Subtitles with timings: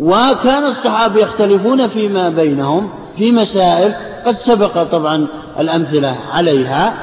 [0.00, 3.94] وكان الصحابة يختلفون فيما بينهم في مسائل
[4.26, 5.26] قد سبق طبعا
[5.58, 6.94] الأمثلة عليها.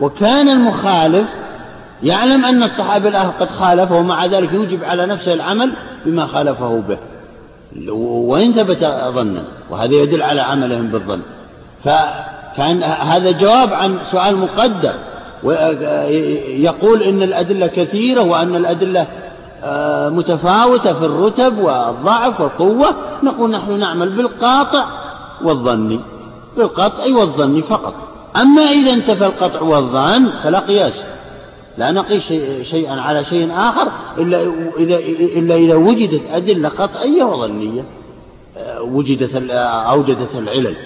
[0.00, 1.26] وكان المخالف
[2.02, 5.72] يعلم أن الصحابة الآخر قد خالفه ومع ذلك يوجب على نفسه العمل
[6.06, 6.98] بما خالفه به.
[7.92, 8.84] وإن ثبت
[9.14, 11.20] ظنا وهذا يدل على عملهم بالظن.
[11.84, 14.92] فكان هذا جواب عن سؤال مقدر.
[16.48, 19.06] يقول إن الأدلة كثيرة وأن الأدلة
[20.10, 22.88] متفاوتة في الرتب والضعف والقوة.
[23.22, 24.84] نقول نحن نعمل بالقاطع
[25.42, 26.00] والظني
[26.56, 27.94] بالقطع والظن فقط.
[28.36, 30.92] أما إذا انتفى القطع والظن فلا قياس.
[31.78, 33.88] لا نقيس شيئا على شيء آخر.
[34.18, 34.40] إلا
[34.78, 34.98] إذا,
[35.38, 37.84] إلا إذا وجدت أدلة قطعية وظنية.
[38.56, 40.76] آه، وجدت أوجدت العلل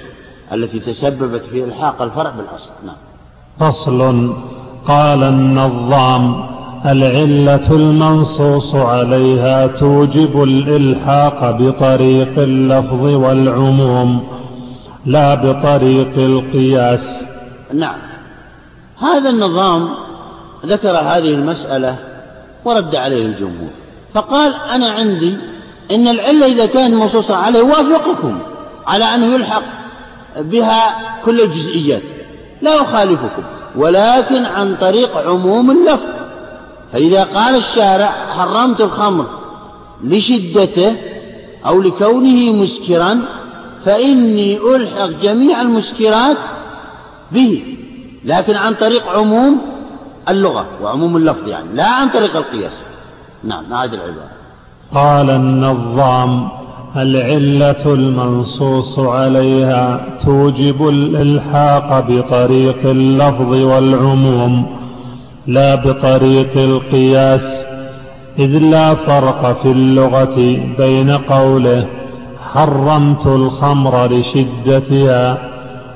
[0.52, 2.70] التي تسببت في إلحاق الفرع بالأصل.
[2.86, 2.96] نعم.
[3.60, 4.32] فصل
[4.88, 6.53] قال النظام.
[6.86, 14.28] العلة المنصوص عليها توجب الإلحاق بطريق اللفظ والعموم
[15.06, 17.24] لا بطريق القياس.
[17.72, 17.96] نعم.
[18.98, 19.88] هذا النظام
[20.66, 21.96] ذكر هذه المسألة
[22.64, 23.70] ورد عليه الجمهور
[24.14, 25.36] فقال أنا عندي
[25.90, 28.38] إن العلة إذا كانت منصوصة عليه وافقكم
[28.86, 29.62] على أنه يلحق
[30.38, 30.94] بها
[31.24, 32.02] كل الجزئيات
[32.62, 33.42] لا أخالفكم
[33.76, 36.23] ولكن عن طريق عموم اللفظ.
[36.94, 39.26] فإذا قال الشارع حرمت الخمر
[40.04, 40.96] لشدته
[41.66, 43.20] أو لكونه مسكرا
[43.84, 46.36] فإني ألحق جميع المسكرات
[47.32, 47.62] به
[48.24, 49.60] لكن عن طريق عموم
[50.28, 52.72] اللغة وعموم اللفظ يعني لا عن طريق القياس.
[53.44, 54.30] نعم هذه العبارة.
[54.94, 56.48] قال النظام
[56.96, 64.83] العلة المنصوص عليها توجب الإلحاق بطريق اللفظ والعموم.
[65.46, 67.64] لا بطريق القياس
[68.38, 70.36] إذ لا فرق في اللغة
[70.78, 71.86] بين قوله
[72.52, 75.50] حرمت الخمر لشدتها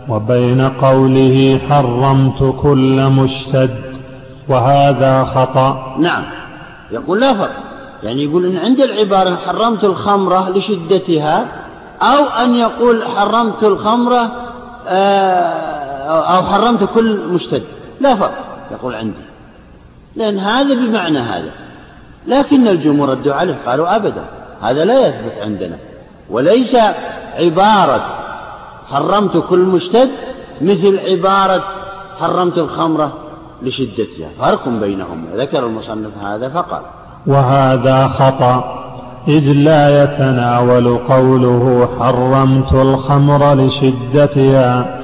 [0.08, 3.70] وبين قوله حرمت كل مشتد
[4.48, 5.96] وهذا خطأ.
[5.98, 6.24] نعم.
[6.90, 7.56] يقول لا فرق.
[8.02, 11.46] يعني يقول إن عند العبارة حرمت الخمرة لشدتها
[12.02, 14.32] أو أن يقول حرمت الخمرة
[14.88, 17.62] آه، أو حرمت كل مشتد.
[18.00, 18.34] لا فرق.
[18.70, 19.27] يقول عندي.
[20.18, 21.50] لأن هذا بمعنى هذا.
[22.26, 24.24] لكن الجمهور ردوا عليه قالوا أبدا
[24.62, 25.76] هذا لا يثبت عندنا.
[26.30, 26.76] وليس
[27.38, 28.04] عبارة
[28.86, 30.10] حرمت كل مشتد
[30.60, 31.64] مثل عبارة
[32.20, 33.12] حرمت الخمرة
[33.62, 34.28] لشدتها.
[34.38, 35.24] فرق بينهم.
[35.34, 36.82] ذكر المصنف هذا فقال.
[37.26, 38.78] وهذا خطأ
[39.28, 44.97] إذ لا يتناول قوله حرمت الخمر لشدتها.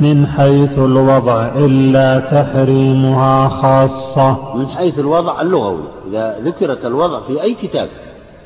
[0.00, 4.56] من حيث الوضع إلا تحريمها خاصة.
[4.56, 5.82] من حيث الوضع اللغوي.
[6.10, 7.88] إذا ذكرت الوضع في أي كتاب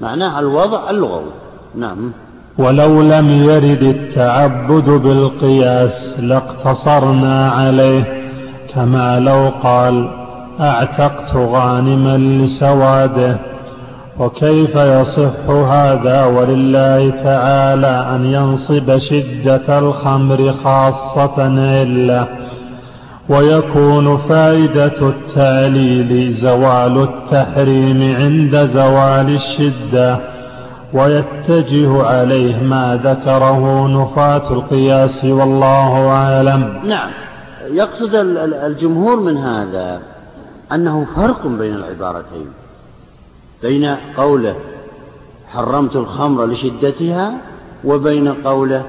[0.00, 1.30] معناها الوضع اللغوي.
[1.74, 2.12] نعم.
[2.58, 8.22] ولو لم يرد التعبد بالقياس لاقتصرنا عليه
[8.74, 10.10] كما لو قال
[10.60, 13.51] أعتقت غانما لسواده.
[14.18, 21.34] وكيف يصح هذا ولله تعالى أن ينصب شدة الخمر خاصة
[21.82, 22.26] إلا
[23.28, 30.18] ويكون فائدة التعليل زوال التحريم عند زوال الشدة
[30.92, 36.80] ويتجه عليه ما ذكره نفاة القياس والله أعلم.
[36.88, 37.10] نعم.
[37.70, 38.14] يقصد
[38.64, 40.00] الجمهور من هذا
[40.72, 42.61] أنه فرق بين العبارتين.
[43.62, 44.56] بين قوله
[45.48, 47.34] حرمت الخمر لشدتها
[47.84, 48.84] وبين قوله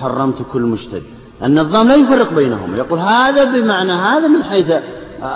[0.00, 1.02] حرمت كل مشتد.
[1.44, 4.72] النظام لا يفرق بينهم يقول هذا بمعنى هذا من حيث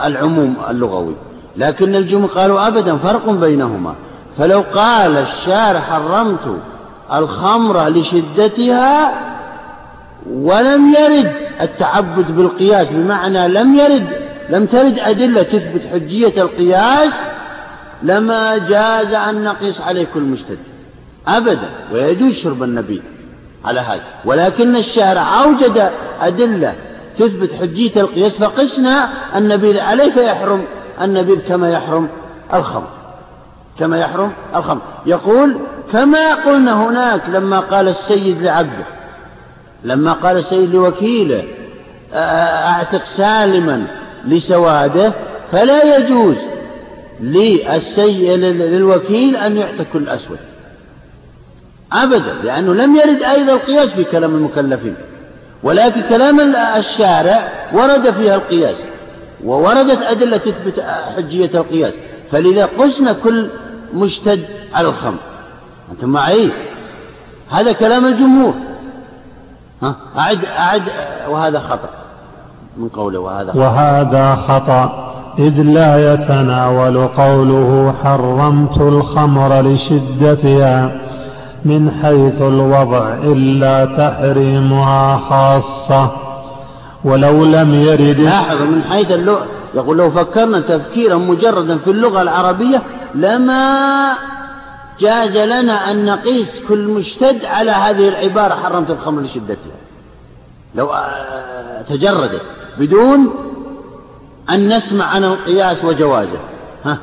[0.04, 1.14] العموم اللغوي.
[1.56, 3.94] لكن الجمهور قالوا أبدا فرق بينهما.
[4.38, 6.56] فلو قال الشارع حرمت
[7.12, 9.14] الخمر لشدتها
[10.30, 14.06] ولم يرد التعبد بالقياس بمعنى لم يرد
[14.50, 17.20] لم ترد أدلة تثبت حجية القياس
[18.02, 20.58] لما جاز أن نقيس عليه كل مشتد.
[21.28, 23.00] أبدا ويجوز شرب النبيذ
[23.64, 24.02] على هذا.
[24.24, 26.74] ولكن الشارع أوجد أدلة
[27.18, 30.64] تثبت حجية القياس فقسنا النبيذ عليه فيحرم
[31.02, 32.08] النبيذ كما يحرم
[32.54, 32.88] الخمر.
[33.78, 34.80] كما يحرم الخمر.
[35.06, 35.56] يقول
[35.92, 38.84] كما قلنا هناك لما قال السيد لعبده
[39.84, 41.44] لما قال السيد لوكيله
[42.14, 43.86] أعتق سالما
[44.26, 45.12] لسواده
[45.52, 46.36] فلا يجوز
[47.20, 50.38] للسيد للوكيل أن يعتق كل أسود
[51.92, 54.94] أبدا لأنه لم يرد أيضا القياس في كلام المكلفين.
[55.62, 58.76] ولكن كلام الشارع ورد فيها القياس
[59.44, 60.80] ووردت أدلة تثبت
[61.16, 61.92] حجية القياس.
[62.30, 63.50] فلذا قسنا كل
[63.94, 64.44] مشتد
[64.74, 65.18] على الخمر.
[65.92, 66.50] أنتم معي
[67.50, 68.54] هذا كلام الجمهور.
[69.82, 70.82] ها؟ أعد أعد
[71.28, 71.90] وهذا خطأ.
[72.76, 73.60] من قوله وهذا خطأ.
[73.60, 75.09] وهذا خطأ.
[75.40, 81.00] إذ لا يتناول قوله حرمت الخمر لشدتها
[81.64, 86.10] من حيث الوضع إلا تحريمها خاصة
[87.04, 89.46] ولو لم يرد لاحظ من حيث اللغة.
[89.74, 92.82] يقول لو فكرنا تفكيرا مجردا في اللغة العربية
[93.14, 94.12] لما
[95.00, 99.80] جاز لنا أن نقيس كل مشتد على هذه العبارة حرمت الخمر لشدتها.
[100.74, 100.90] لو
[101.88, 102.42] تجردت
[102.78, 103.30] بدون
[104.50, 106.40] أن نسمع عن القياس وجوازه
[106.84, 106.98] ها؟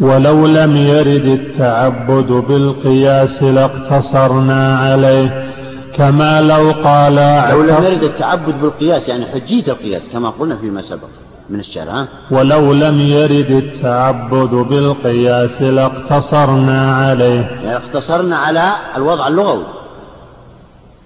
[0.00, 5.48] ولو لم يرد التعبد بالقياس لاقتصرنا عليه
[5.94, 7.14] كما لو قال
[7.50, 11.08] لو لم يرد التعبد بالقياس يعني حجية القياس كما قلنا فيما سبق
[11.50, 17.40] من الشرع ولو لم يرد التعبد بالقياس لاقتصرنا عليه.
[17.40, 19.64] يعني اقتصرنا على الوضع اللغوي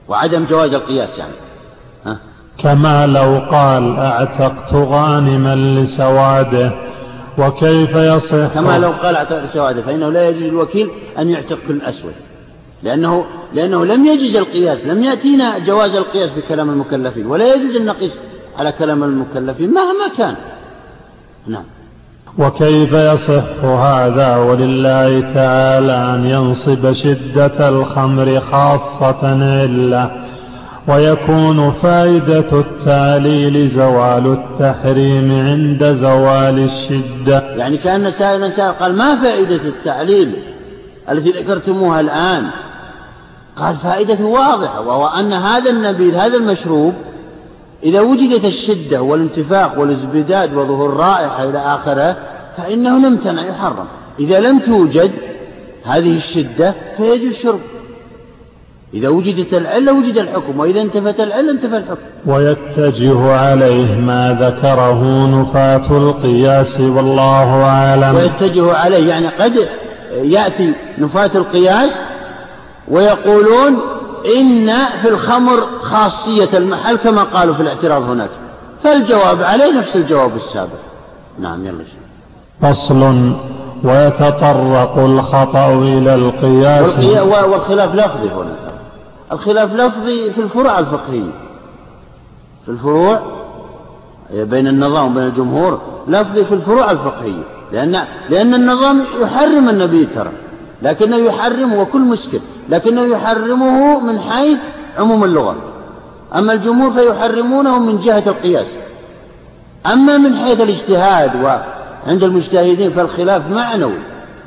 [0.09, 1.33] وعدم جواز القياس يعني؟
[2.59, 6.73] كما لو قال أعتقت غانما لسواده
[7.39, 12.15] وكيف يصح؟ كما لو قال أعتقت لسواده فإنه لا يجوز الوكيل أن يعتق كل اسود
[12.83, 17.87] لأنه لأنه لم يجوز القياس لم يأتينا جواز القياس في كلام المكلفين ولا يجوز ان
[17.87, 18.19] نقيس
[18.59, 20.35] على كلام المكلفين مهما كان.
[21.47, 21.65] نعم.
[22.39, 29.21] وكيف يصح هذا؟ ولله تعالى أن ينصب شدة الخمر خاصة
[29.65, 30.11] إلا
[30.89, 37.55] ويكون فائدة التعليل زوال التحريم عند زوال الشدة.
[37.57, 40.35] يعني كأن سائلا سائل قال ما فائدة التعليل
[41.11, 42.47] التي ذكرتموها الآن؟
[43.57, 46.95] قال فائدته واضحة وهو أن هذا النبيذ هذا المشروب
[47.83, 52.17] إذا وجدت الشدة والانتفاخ والازبداد وظهور الرائحة إلى آخره
[52.57, 53.87] فإنه يمتنع يحرم.
[54.19, 55.11] إذا لم توجد
[55.85, 57.61] هذه الشدة فيجوز الشرب
[58.95, 62.01] إذا وجدت العلة وجد الحكم وإذا انتفت العلة انتفى الحكم.
[62.27, 68.15] ويتجه عليه ما ذكره نفاة القياس والله أعلم.
[68.15, 69.69] ويتجه عليه يعني قد
[70.13, 72.01] يأتي نفاة القياس
[72.89, 73.81] ويقولون
[74.37, 74.71] إن
[75.03, 78.31] في الخمر خاصية المحل كما قالوا في الاعتراض هناك.
[78.83, 80.79] فالجواب عليه نفس الجواب السابق.
[81.39, 81.85] نعم يلا
[82.63, 83.33] فصل.
[83.85, 86.99] ويتطرق الخطأ إلى القياس.
[86.99, 88.72] والخلاف لفظي هنا.
[89.33, 91.33] الخلاف لفظي في الفروع الفقهية.
[92.65, 93.43] في الفروع
[94.31, 97.43] بين النظام وبين الجمهور لفظي في الفروع الفقهية.
[97.73, 100.33] لأن لأن النظام يحرم النبي ترى.
[100.83, 104.59] لكنه يحرم وكل مسكر لكنه يحرمه من حيث
[104.99, 105.57] عموم اللغة.
[106.35, 108.67] أما الجمهور فيحرمونه من جهة القياس.
[109.87, 113.99] أما من حيث الاجتهاد وعند المجتهدين فالخلاف معنوي.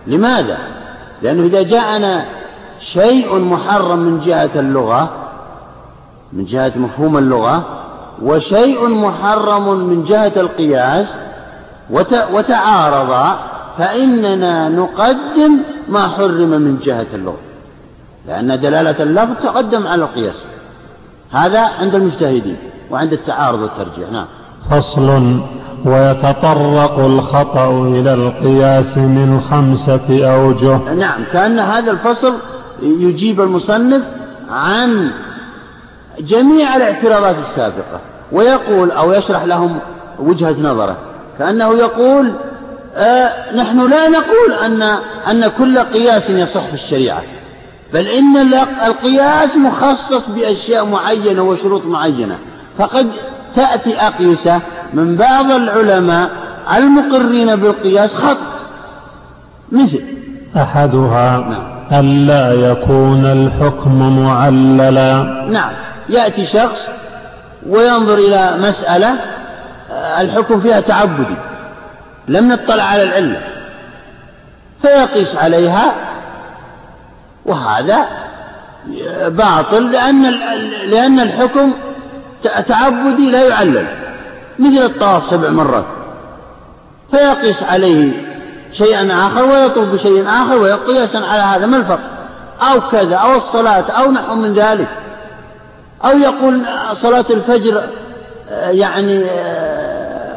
[0.07, 0.57] لماذا؟
[1.21, 2.25] لأنه إذا جاءنا
[2.79, 5.09] شيء محرم من جهة اللغة
[6.33, 7.63] من جهة مفهوم اللغة
[8.21, 11.07] وشيء محرم من جهة القياس
[12.33, 13.39] وتعارضا
[13.77, 17.37] فإننا نقدم ما حرم من جهة اللغة.
[18.27, 20.35] لأن دلالة اللفظ تقدم على القياس.
[21.31, 22.57] هذا عند المجتهدين
[22.91, 24.11] وعند التعارض والترجيح.
[24.11, 24.25] نعم.
[24.71, 25.39] فصل
[25.85, 30.77] ويتطرق الخطأ إلى القياس من خمسة أوجه.
[30.77, 32.33] نعم كأن هذا الفصل
[32.81, 34.03] يجيب المصنف
[34.49, 35.11] عن
[36.19, 37.99] جميع الاعتراضات السابقة
[38.31, 39.79] ويقول أو يشرح لهم
[40.19, 40.97] وجهة نظره.
[41.39, 42.31] كأنه يقول
[42.95, 44.81] آه نحن لا نقول أن
[45.31, 47.23] أن كل قياس يصح في الشريعة
[47.93, 48.53] بل إن
[48.87, 52.37] القياس مخصص بأشياء معينة وشروط معينة.
[52.77, 53.07] فقد
[53.55, 54.61] تأتي أقيسة
[54.93, 56.29] من بعض العلماء
[56.77, 58.55] المقرين بالقياس خطأ.
[59.71, 60.01] مثل
[60.57, 61.74] أحدها نعم.
[61.91, 65.45] ألا يكون الحكم معللا.
[65.49, 65.71] نعم.
[66.09, 66.89] يأتي شخص
[67.69, 69.13] وينظر إلى مسألة
[70.19, 71.35] الحكم فيها تعبدي.
[72.27, 73.41] لم نطلع على العلة.
[74.81, 75.95] فيقيس عليها
[77.45, 78.07] وهذا
[79.27, 80.23] باطل لأن
[80.89, 81.73] لأن الحكم
[82.67, 83.87] تعبدي لا يعلل.
[84.59, 85.85] مثل الطواف سبع مرات.
[87.11, 88.34] فيقيس عليه
[88.77, 91.99] شيئا آخر ويطوف بشيء آخر ويقيسا على هذا ما الفرق؟
[92.61, 94.87] أو كذا أو الصلاة أو نحو من ذلك.
[96.05, 96.61] أو يقول
[96.93, 97.81] صلاة الفجر
[98.51, 99.23] يعني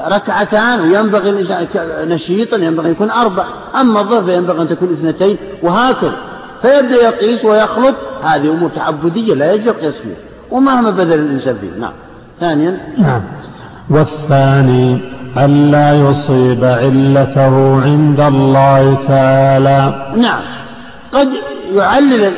[0.09, 1.67] ركعتان وينبغي الإنسان
[2.09, 3.45] نشيطا ينبغي يكون أربع.
[3.81, 6.17] أما الظهر فينبغي أن تكون اثنتين وهكذا.
[6.63, 7.95] فيبدأ يقيس ويخلط.
[8.23, 10.17] هذه أمور تعبدية لا يجوز القياس فيها
[10.51, 11.93] ومهما بذل الإنسان فيه نعم.
[12.41, 12.81] ثانيا.
[12.99, 13.23] نعم.
[13.91, 20.13] والثاني ألا يصيب علته عند الله تعالى.
[20.17, 20.41] نعم.
[21.13, 21.29] قد
[21.75, 22.33] يعلل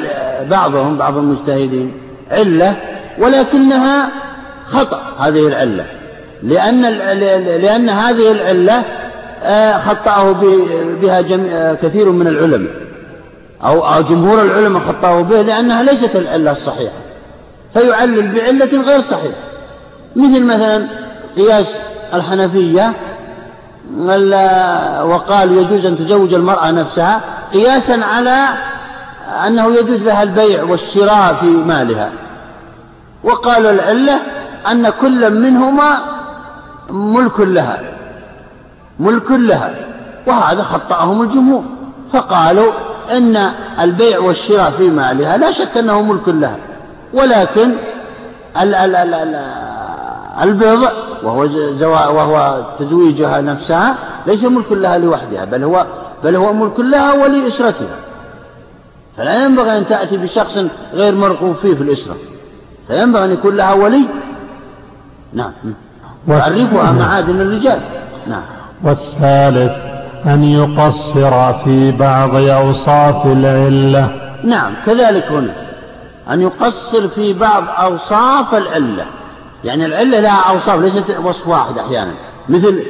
[0.50, 1.92] بعضهم بعض المجتهدين
[2.30, 2.76] علة
[3.18, 4.08] ولكنها
[4.64, 5.86] خطأ هذه العلة.
[6.42, 6.82] لأن
[7.60, 8.84] لأن هذه العلة
[9.42, 10.32] آه، خطأه
[11.02, 12.72] بها آه، كثير من العلماء.
[13.62, 16.96] أو جمهور العلماء خطأه به لأنها ليست العلة الصحيحة.
[17.74, 19.50] فيعلل بعلة غير صحيحة.
[20.16, 20.88] مثل مثلا
[21.36, 21.80] قياس
[22.14, 22.92] الحنفية
[25.02, 27.20] وقال يجوز أن تزوج المرأة نفسها
[27.52, 28.48] قياسا على
[29.46, 32.12] أنه يجوز لها البيع والشراء في مالها.
[33.24, 34.20] وقال العلة
[34.70, 35.90] أن كل منهما
[36.90, 37.80] ملك لها
[39.00, 39.74] ملك لها
[40.26, 41.64] وهذا خطأهم الجمهور.
[42.12, 42.72] فقالوا
[43.10, 46.56] أن البيع والشراء في مالها لا شك أنه ملك لها
[47.14, 47.76] ولكن
[50.42, 50.88] البيض
[51.22, 51.48] وهو
[51.86, 53.94] وهو تزويجها نفسها
[54.26, 55.86] ليس ملك لها لوحدها بل هو
[56.24, 57.96] بل هو ملك لها ولأسرتها.
[59.16, 60.58] فلا ينبغي أن تأتي بشخص
[60.94, 62.16] غير مرغوب فيه في الأسرة.
[62.88, 64.04] فينبغي أن يكون لها ولي.
[65.32, 65.52] نعم.
[66.28, 67.80] يعرفها معادن الرجال.
[68.26, 68.42] نعم.
[68.84, 69.72] والثالث
[70.26, 74.32] أن يقصر في بعض أوصاف العلة.
[74.44, 74.72] نعم.
[74.86, 75.54] كذلك هنا.
[76.30, 79.06] أن يقصر في بعض أوصاف العلة.
[79.64, 82.12] يعني العلة لها أوصاف ليست وصف واحد أحيانا.
[82.48, 82.82] مثل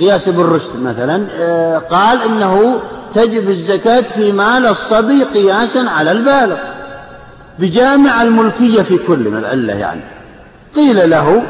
[0.00, 2.80] قياس ابن رشد مثلا آه، قال إنه
[3.14, 6.56] تجب الزكاة في مال الصبي قياسا على البالغ.
[7.58, 10.00] بجامع الملكية في كل من العلة يعني.
[10.76, 11.42] قيل له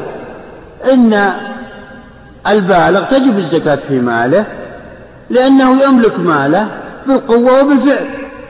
[0.93, 1.31] إن
[2.47, 4.45] البالغ تجب الزكاة في ماله
[5.29, 6.67] لأنه يملك ماله
[7.07, 8.05] بالقوة وبالفعل.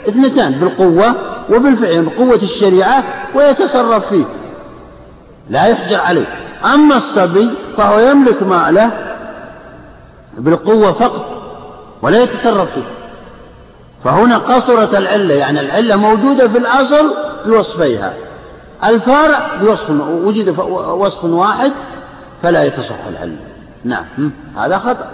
[0.08, 1.16] اثنتان بالقوة
[1.50, 3.04] وبالفعل يعني بقوة الشريعة
[3.36, 4.26] ويتصرف فيه.
[5.50, 6.26] لا يحجر عليه.
[6.74, 8.92] أما الصبي فهو يملك ماله
[10.38, 11.26] بالقوة فقط
[12.02, 12.84] ولا يتصرف فيه.
[14.04, 17.14] فهنا قصرت العلة يعني العلة موجودة في الأصل
[17.46, 18.14] بوصفيها.
[18.86, 19.90] الفارع بوصف
[20.24, 21.72] وجد وصف واحد
[22.42, 23.38] فلا يتصح العلة.
[23.84, 25.08] نعم هذا خطأ.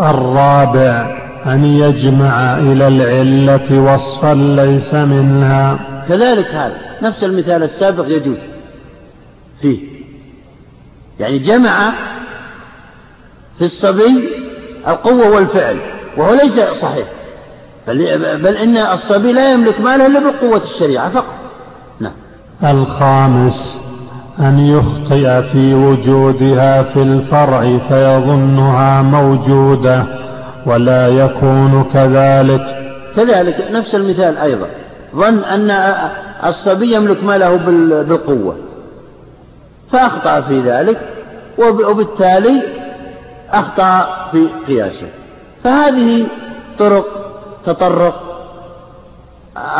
[0.00, 5.78] الرابع أن يجمع إلى العلة وصفا ليس منها.
[6.08, 8.38] كذلك هذا نفس المثال السابق يجوز.
[9.62, 9.78] فيه.
[11.20, 11.92] يعني جمع
[13.58, 14.28] في الصبي
[14.88, 15.76] القوة والفعل
[16.16, 17.06] وهو ليس صحيح.
[17.88, 21.34] بل, بل إن الصبي لا يملك ماله إلا بقوة الشريعة فقط.
[22.00, 22.12] نعم.
[22.64, 23.80] الخامس
[24.38, 30.04] أن يخطئ في وجودها في الفرع فيظنها موجودة
[30.66, 32.78] ولا يكون كذلك.
[33.16, 34.66] كذلك نفس المثال أيضا.
[35.16, 35.70] ظن أن
[36.46, 37.56] الصبي يملك ماله
[38.02, 38.56] بالقوة.
[39.92, 41.00] فأخطأ في ذلك
[41.58, 42.62] وبالتالي
[43.50, 45.08] أخطأ في قياسه.
[45.64, 46.26] فهذه
[46.78, 47.06] طرق
[47.64, 48.14] تطرق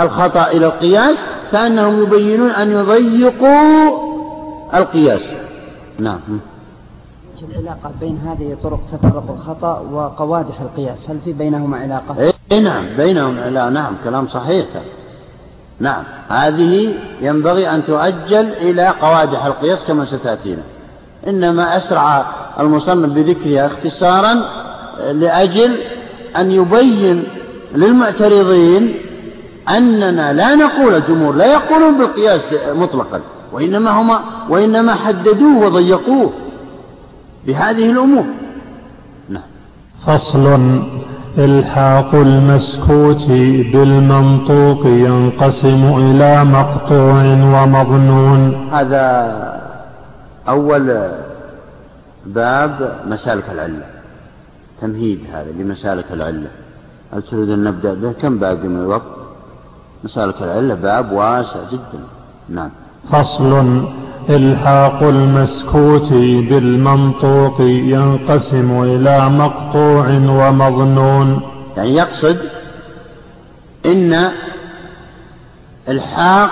[0.01, 4.13] الخطأ إلى القياس كأنهم يبينون أن يضيقوا
[4.75, 5.23] القياس.
[5.99, 6.21] نعم.
[7.51, 13.41] العلاقة بين هذه طرق تطرق الخطأ وقوادح القياس؟ هل في بينهما علاقة؟ إيه نعم بينهم
[13.41, 13.71] علاقة.
[13.71, 14.67] نعم كلام صحيح.
[15.83, 16.05] نعم.
[16.29, 20.63] هذه ينبغي أن تؤجل إلى قوادح القياس كما ستأتينا.
[21.29, 22.27] إنما أسرع
[22.61, 24.35] المصنف بذكرها اختصارا
[25.13, 25.79] لأجل
[26.37, 27.25] أن يبين
[27.75, 28.95] للمعترضين
[29.69, 33.21] أننا لا نقول الجمهور لا يقولون بالقياس مطلقا
[33.53, 36.33] وإنما هما وإنما حددوه وضيقوه
[37.47, 38.25] بهذه الأمور.
[39.29, 39.43] نعم.
[40.07, 40.59] فصل
[41.39, 43.27] إلحاق المسكوت
[43.73, 47.23] بالمنطوق ينقسم إلى مقطوع
[47.55, 48.69] ومظنون.
[48.73, 49.07] هذا
[50.49, 51.09] أول
[52.27, 53.87] باب مسالك العلة
[54.81, 56.51] تمهيد هذا لمسالك العلة.
[57.13, 59.13] هل تريد أن نبدأ به؟ كم باقي من الوقت؟
[60.05, 62.05] مسالك العلة باب واسع جدا.
[62.49, 62.71] نعم.
[63.11, 63.83] فصل
[64.31, 71.41] إلحاق المسكوت بالمنطوق ينقسم إلى مقطوع ومظنون.
[71.77, 72.39] يعني يقصد
[73.87, 74.31] إن
[75.89, 76.51] إلحاق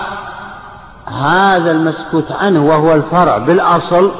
[1.06, 4.10] هذا المسكوت عنه وهو الفرع بالأصل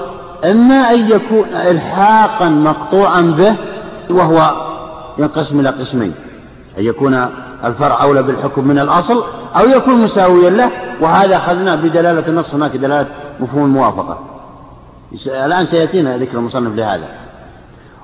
[0.44, 3.56] إما أن يكون إلحاقا مقطوعا به
[4.10, 4.54] وهو
[5.18, 6.14] ينقسم إلى قسمين
[6.78, 7.26] أن يكون
[7.64, 9.24] الفرع أولى بالحكم من الأصل
[9.56, 13.06] أو يكون مساويا له وهذا أخذناه بدلالة النص هناك دلالة
[13.40, 14.18] مفهوم الموافقة.
[15.26, 17.08] الآن سيأتينا ذكر المصنف لهذا.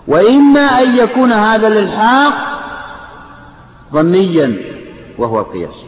[0.09, 2.33] وإما أن يكون هذا الإلحاق
[3.93, 4.53] ظنيا
[5.19, 5.83] وهو القياس.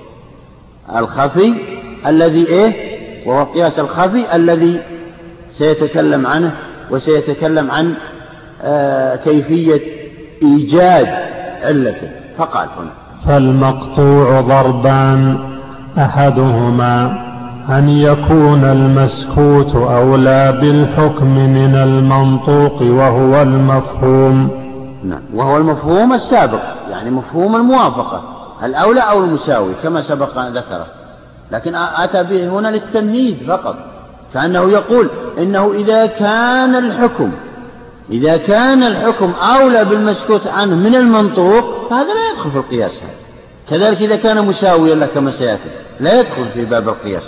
[0.96, 1.54] الخفي
[2.06, 4.80] الذي إيه؟ وهو القياس الخفي الذي
[5.50, 6.54] سيتكلم عنه
[6.90, 7.94] وسيتكلم عن
[8.62, 9.80] آه كيفية
[10.42, 11.08] إيجاد
[11.62, 12.10] علته.
[12.38, 12.90] فقال هنا.
[13.26, 15.38] فالمقطوع ضربان
[15.98, 17.27] أحدهما.
[17.68, 24.50] أن يكون المسكوت أولى بالحكم من المنطوق وهو المفهوم.
[25.02, 26.60] نعم وهو المفهوم السابق
[26.90, 28.22] يعني مفهوم الموافقة
[28.64, 30.86] الأولى أو المساوي كما سبق ذكره.
[31.52, 33.76] لكن أتى به هنا للتمهيد فقط
[34.34, 37.32] كأنه يقول إنه إذا كان الحكم
[38.10, 42.92] إذا كان الحكم أولى بالمسكوت عنه من المنطوق فهذا لا يدخل في القياس.
[43.70, 45.70] كذلك إذا كان مساويا له كما سيأتي
[46.00, 47.24] لا يدخل في باب القياس.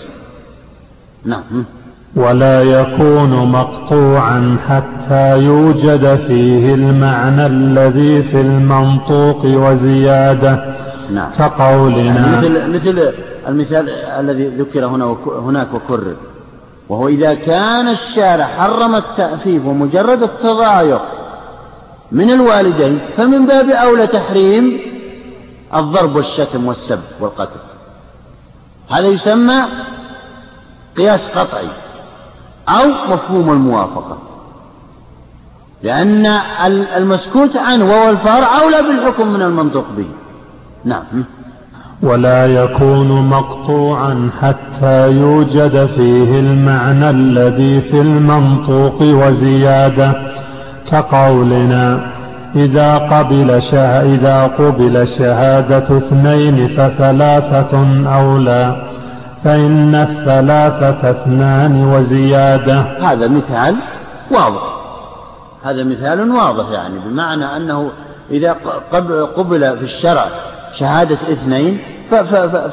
[1.25, 1.65] نعم.
[2.17, 10.77] ولا يكون مقطوعا حتى يوجد فيه المعنى الذي في المنطوق وزيادة.
[11.13, 11.31] نعم.
[11.39, 13.13] كقولنا يعني مثل, مثل
[13.49, 16.17] المثال الذي ذكر هنا هناك وكرر.
[16.89, 21.03] وهو إذا كان الشارع حرم التأفيف ومجرد التضايق
[22.13, 24.81] من الوالدين فمن باب أولى تحريم
[25.75, 27.61] الضرب والشتم والسب والقتل.
[28.91, 29.63] هذا يسمى
[30.97, 31.69] قياس قطعي
[32.69, 34.19] أو مفهوم الموافقة.
[35.83, 36.27] لأن
[36.97, 40.07] المسكوت عنه وهو الفرع أولى بالحكم من المنطق به.
[40.85, 41.25] نعم.
[42.03, 50.31] ولا يكون مقطوعا حتى يوجد فيه المعنى الذي في المنطوق وزيادة.
[50.91, 52.13] كقولنا
[52.57, 58.90] إذا قبل شه إذا قبل شهادة اثنين فثلاثة أولى
[59.45, 62.81] فإن الثلاثة اثنان وزيادة.
[62.81, 63.77] هذا مثال
[64.31, 64.63] واضح.
[65.65, 67.91] هذا مثال واضح يعني بمعنى أنه
[68.31, 68.57] إذا
[69.37, 70.25] قبل في الشرع
[70.73, 71.79] شهادة اثنين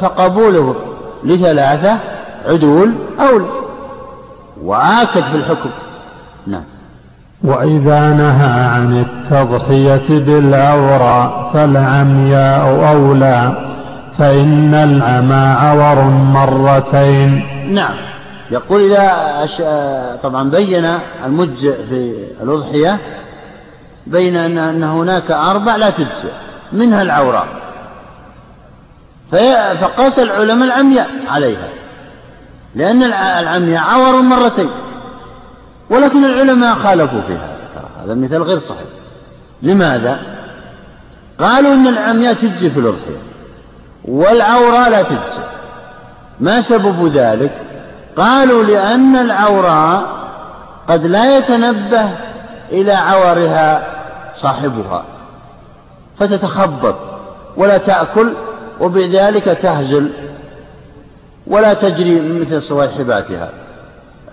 [0.02, 0.76] فقبوله
[1.24, 1.98] لثلاثة
[2.46, 3.46] عدول أولى
[4.64, 5.70] وآكد في الحكم.
[6.48, 6.64] نعم.
[7.44, 13.68] وإذا نهى عن التضحية بالعورى فالعمياء أولى.
[14.18, 17.48] فإن العمى عور مرتين.
[17.74, 17.96] نعم.
[18.52, 19.62] يقول إذا أش...
[20.24, 20.86] طبعا بين
[21.26, 23.00] المجزئ في الأضحية
[24.08, 26.32] بين أن هناك أربع لا تجزئ
[26.72, 27.48] منها العوراء
[29.32, 29.56] في...
[29.82, 31.70] فقاس العلماء العمياء عليها
[32.76, 34.70] لأن العمياء عور مرتين.
[35.90, 38.88] ولكن العلماء خالفوا في هذا ترى هذا المثال غير صحيح.
[39.62, 40.20] لماذا؟
[41.40, 43.22] قالوا إن العمياء تجزي في الأضحية.
[44.08, 45.42] والعورى لا تجزي
[46.40, 47.52] ما سبب ذلك؟
[48.18, 50.06] قالوا لأن العورى
[50.88, 52.10] قد لا يتنبه
[52.72, 53.88] إلى عورها
[54.36, 55.04] صاحبها
[56.20, 56.96] فتتخبط
[57.58, 58.34] ولا تأكل
[58.80, 60.12] وبذلك تهزل
[61.48, 63.50] ولا تجري مثل صواحباتها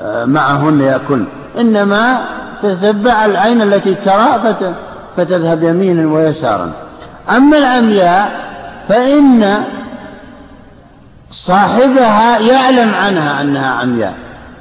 [0.00, 1.24] آه، معهن يأكل.
[1.58, 2.24] إنما
[2.62, 4.54] تتبع العين التي ترى
[5.16, 6.72] فتذهب يمينا ويسارا.
[7.30, 8.53] أما العمياء
[8.88, 9.64] فإن
[11.30, 14.14] صاحبها يعلم عنها أنها عمياء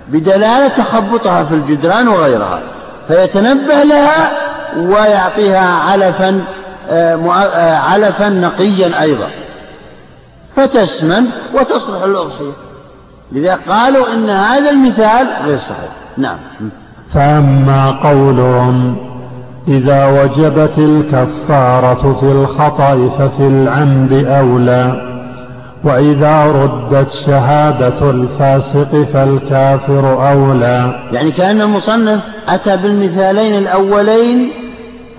[0.09, 2.59] بدلالة تخبطها في الجدران وغيرها
[3.07, 4.31] فيتنبه لها
[4.77, 6.43] ويعطيها علفا
[6.89, 9.27] آه، آه، علفا نقيا أيضا
[10.55, 12.51] فتسمن وتصلح الأضحية
[13.31, 15.91] لذا قالوا إن هذا المثال غير صحيح.
[16.17, 16.37] نعم.
[17.13, 18.97] فأما قولهم
[19.67, 25.09] إذا وجبت الكفارة في الخطأ ففي العمد أولى
[25.83, 31.09] وإذا ردت شهادة الفاسق فالكافر أولى.
[31.11, 34.51] يعني كأن المصنف أتى بالمثالين الأولين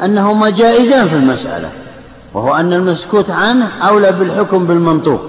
[0.05, 1.69] أنهما جائزان في المسألة
[2.35, 5.21] وهو أن المسكوت عنه أولى بالحكم بالمنطوق.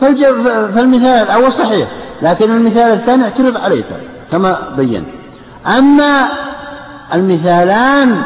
[0.00, 1.88] فالمثال الأول صحيح
[2.22, 3.84] لكن المثال الثاني اعترض عليه
[4.32, 5.04] كما بين.
[5.78, 6.28] أما
[7.14, 8.22] المثالان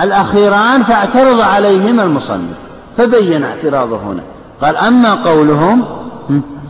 [0.00, 2.56] الأخيران فاعترض عليهما المصنف
[2.96, 4.22] فبين اعتراضه هنا.
[4.62, 5.84] قال أما قولهم؟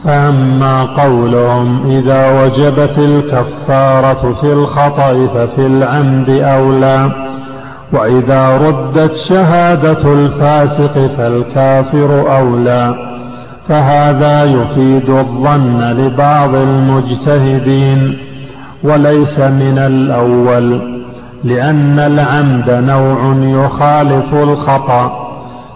[0.05, 7.11] فأما قولهم إذا وجبت الكفارة في الخطأ ففي العمد أولى
[7.93, 12.95] وإذا ردت شهادة الفاسق فالكافر أولى.
[13.69, 18.19] فهذا يفيد الظن لبعض المجتهدين
[18.85, 20.92] وليس من الأول.
[21.45, 25.29] لأن العمد نوع يخالف الخطأ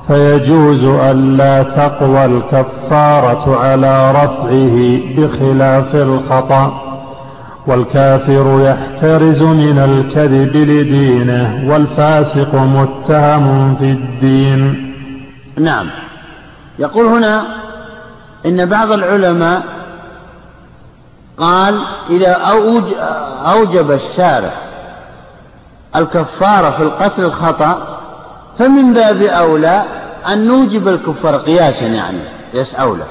[0.09, 6.83] فيجوز ألا تقوى الكفارة على رفعه بخلاف الخطأ.
[7.66, 14.92] والكافر يحترز من الكذب لدينه والفاسق متهم في الدين.
[15.59, 15.90] نعم.
[16.79, 17.44] يقول هنا
[18.46, 19.62] إن بعض العلماء
[21.38, 22.33] قال إذا
[23.46, 24.52] أوجب الشارع
[25.97, 28.01] الكفارة في القتل الخطأ
[28.59, 29.83] فمن باب أولى
[30.33, 32.21] أن نوجب الكفار قياسا يعني
[32.53, 33.05] قياس أولى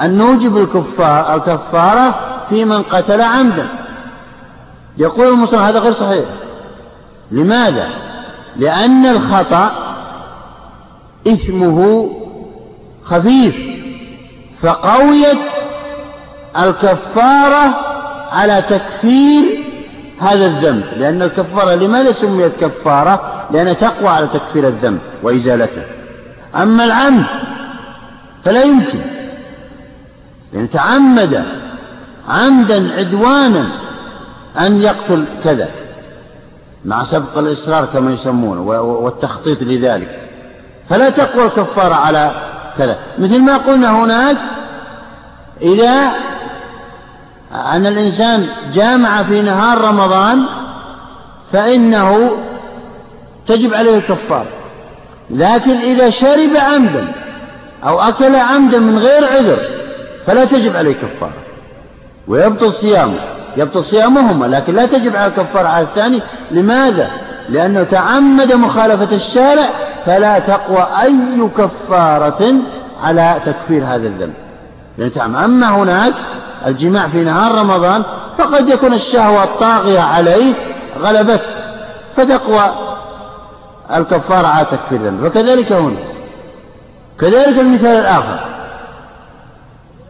[0.00, 2.14] أن نوجب الكفار الكفارة
[2.48, 3.68] في من قتل عمدا.
[4.98, 6.24] يقول المصنف هذا غير صحيح.
[7.30, 7.88] لماذا؟
[8.56, 9.70] لأن الخطأ
[11.28, 12.10] إثمه
[13.04, 13.56] خفيف
[14.62, 15.38] فقويت
[16.58, 17.74] الكفارة
[18.32, 19.64] على تكفير
[20.20, 25.82] هذا الذنب لأن الكفارة لماذا سميت كفارة؟ لأنها تقوى على تكفير الذنب وإزالته.
[26.54, 27.24] أما العمد
[28.44, 29.00] فلا يمكن.
[30.52, 31.44] لأن تعمد
[32.28, 33.68] عمدا عدوانا
[34.60, 35.68] أن يقتل كذا
[36.84, 40.28] مع سبق الإصرار كما يسمونه والتخطيط لذلك.
[40.88, 42.30] فلا تقوى الكفارة على
[42.78, 42.98] كذا.
[43.18, 44.38] مثل ما قلنا هناك
[45.62, 46.10] إذا
[47.72, 50.42] أن الإنسان جامع في نهار رمضان
[51.52, 52.30] فإنه
[53.46, 54.48] تجب عليه الكفارة
[55.30, 57.12] لكن إذا شرب عمدا
[57.84, 59.58] أو أكل عمدا من غير عذر
[60.26, 61.32] فلا تجب عليه كفارة
[62.28, 63.18] ويبطل صيامه
[63.56, 67.10] يبطل صيامهما لكن لا تجب على الكفارة على الثاني لماذا؟
[67.48, 69.68] لأنه تعمد مخالفة الشارع
[70.06, 72.54] فلا تقوى أي كفارة
[73.02, 74.34] على تكفير هذا الذنب.
[74.98, 76.14] تعمد أما هناك
[76.66, 78.02] الجماع في نهار رمضان
[78.38, 80.54] فقد يكون الشهوة الطاغية عليه
[81.00, 81.50] غلبته
[82.16, 82.70] فتقوى
[83.96, 85.22] الكفارة على تكفير الذنب.
[85.24, 85.98] وكذلك هنا
[87.20, 88.40] كذلك المثال الآخر.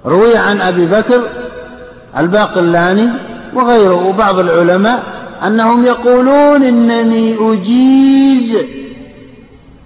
[0.07, 1.23] روي عن أبي بكر
[2.19, 3.11] الباقلاني
[3.55, 5.03] وغيره وبعض العلماء
[5.47, 8.57] أنهم يقولون إنني أجيز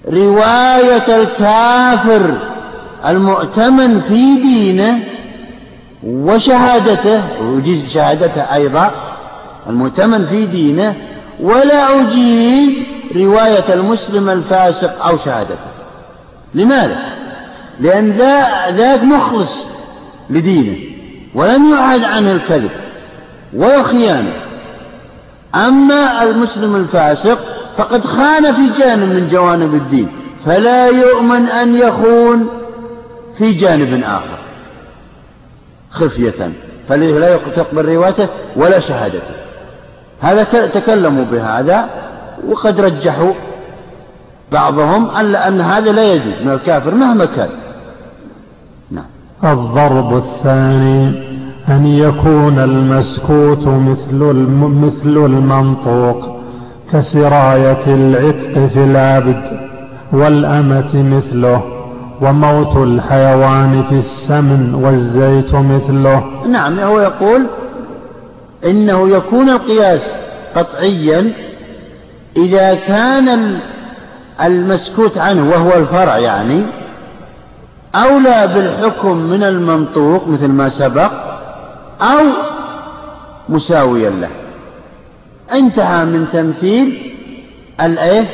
[0.08, 2.49] رواية الكافر
[3.06, 4.98] المؤتمن في دينه
[6.04, 7.22] وشهادته
[7.58, 8.90] أجيز شهادته أيضا
[9.66, 10.94] المؤتمن في دينه
[11.40, 12.70] ولا أجيز
[13.16, 15.70] رواية المسلم الفاسق أو شهادته
[16.54, 16.96] لماذا؟
[17.80, 18.12] لأن
[18.76, 19.66] ذاك مخلص
[20.30, 20.76] لدينه
[21.34, 22.70] ولم يعهد عنه الكذب
[23.54, 24.32] ولا
[25.54, 27.38] أما المسلم الفاسق
[27.76, 30.08] فقد خان في جانب من جوانب الدين
[30.46, 32.48] فلا يؤمن أن يخون
[33.40, 34.38] في جانب آخر.
[35.90, 36.53] خفية.
[36.88, 39.35] فلا تقبل روايته ولا شهادته.
[40.20, 41.85] هذا تكلموا بهذا
[42.48, 43.33] وقد رجحوا
[44.53, 47.48] بعضهم أن هذا لا يجوز من الكافر مهما كان.
[48.90, 49.05] نعم.
[49.44, 51.31] الضرب الثاني
[51.68, 54.14] أن يكون المسكوت مثل
[54.61, 56.40] مثل المنطوق
[56.92, 59.61] كسراية العتق في العبد
[60.12, 61.80] والأمة مثله.
[62.20, 66.46] وموت الحيوان في السمن والزيت مثله.
[66.46, 67.46] نعم هو يقول
[68.64, 70.12] إنه يكون القياس
[70.56, 71.33] قطعيا
[72.37, 73.59] إذا كان
[74.42, 76.66] المسكوت عنه وهو الفرع يعني
[77.94, 81.12] أولى بالحكم من المنطوق مثل ما سبق
[82.02, 82.26] أو
[83.48, 84.28] مساويا له.
[85.52, 87.12] انتهى من تمثيل
[87.80, 88.28] الايه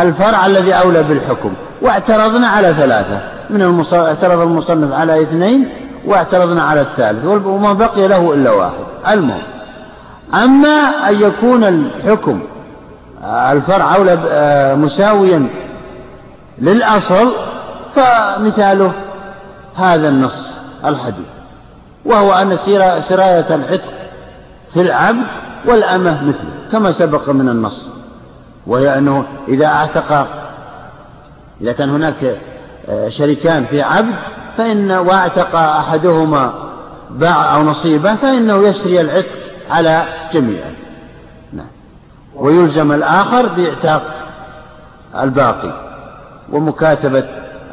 [0.00, 1.52] الفرع الذي أولى بالحكم
[1.82, 3.20] واعترضنا على ثلاثة.
[3.50, 5.68] من المصنف اعترض المصنف على اثنين
[6.06, 8.84] واعترضنا على الثالث وما بقي له إلا واحد.
[9.08, 9.42] المهم
[10.34, 12.40] أما أن يكون الحكم
[13.24, 14.18] الفرع أولى
[14.76, 15.46] مساويا
[16.58, 17.32] للأصل
[17.94, 18.92] فمثاله
[19.76, 20.52] هذا النص
[20.84, 21.26] الحديث
[22.04, 22.56] وهو أن
[23.00, 23.90] سراية العتق
[24.74, 25.26] في العبد
[25.66, 27.88] والأمة مثله كما سبق من النص.
[28.66, 30.26] وهي أنه إذا اعتق
[31.60, 32.36] إذا كان هناك
[32.88, 34.14] آه، شريكان في عبد
[34.56, 36.52] فإن واعتق أحدهما
[37.10, 39.38] باع أو نصيبه فإنه يسري العتق
[39.70, 40.70] على جميعه
[41.52, 41.66] نعم.
[42.36, 44.02] ويلزم الآخر بإعتاق
[45.20, 45.92] الباقي.
[46.52, 47.24] ومكاتبة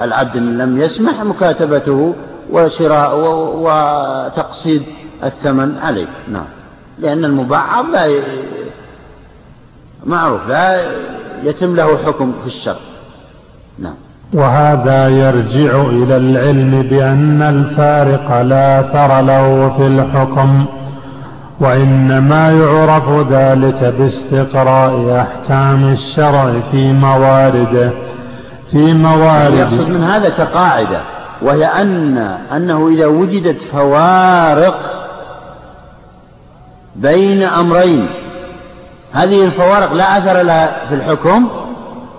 [0.02, 2.16] العبد إن لم يسمح مكاتبته
[2.52, 3.16] وشراء
[3.56, 4.84] وتقصيد
[5.24, 6.08] الثمن عليه.
[6.28, 6.46] نعم.
[7.00, 8.06] لأن المبعض لا
[10.06, 10.82] معروف لا
[11.44, 12.80] يتم له حكم في الشر
[13.80, 13.96] نعم.
[14.34, 20.66] وهذا يرجع إلى العلم بأن الفارق لا أثر له في الحكم
[21.60, 27.92] وإنما يعرف ذلك باستقراء أحكام الشرع في مواردة
[28.72, 29.54] في موارد.
[29.54, 31.02] يقصد من هذا كقاعدة
[31.42, 32.18] وهي أن
[32.56, 34.80] أنه إذا وجدت فوارق
[36.96, 38.08] بين أمرين
[39.14, 41.50] هذه الفوارق لا أثر لها في الحكم.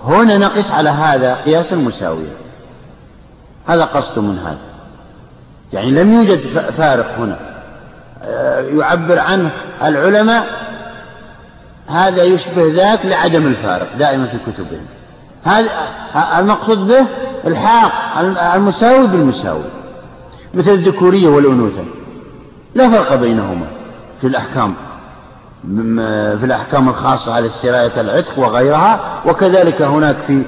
[0.03, 2.33] هنا نقص على هذا قياسا مساويا
[3.67, 4.57] هذا قصد من هذا.
[5.73, 6.39] يعني لم يوجد
[6.77, 7.39] فارق هنا.
[8.23, 9.51] آه، يعبر عنه
[9.83, 10.47] العلماء.
[11.87, 14.85] هذا يشبه ذاك لعدم الفارق دائما في كتبهم.
[15.43, 15.69] هذا
[16.39, 17.07] المقصود به
[17.47, 17.91] الحاق
[18.55, 19.63] المساوي بالمساوي.
[20.53, 21.83] مثل الذكورية والأنوثة.
[22.75, 23.67] لا فرق بينهما
[24.21, 24.75] في الأحكام.
[26.39, 30.43] في الأحكام الخاصة على سراية العتق وغيرها وكذلك هناك في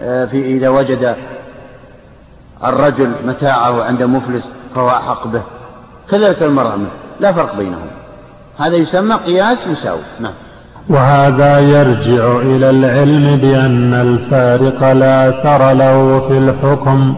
[0.00, 1.16] في إذا وجد
[2.64, 5.42] الرجل متاعه عند مفلس فهو أحق به
[6.10, 6.78] كذلك المرأة
[7.20, 7.86] لا فرق بينهم.
[8.58, 10.32] هذا يسمى قياس مساوي نعم.
[10.88, 17.16] وهذا يرجع إلى العلم بأن الفارق لا أثر له في الحكم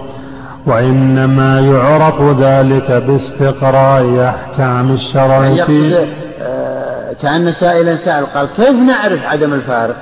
[0.66, 6.06] وإنما يعرف ذلك باستقراء أحكام الشرع يعني في
[6.40, 6.75] آه،
[7.22, 9.96] كأن سائلا سأل قال كيف نعرف عدم الفارق؟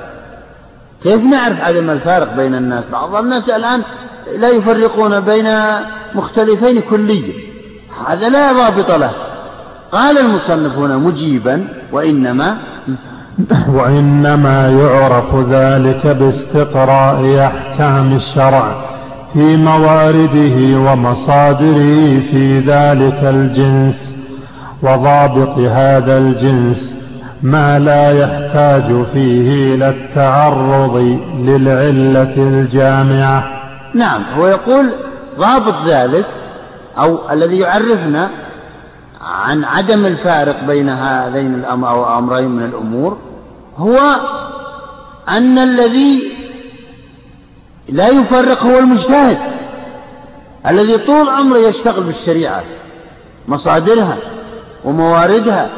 [1.03, 3.83] كيف نعرف عدم الفارق بين الناس؟ بعض الناس الآن
[4.37, 5.49] لا يفرقون بين
[6.15, 7.33] مختلفين كليا
[8.07, 9.13] هذا لا ضابط له.
[9.93, 12.57] قال المصنف هنا مجيبا وإنما
[13.77, 18.85] وإنما يعرف ذلك باستقراء أحكام الشرع
[19.33, 24.04] في موارده ومصادره في ذلك الجنس
[24.83, 26.99] وضابط هذا الجنس
[27.43, 30.97] ما لا يحتاج فيه إلى التعرض
[31.39, 33.45] للعلة الجامعة.
[33.95, 34.91] نعم هو يقول
[35.39, 36.27] ضابط ذلك
[36.99, 38.31] أو الذي يعرفنا
[39.21, 43.19] عن عدم الفارق بين هذين الأمر أو أمرين من الأمور
[43.77, 43.99] هو
[45.29, 46.23] أن الذي
[47.89, 49.39] لا يفرق هو المجتهد.
[50.67, 52.63] الذي طول عمره يشتغل بالشريعة
[53.49, 54.17] مصادرها
[54.85, 55.69] ومواردها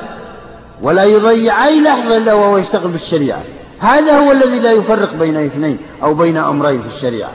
[0.83, 3.40] ولا يضيع أي لحظة إلا وهو يشتغل بالشريعة.
[3.81, 7.31] هذا هو الذي لا يفرق بين اثنين أو بين أمرين في الشريعة.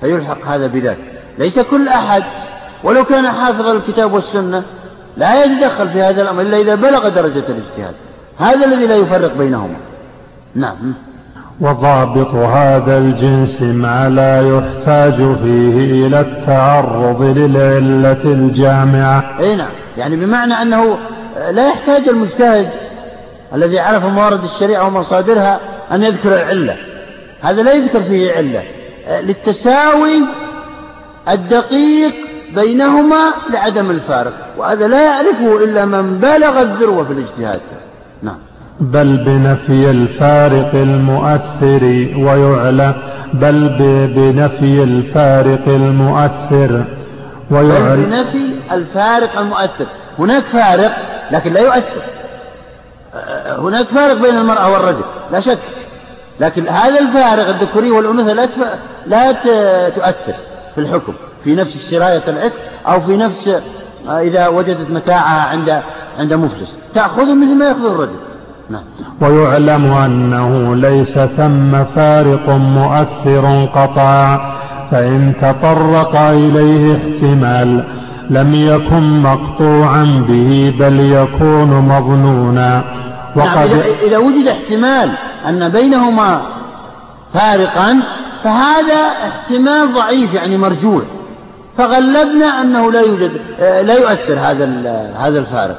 [0.00, 0.98] فيلحق هذا بذاك
[1.38, 2.22] ليس كل أحد
[2.84, 4.62] ولو كان حافظ الكتاب والسنة
[5.16, 7.94] لا يتدخل في هذا الأمر إلا إذا بلغ درجة الاجتهاد.
[8.38, 9.76] هذا الذي لا يفرق بينهما.
[10.54, 10.94] نعم.
[11.60, 19.38] وضابط هذا الجنس ما لا يحتاج فيه إلى التعرض للعلة الجامعة.
[19.40, 19.85] أي نعم.
[19.98, 20.98] يعني بمعنى أنه
[21.50, 22.70] لا يحتاج المجتهد
[23.54, 25.60] الذي عرف موارد الشريعة ومصادرها
[25.92, 26.76] أن يذكر العلة.
[27.40, 28.62] هذا لا يذكر فيه علة.
[29.20, 30.22] للتساوي
[31.28, 32.14] الدقيق
[32.54, 37.60] بينهما لعدم الفارق وهذا لا يعرفه إلا من بلغ الذروة في الاجتهاد.
[38.22, 38.38] نعم.
[38.80, 41.84] بل بنفي الفارق المؤثر
[42.18, 42.94] ويعلى.
[43.34, 43.68] بل
[44.16, 46.84] بنفي الفارق المؤثر
[47.50, 49.86] بل بنفي الفارق المؤثر.
[50.18, 50.92] هناك فارق
[51.30, 52.02] لكن لا يؤثر.
[53.58, 55.58] هناك فارق بين المرأة والرجل لا شك.
[56.40, 58.48] لكن هذا الفارق الذكوري والأنوثة لا
[59.06, 59.32] لا
[59.88, 60.34] تؤثر
[60.74, 61.12] في الحكم.
[61.44, 62.56] في نفس سراية العتق
[62.86, 63.50] أو في نفس
[64.08, 65.82] إذا وجدت متاعها عند
[66.18, 66.76] عند مفلس.
[66.94, 68.16] تأخذه مثل ما يأخذ الرجل.
[68.70, 68.82] نعم.
[69.20, 74.52] ويعلم أنه ليس ثم فارق مؤثر قطعا
[74.90, 77.84] فإن تطرق إليه احتمال
[78.30, 82.84] لم يكن مقطوعا به بل يكون مظنونا.
[83.36, 85.10] وقد نعم إذا وجد احتمال
[85.48, 86.40] أن بينهما
[87.34, 88.02] فارقا
[88.44, 91.02] فهذا احتمال ضعيف يعني مرجوح.
[91.78, 94.64] فغلبنا أنه لا يوجد لا يؤثر هذا
[95.18, 95.76] هذا الفارق.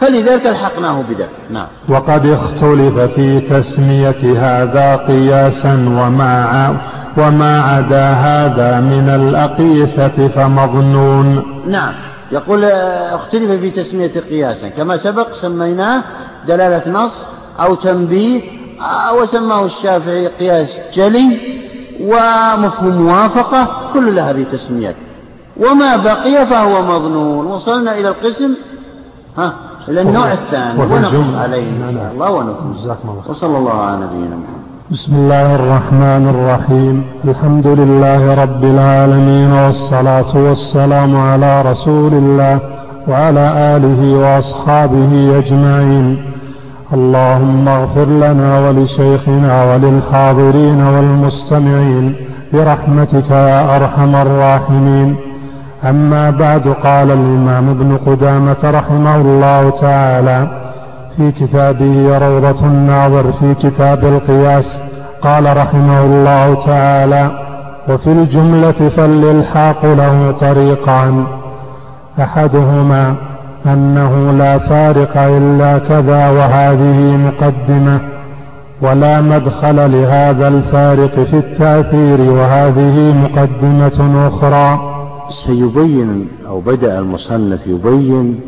[0.00, 1.66] فلذلك ألحقناه بذلك نعم.
[1.88, 6.76] وقد اختلف في تسمية هذا قياسا وما
[7.18, 11.42] وما عدا هذا من الأقيسة فمظنون.
[11.66, 11.92] نعم.
[12.32, 14.68] يقول اختلف في تسمية قياسا.
[14.68, 16.02] كما سبق سميناه
[16.48, 17.24] دلالة نص
[17.60, 18.42] أو تنبيه
[19.20, 21.40] وسماه الشافعي قياس جلي
[22.00, 24.96] ومفهوم موافقة كل لها بتسميات
[25.56, 27.46] وما بقي فهو مظنون.
[27.46, 28.54] وصلنا إلى القسم
[29.38, 29.52] ها
[29.88, 30.82] إلى النوع الثاني.
[30.82, 33.30] ونقف عليه إن شاء الله ونقف.
[33.30, 34.61] وصلى الله على نبينا محمد.
[34.92, 37.04] بسم الله الرحمن الرحيم.
[37.24, 42.58] الحمد لله رب العالمين والصلاة والسلام على رسول الله
[43.08, 46.06] وعلى آله وأصحابه أجمعين.
[46.96, 52.14] اللهم اغفر لنا ولشيخنا وللحاضرين والمستمعين
[52.52, 55.16] برحمتك يا أرحم الراحمين.
[55.90, 60.61] أما بعد قال الإمام ابن قدامة رحمه الله تعالى
[61.16, 64.80] في كتابه روضة الناظر في كتاب القياس.
[65.22, 67.30] قال رحمه الله تعالى
[67.88, 71.26] وفي الجملة فالإلحاق له طريقان.
[72.20, 73.16] أحدهما
[73.66, 78.00] أنه لا فارق إلا كذا وهذه مقدمة
[78.82, 84.92] ولا مدخل لهذا الفارق في التأثير وهذه مقدمة أخرى.
[85.28, 88.40] سيبين أو بدأ المصنف يبين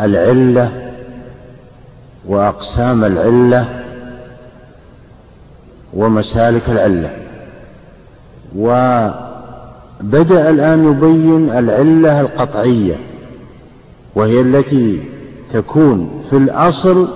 [0.00, 0.89] العلة
[2.26, 3.82] وأقسام العلة
[5.94, 7.10] ومسالك العلة.
[8.56, 12.96] وبدأ الآن يبين العلة القطعية
[14.14, 15.02] وهي التي
[15.52, 17.08] تكون في الأصل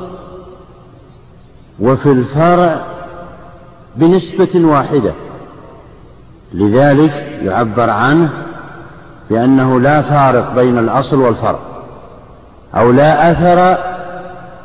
[1.80, 2.86] وفي الفرع
[3.96, 5.12] بنسبة واحدة.
[6.52, 8.28] لذلك يعبر عنه
[9.30, 11.58] بأنه لا فارق بين الأصل والفرع
[12.74, 13.93] أو لا أثر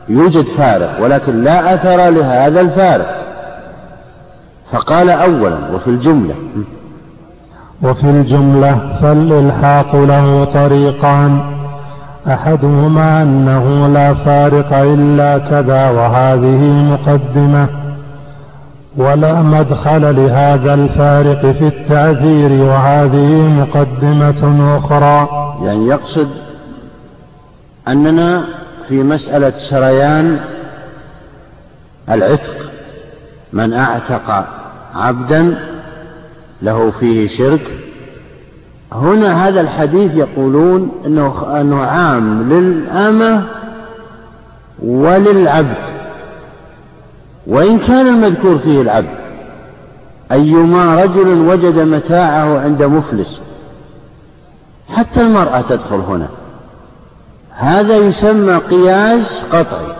[0.09, 3.15] يوجد فارق ولكن لا أثر لهذا الفارق.
[4.71, 6.35] فقال أولا وفي الجملة.
[7.83, 11.41] وفي الجملة فالإلحاق له طريقان.
[12.27, 17.67] أحدهما أنه لا فارق إلا كذا وهذه مقدمة.
[18.97, 25.27] ولا مدخل لهذا الفارق في التأثير وهذه مقدمة أخرى.
[25.65, 26.27] يعني يقصد
[27.87, 28.43] أننا
[28.89, 30.39] في مسألة سريان
[32.09, 32.55] العتق
[33.53, 34.45] من أعتق
[34.95, 35.69] عبدا
[36.61, 37.79] له فيه شرك.
[38.91, 43.43] هنا هذا الحديث يقولون إنه إنه عام للآمة
[44.79, 45.83] وللعبد.
[47.47, 49.19] وإن كان المذكور فيه العبد
[50.31, 53.41] أيما رجل وجد متاعه عند مفلس
[54.89, 56.27] حتى المرأة تدخل هنا.
[57.59, 59.95] هذا يسمى قياس قطعي.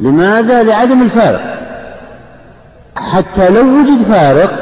[0.00, 1.56] لماذا؟ لعدم الفارق.
[2.96, 4.52] حتى لو وجد فارق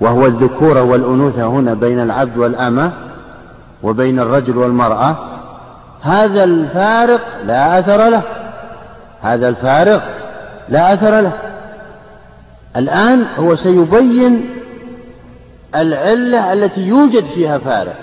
[0.00, 2.92] وهو الذكورة والأنوثة هنا بين العبد والأمة
[3.82, 5.16] وبين الرجل والمرأة
[6.02, 8.22] هذا الفارق لا أثر له.
[9.22, 10.02] هذا الفارق
[10.68, 11.32] لا أثر له.
[12.76, 14.50] الآن هو سيبين
[15.74, 17.96] العلة التي يوجد فيها فارق.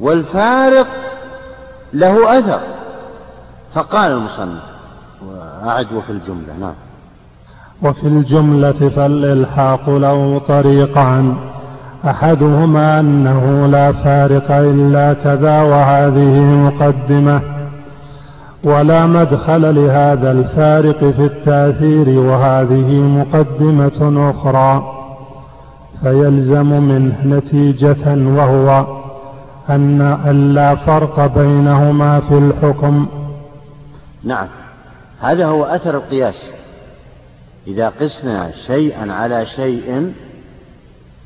[0.00, 0.86] والفارق
[1.92, 2.60] له أثر.
[3.74, 4.62] فقال المصنف
[5.26, 6.74] وأعد وفي الجملة نعم.
[7.82, 11.36] وفي الجملة فالإلحاق له طريقان.
[12.04, 17.40] أحدهما أنه لا فارق إلا كذا وهذه مقدمة.
[18.64, 24.94] ولا مدخل لهذا الفارق في التأثير وهذه مقدمة أخرى.
[26.02, 28.97] فيلزم منه نتيجة وهو
[29.70, 33.06] أن لا فرق بينهما في الحكم.
[34.24, 34.48] نعم
[35.20, 36.50] هذا هو أثر القياس.
[37.66, 40.14] إذا قسنا شيئا على شيء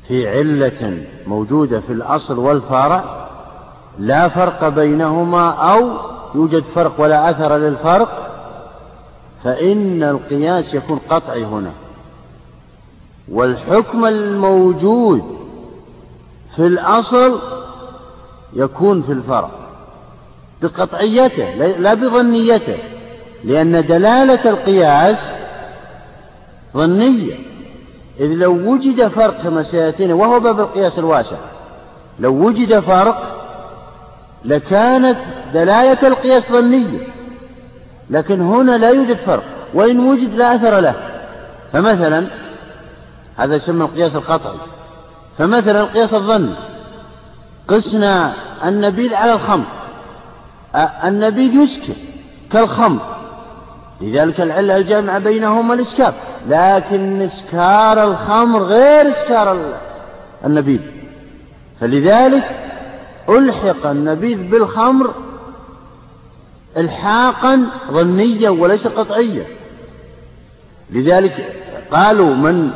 [0.07, 3.27] في علة موجودة في الأصل والفرع
[3.99, 5.89] لا فرق بينهما أو
[6.35, 8.29] يوجد فرق ولا أثر للفرق
[9.43, 11.71] فإن القياس يكون قطعي هنا.
[13.31, 15.23] والحكم الموجود
[16.55, 17.39] في الأصل
[18.55, 19.49] يكون في الفرع
[20.61, 22.77] بقطعيته لا بظنيته
[23.43, 25.17] لأن دلالة القياس
[26.73, 27.35] ظنية.
[28.19, 31.35] إذ لو وجد فرق كما سيأتينا وهو باب القياس الواسع
[32.19, 33.33] لو وجد فرق
[34.45, 35.17] لكانت
[35.53, 37.07] دلالة القياس ظنية.
[38.09, 40.95] لكن هنا لا يوجد فرق وإن وجد لا أثر له.
[41.73, 42.27] فمثلا
[43.35, 44.57] هذا يسمى القياس القطعي.
[45.37, 46.53] فمثلا القياس الظني.
[47.67, 48.33] قسنا
[48.65, 49.65] النبيذ على الخمر.
[51.03, 51.93] النبيذ يسكر
[52.51, 53.01] كالخمر.
[54.01, 56.13] لذلك العلة الجامعة بينهما الإسكار
[56.47, 59.73] لكن إسكار الخمر غير إسكار
[60.45, 60.79] النبيذ.
[61.79, 62.43] فلذلك
[63.29, 65.13] ألحق النبيذ بالخمر
[66.77, 69.45] الحاقا ظنيا وليس قطعيا.
[70.89, 71.55] لذلك
[71.91, 72.71] قالوا من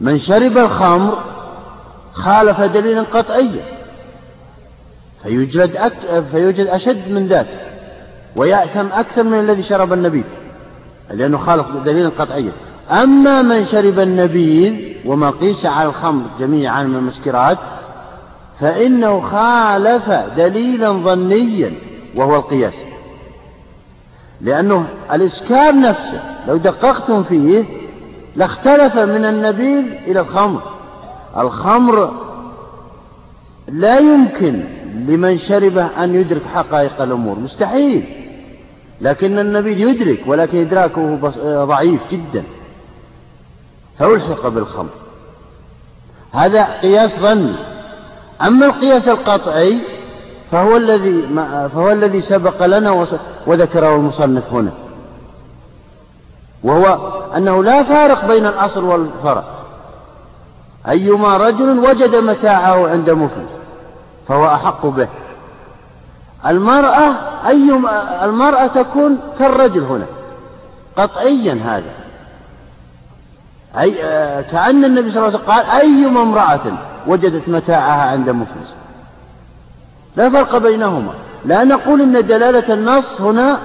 [0.00, 1.33] من شرب الخمر
[2.14, 3.64] خالف دليلا قطعيا.
[5.22, 5.92] فيوجد, أك...
[6.30, 7.46] فيوجد أشد من ذاك
[8.36, 10.24] ويأثم أكثر من الذي شرب النبيذ
[11.10, 12.52] لأنه خالف دليلا قطعيا.
[12.90, 14.74] أما من شرب النبيذ
[15.06, 17.58] وما قيس على الخمر جميعا من المسكرات
[18.60, 21.72] فإنه خالف دليلا ظنيا
[22.14, 22.74] وهو القياس.
[24.40, 27.64] لأنه الإسكار نفسه لو دققتم فيه
[28.36, 30.73] لاختلف من النبيذ إلى الخمر.
[31.38, 32.10] الخمر
[33.68, 34.64] لا يمكن
[35.08, 38.04] لمن شربه أن يدرك حقائق الأمور مستحيل.
[39.00, 41.18] لكن النبي يدرك ولكن إدراكه
[41.64, 42.44] ضعيف جدا.
[43.98, 44.90] فألحق بالخمر.
[46.32, 47.54] هذا قياس ظني
[48.42, 49.80] أما القياس القطعي
[50.50, 51.22] فهو الذي
[51.74, 53.06] فهو الذي سبق لنا
[53.46, 54.72] وذكره المصنف هنا.
[56.64, 59.44] وهو أنه لا فارق بين الأصل والفرع.
[60.88, 63.50] أيما رجل وجد متاعه عند مفلس
[64.28, 65.08] فهو أحق به.
[66.46, 67.12] المرأة
[67.46, 67.70] أي
[68.22, 70.06] المرأة تكون كالرجل هنا
[70.96, 71.92] قطعيا هذا.
[73.80, 73.92] أي
[74.42, 78.68] كأن النبي صلى الله عليه وسلم قال أيما امرأة وجدت متاعها عند مفلس.
[80.16, 81.12] لا فرق بينهما.
[81.44, 83.60] لا نقول إن دلالة النص هنا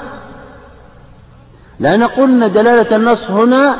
[1.79, 3.77] لا نقول إن دلالة النص هنا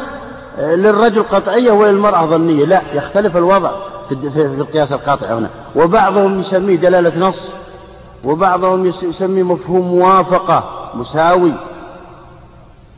[0.58, 2.66] للرجل قطعية وللمرأة ظنية.
[2.66, 3.72] لا يختلف الوضع
[4.10, 5.50] في القياس القاطع هنا.
[5.76, 7.50] وبعضهم يسميه دلالة نص
[8.24, 11.54] وبعضهم يسميه مفهوم موافقة مساوي.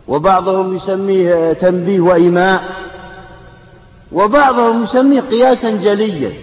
[0.08, 2.64] وبعضهم يسميه تنبيه وإيماء.
[4.12, 6.34] وبعضهم يسميه قياسا جليا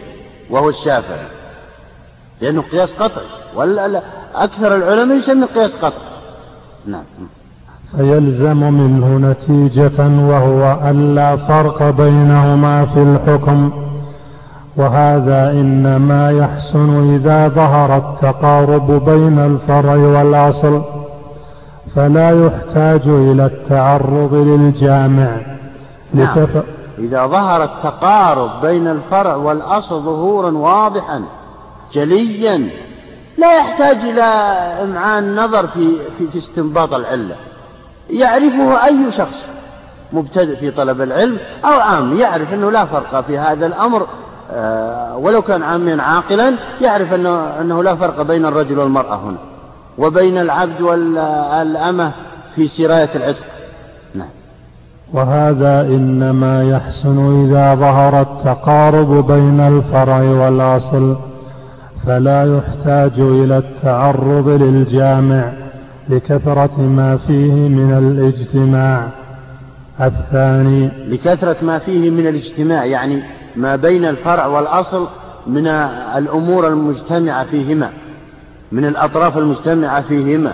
[0.51, 1.27] وهو الشافعي.
[2.41, 3.27] لأنه قياس قطعي.
[3.55, 4.03] ولا
[4.35, 6.09] أكثر العلماء يسمي قياس قطعي.
[6.87, 7.05] نعم.
[7.97, 13.73] فيلزم منه نتيجة وهو ألا فرق بينهما في الحكم.
[14.77, 20.83] وهذا إنما يحسن إذا ظهر التقارب بين الفرع والأصل
[21.97, 25.37] فلا يحتاج إلى التعرض للجامع.
[26.15, 26.47] نعم.
[26.99, 31.23] إذا ظهر التقارب بين الفرع والأصل ظهورا واضحا
[31.93, 32.71] جليا
[33.39, 34.23] لا يحتاج إلى
[34.85, 37.37] إمعان نظر في, في, في استنباط العلة.
[38.11, 39.49] يعرفه أي شخص
[40.13, 44.07] مبتدئ في طلب العلم أو عام يعرف أنه لا فرق في هذا الأمر
[44.53, 49.39] آه، ولو كان عاميا عاقلا يعرف أنه, أنه لا فرق بين الرجل والمرأة هنا
[49.99, 52.13] وبين العبد والأمة
[52.55, 53.45] في سراية العتق.
[54.15, 54.29] نعم.
[55.13, 61.17] وهذا إنما يحسن إذا ظهر التقارب بين الفرع والأصل
[62.07, 65.68] فلا يحتاج إلى التعرض للجامع.
[66.09, 69.09] لكثرة ما فيه من الاجتماع.
[70.01, 73.23] الثاني لكثرة ما فيه من الاجتماع يعني
[73.57, 75.07] ما بين الفرع والأصل
[75.47, 75.67] من
[76.17, 77.91] الأمور المجتمعة فيهما
[78.73, 80.53] من الأطراف المجتمعة فيهما.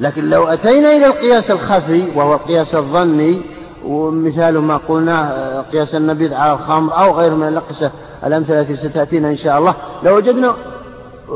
[0.00, 3.40] لكن لو أتينا إلى القياس الخفي وهو القياس الظني
[3.86, 7.90] ومثال ما قلناه قياس النبيذ على الخمر أو غير من الأقسة
[8.26, 10.54] الأمثلة التي ستأتينا إن شاء الله لوجدنا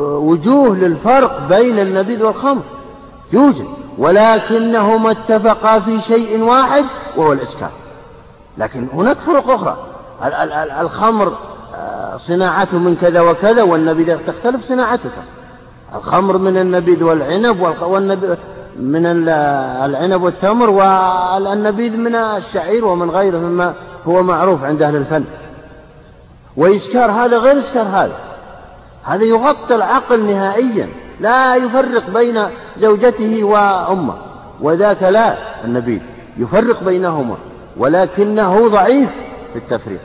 [0.02, 2.62] وجوه للفرق بين النبيذ والخمر.
[3.32, 3.66] يوجد
[3.98, 6.84] ولكنهما اتفقا في شيء واحد
[7.16, 7.70] وهو الإسكار
[8.58, 9.76] لكن هناك فرق أخرى.
[10.80, 11.36] الخمر
[11.74, 15.10] آه، صناعته من كذا وكذا والنبيذ تختلف صناعته
[15.94, 18.34] الخمر من النبيذ والعنب والنبيذ
[18.76, 23.74] من العنب والتمر والنبيذ من الشعير ومن غيره مما
[24.06, 25.24] هو معروف عند أهل الفن.
[26.56, 28.16] وإسكار هذا غير إسكار هذا.
[29.04, 30.88] هذا يغطي العقل نهائيا.
[31.20, 32.38] لا يفرق بين
[32.76, 34.14] زوجته وأمه.
[34.60, 36.00] وذاك لا النبيذ
[36.38, 37.36] يفرق بينهما
[37.76, 39.10] ولكنه ضعيف
[39.52, 40.00] في التفريق.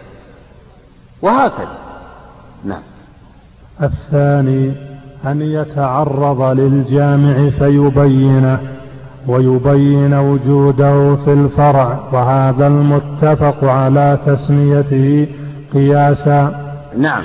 [1.21, 1.77] وهكذا.
[2.63, 2.81] نعم.
[3.83, 4.73] الثاني
[5.25, 8.59] أن يتعرض للجامع فيبينه
[9.27, 11.99] ويبين وجوده في الفرع.
[12.13, 15.27] وهذا المتفق على تسميته
[15.73, 16.65] قياسا.
[16.97, 17.23] نعم.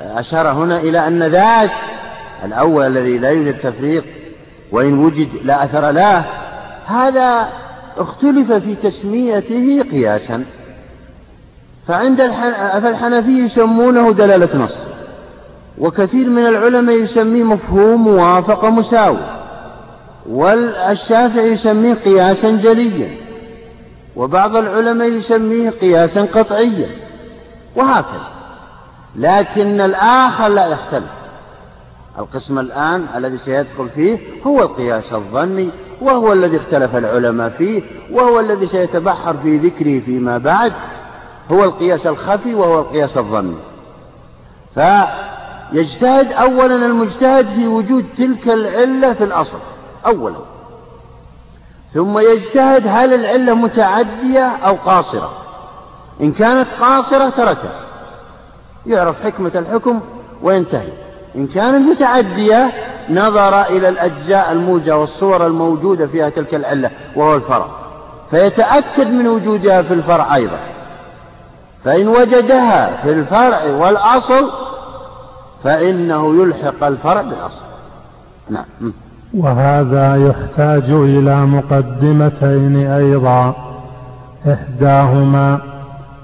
[0.00, 1.70] أشار هنا إلى أن ذاك
[2.44, 4.04] الأول الذي لا يوجد تفريق
[4.72, 6.24] وإن وجد لا أثر له
[6.86, 7.48] هذا
[7.96, 10.44] اختلف في تسميته قياسا.
[11.88, 12.22] فعند
[12.82, 14.78] فالحنفية يسمونه دلالة نص
[15.78, 19.18] وكثير من العلماء يسميه مفهوم موافقة مساوي
[20.28, 23.10] والشافعي يسميه قياسا جليا
[24.16, 26.88] وبعض العلماء يسميه قياسا قطعيا
[27.76, 28.28] وهكذا.
[29.16, 31.17] لكن الآخر لا يختلف.
[32.18, 38.66] القسم الآن الذي سيدخل فيه هو القياس الظني وهو الذي اختلف العلماء فيه وهو الذي
[38.66, 40.72] سيتبحر في ذكره فيما بعد
[41.50, 43.56] هو القياس الخفي وهو القياس الظني.
[44.74, 49.58] فيجتهد أولا المجتهد في وجود تلك العلة في الأصل
[50.06, 50.38] أولا.
[51.94, 55.32] ثم يجتهد هل العلة متعدية أو قاصرة.
[56.20, 57.80] إن كانت قاصرة تركها.
[58.86, 60.00] يعرف حكمة الحكم
[60.42, 61.07] وينتهي.
[61.38, 62.72] إن كانت متعدية
[63.10, 67.66] نظر إلى الأجزاء الموجة والصور الموجودة فيها تلك العلة وهو الفرع.
[68.30, 70.58] فيتأكد من وجودها في الفرع أيضا.
[71.84, 74.50] فإن وجدها في الفرع والأصل
[75.64, 77.64] فإنه يلحق الفرع بالأصل.
[78.50, 78.92] نعم.
[79.34, 83.54] وهذا يحتاج إلى مقدمتين أيضا.
[84.52, 85.60] إحداهما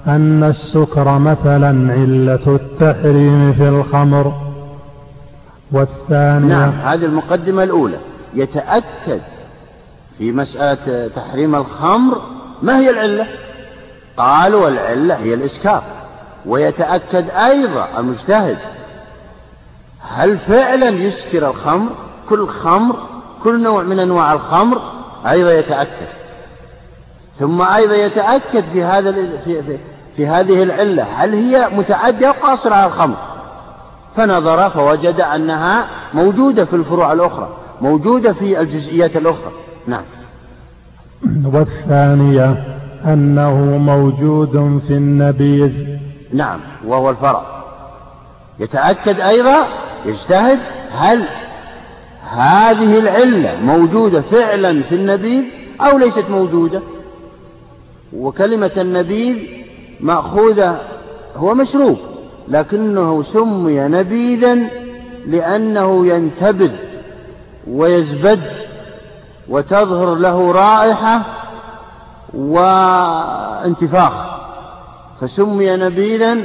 [0.07, 4.44] أن السكر مثلا علة التحريم في الخمر.
[5.71, 7.97] والثانية نعم هذه المقدمة الأولى.
[8.33, 9.21] يتأكد
[10.17, 12.21] في مسألة تحريم الخمر
[12.61, 13.27] ما هي العلة؟
[14.17, 15.83] قالوا العلة هي الإسكار.
[16.45, 18.57] ويتأكد أيضا المجتهد
[19.99, 21.89] هل فعلا يسكر الخمر؟
[22.29, 22.95] كل خمر
[23.43, 24.81] كل نوع من أنواع الخمر
[25.27, 26.07] أيضا يتأكد.
[27.35, 29.77] ثم أيضا يتأكد في هذا في, في,
[30.15, 33.34] في هذه العلة هل هي متعدية أو قاصرة على الخمر؟
[34.15, 37.49] فنظر فوجد أنها موجودة في الفروع الأخرى
[37.81, 39.51] موجودة في الجزئيات الأخرى.
[39.87, 40.03] نعم.
[41.45, 42.63] والثانية
[43.05, 45.71] أنه موجود في النبيذ.
[46.33, 47.45] نعم وهو الفرع.
[48.59, 49.57] يتأكد أيضا
[50.05, 50.59] يجتهد
[50.91, 51.23] هل
[52.29, 55.43] هذه العلة موجودة فعلا في النبيذ
[55.81, 56.81] أو ليست موجودة؟
[58.13, 59.35] وكلمة النبيذ
[59.99, 60.81] مأخوذة
[61.35, 61.97] هو مشروب.
[62.47, 64.57] لكنه سمي نبيذا
[65.27, 66.71] لأنه ينتبذ
[67.67, 68.41] ويزبد
[69.49, 71.21] وتظهر له رائحة
[72.33, 74.13] وانتفاخ.
[75.21, 76.37] فسمي نبيذا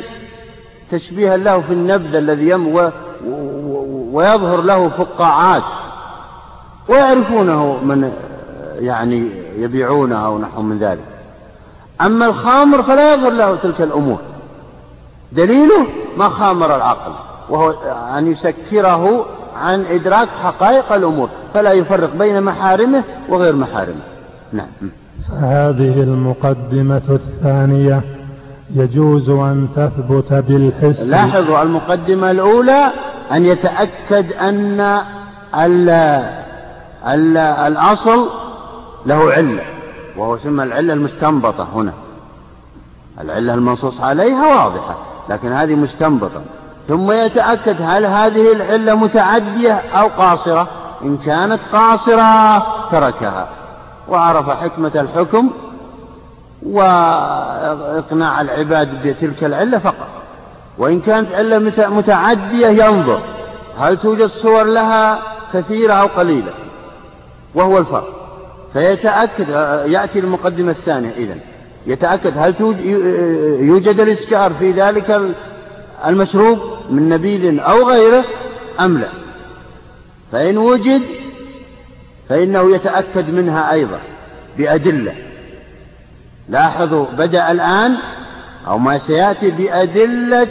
[0.90, 2.90] تشبيها له في النبذ الذي يم
[4.12, 5.62] ويظهر له فقاعات.
[6.88, 8.12] ويعرفونه من
[8.78, 11.05] يعني يبيعونه أو نحو من ذلك.
[12.01, 14.18] أما الخامر فلا يظهر له تلك الأمور.
[15.32, 17.12] دليله ما خامر العقل
[17.50, 17.70] وهو
[18.18, 19.26] أن يسكره
[19.56, 24.00] عن إدراك حقائق الأمور فلا يفرق بين محارمه وغير محارمه.
[24.52, 24.66] نعم.
[25.28, 28.02] فهذه المقدمة الثانية.
[28.74, 31.02] يجوز أن تثبت بالحس.
[31.08, 32.92] لاحظوا المقدمة الأولى
[33.32, 34.80] أن يتأكد أن
[35.54, 35.90] ال
[37.06, 38.28] ال الأصل
[39.06, 39.62] له علة
[40.16, 41.92] وهو سمى العلة المستنبطة هنا.
[43.20, 45.09] العلة المنصوص عليها واضحة.
[45.28, 46.42] لكن هذه مستنبطة.
[46.88, 50.68] ثم يتأكد هل هذه العلة متعدية أو قاصرة.
[51.02, 52.58] إن كانت قاصرة
[52.90, 53.48] تركها.
[54.08, 55.50] وعرف حكمة الحكم
[56.62, 60.08] وإقناع العباد بتلك العلة فقط.
[60.78, 61.58] وإن كانت علة
[61.88, 63.20] متعدية ينظر
[63.78, 65.18] هل توجد صور لها
[65.52, 66.52] كثيرة أو قليلة.
[67.54, 68.08] وهو الفرق.
[68.72, 69.48] فيتأكد
[69.86, 71.10] يأتي المقدمة الثانية.
[71.16, 71.40] إذن
[71.86, 72.54] يتأكد هل
[73.60, 75.20] يوجد الإسكار في ذلك
[76.06, 76.58] المشروب
[76.90, 78.24] من نبيذ أو غيره
[78.80, 79.08] أم لا.
[80.32, 81.02] فإن وجد
[82.28, 84.00] فإنه يتأكد منها أيضا
[84.58, 85.14] بأدلة.
[86.48, 87.96] لاحظوا بدأ الآن
[88.66, 90.48] أو ما سيأتي بأدلة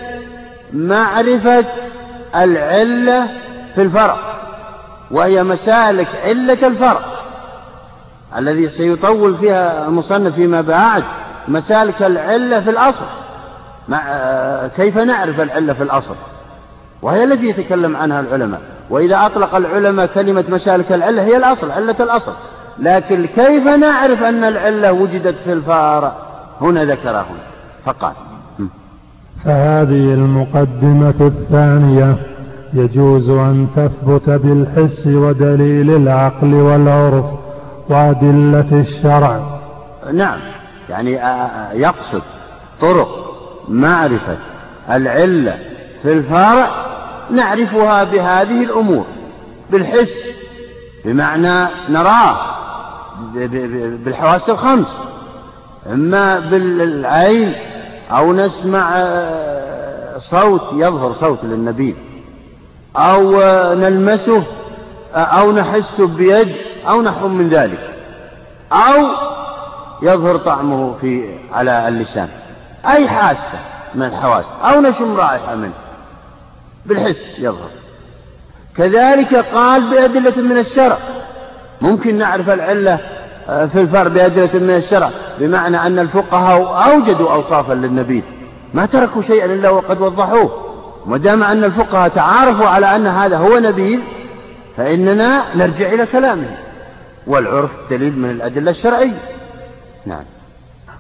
[0.73, 1.65] معرفة
[2.36, 3.27] العلة
[3.75, 4.17] في الفرع
[5.11, 7.18] وهي مسالك علة الفرع
[8.38, 11.03] الذي سيطول فيها المصنف فيما بعد
[11.47, 13.05] مسالك العلة في الأصل.
[14.75, 16.15] كيف نعرف العلة في الأصل؟
[17.01, 18.61] وهي التي يتكلم عنها العلماء.
[18.89, 22.32] وإذا أطلق العلماء كلمة مسالك العلة هي الأصل علة الأصل.
[22.80, 26.13] لكن كيف نعرف أن العلة وجدت في الفارع
[26.61, 27.43] هنا ذكرها هنا
[27.86, 28.13] فقال
[29.45, 32.17] فهذه المقدمة الثانية.
[32.73, 37.25] يجوز أن تثبت بالحس ودليل العقل والعرف.
[37.90, 39.60] وأدلة الشرع.
[40.14, 40.40] نعم.
[40.90, 41.12] يعني
[41.82, 42.22] يقصد
[42.82, 43.36] طرق
[43.68, 44.38] معرفة
[44.90, 45.60] العلة
[46.02, 46.70] في الفرع
[47.32, 49.06] نعرفها بهذه الأمور.
[49.70, 50.24] بالحس
[51.06, 52.38] بمعنى نراه
[54.04, 54.88] بالحواس الخمس.
[55.94, 57.54] إما بالعين
[58.12, 61.96] أو نسمع آه، صوت يظهر صوت للنبي.
[62.96, 64.44] أو آه، نلمسه
[65.16, 66.56] آه، أو نحسه بيد.
[66.88, 67.80] أو نحو من ذلك.
[68.71, 69.05] أو
[70.01, 72.27] يظهر طعمه في على اللسان.
[72.86, 73.59] أي حاسة
[73.95, 74.45] من الحواس.
[74.63, 75.73] أو نشم رائحة منه.
[76.86, 77.69] بالحس يظهر.
[78.77, 80.97] كذلك قال بأدلة من الشرع.
[81.82, 82.99] ممكن نعرف العلة
[83.49, 85.09] آه، في الفرع بأدلة من الشرع.
[85.39, 88.23] بمعنى أن الفقهاء أوجدوا أوصافا للنبي.
[88.73, 90.69] ما تركوا شيئا إلا وقد وضحوه.
[91.05, 94.03] ودام أن الفقهاء تعارفوا على أن هذا هو نبيل
[94.77, 96.57] فإننا نرجع إلى كلامه
[97.28, 99.20] والعرف دليل من الأدلة الشرعية.
[100.05, 100.24] نعم.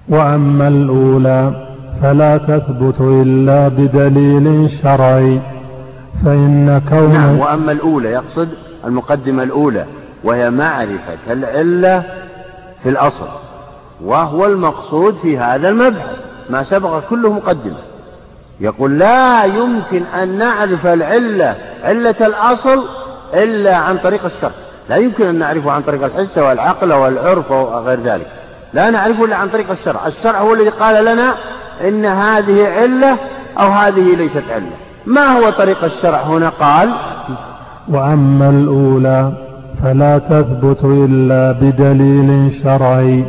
[0.09, 1.69] وأما الأولى
[2.01, 5.41] فلا تثبت إلا بدليل شرعي
[6.25, 8.49] فإن كون نعم وأما الأولى يقصد
[8.85, 9.85] المقدمة الأولى
[10.23, 12.03] وهي معرفة العلة
[12.83, 13.27] في الأصل
[14.03, 16.15] وهو المقصود في هذا المبحث
[16.49, 17.77] ما سبق كله مقدمة.
[18.59, 22.85] يقول لا يمكن أن نعرف العلة علة الأصل
[23.33, 24.51] إلا عن طريق الشرع.
[24.89, 28.27] لا يمكن أن نعرفه عن طريق الحس والعقل والعرف وغير ذلك.
[28.73, 30.07] لا نعرفه إلا عن طريق الشرع.
[30.07, 31.33] الشرع هو الذي قال لنا
[31.87, 33.17] إن هذه علة
[33.59, 34.71] أو هذه ليست علة.
[35.05, 36.89] ما هو طريق الشرع هنا؟ قال
[37.89, 39.31] وأما الأولى
[39.83, 43.25] فلا تثبت إلا بدليل شرعي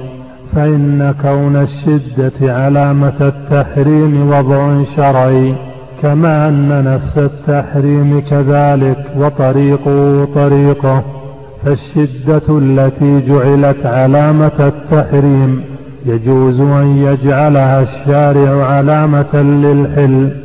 [0.56, 5.54] فإن كون الشدة علامة التحريم وضع شرعي
[6.02, 11.19] كما أن نفس التحريم كذلك وطريقه طريقه.
[11.64, 15.64] فالشدة التي جعلت علامة التحريم
[16.06, 20.36] يجوز أن يجعلها الشارع علامة للحل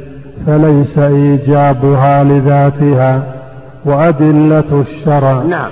[0.45, 3.35] فليس إيجابها لذاتها
[3.85, 5.43] وأدلة الشرع.
[5.43, 5.71] نعم.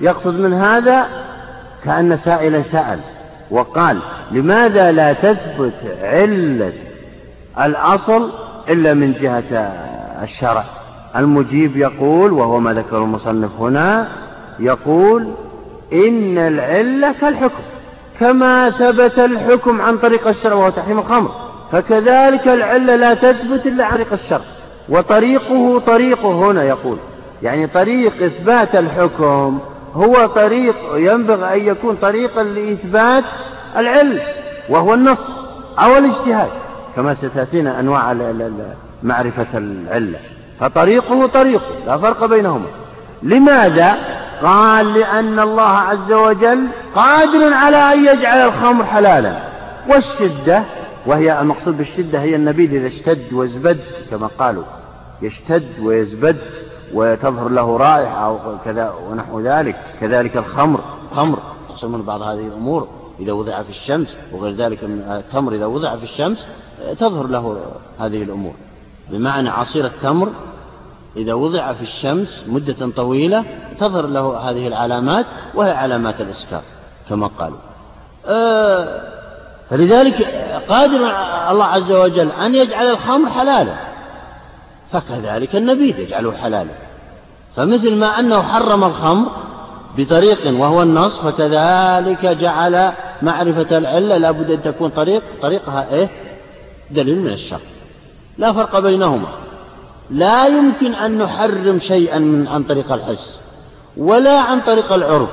[0.00, 1.06] يقصد من هذا
[1.84, 2.98] كأن سائلا سأل
[3.50, 3.98] وقال
[4.32, 6.72] لماذا لا تثبت علة
[7.60, 8.30] الأصل
[8.68, 9.72] إلا من جهة
[10.22, 10.64] الشرع؟
[11.16, 14.08] المجيب يقول وهو ما ذكر المصنف هنا
[14.60, 15.32] يقول
[15.92, 17.62] إن العلة كالحكم
[18.20, 21.30] كما ثبت الحكم عن طريق الشرع وهو تحريم الخمر
[21.72, 24.44] فكذلك العلة لا تثبت إلا عن طريق الشرع
[24.88, 26.98] وطريقه طريقه هنا يقول
[27.42, 29.58] يعني طريق إثبات الحكم
[29.94, 33.24] هو طريق ينبغي أن يكون طريقا لإثبات
[33.76, 34.20] العلم
[34.68, 35.28] وهو النص
[35.78, 36.50] أو الاجتهاد
[36.96, 38.12] كما ستأتينا أنواع
[39.02, 40.18] معرفة العلة
[40.60, 42.66] فطريقه طريقه لا فرق بينهما.
[43.22, 49.42] لماذا؟ قال لأن الله عز وجل قادر على أن يجعل الخمر حلالا.
[49.88, 50.64] والشدة
[51.06, 53.80] وهي المقصود بالشدة هي النبيذ إذا اشتد وازبد
[54.10, 54.64] كما قالوا.
[55.22, 56.36] يشتد ويزبد
[56.94, 59.76] وتظهر له رائحة أو كذا ونحو ذلك.
[60.00, 60.80] كذلك الخمر.
[61.16, 61.38] خمر
[61.68, 62.88] تقسم من بعض هذه الأمور.
[63.20, 66.46] إذا وضع في الشمس وغير ذلك من التمر إذا وضع في الشمس
[66.98, 67.60] تظهر له
[67.98, 68.54] هذه الأمور.
[69.10, 70.28] بمعنى عصير التمر
[71.16, 73.44] إذا وضع في الشمس مدة طويلة
[73.80, 76.62] تظهر له هذه العلامات وهي علامات الإسكار
[77.08, 77.58] كما قالوا.
[78.26, 79.00] آه
[79.70, 80.22] فلذلك
[80.68, 81.12] قادر
[81.50, 83.74] الله عز وجل أن يجعل الخمر حلالا
[84.92, 86.70] فكذلك النبيذ يجعله حلالا.
[87.56, 89.28] فمثل ما أنه حرم الخمر
[89.96, 92.92] بطريق وهو النص فكذلك جعل
[93.22, 96.10] معرفة العلة لابد أن تكون طريق طريقها إيه؟
[96.90, 97.60] دليل من الشر.
[98.38, 99.28] لا فرق بينهما.
[100.10, 103.38] لا يمكن أن نحرم شيئا من عن طريق الحس
[103.96, 105.28] ولا عن طريق العرف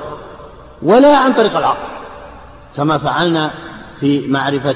[0.82, 1.88] ولا عن طريق العقل
[2.76, 3.50] كما فعلنا
[4.00, 4.74] في معرفة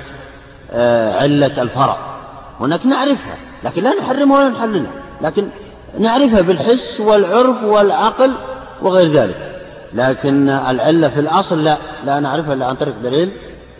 [0.70, 1.96] آه، علة الفرع.
[2.60, 5.48] هناك نعرفها لكن لا نحرمها ولا نحللها لكن
[5.98, 8.32] نعرفها بالحس والعرف والعقل
[8.82, 9.60] وغير ذلك.
[9.94, 13.30] لكن العلة في الأصل لا لا نعرفها إلا عن طريق دليل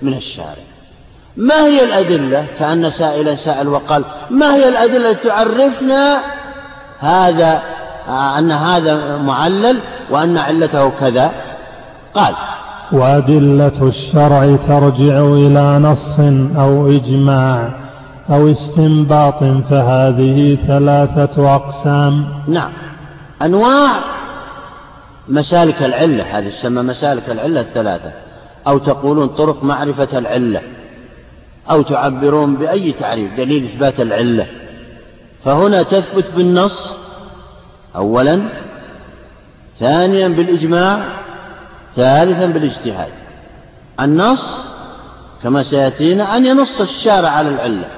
[0.03, 0.72] من الشارع.
[1.37, 6.21] ما هي الأدلة؟ كأن سائلا سأل وقال ما هي الأدلة التي تعرفنا
[6.99, 7.63] هذا
[8.09, 9.79] أن هذا معلل
[10.11, 11.31] وأن علته كذا؟
[12.15, 12.35] قال
[12.93, 16.21] وأدلة الشرع ترجع إلى نص
[16.57, 17.75] أو إجماع
[18.31, 22.29] أو استنباط فهذه ثلاثة أقسام.
[22.49, 22.71] نعم.
[23.43, 23.91] أنواع
[25.29, 28.13] مسالك العلة هذه تسمى مسالك العلة الثلاثة
[28.67, 30.61] أو تقولون طرق معرفة العلة.
[31.71, 34.47] أو تعبرون بأي تعريف دليل إثبات العلة.
[35.45, 36.93] فهنا تثبت بالنص
[37.97, 38.49] أولا
[39.81, 41.09] ثانيا بالإجماع
[41.97, 43.13] ثالثا بالاجتهاد.
[44.01, 44.47] النص
[45.43, 47.89] كما سيأتينا أن ينص الشارع على العلة.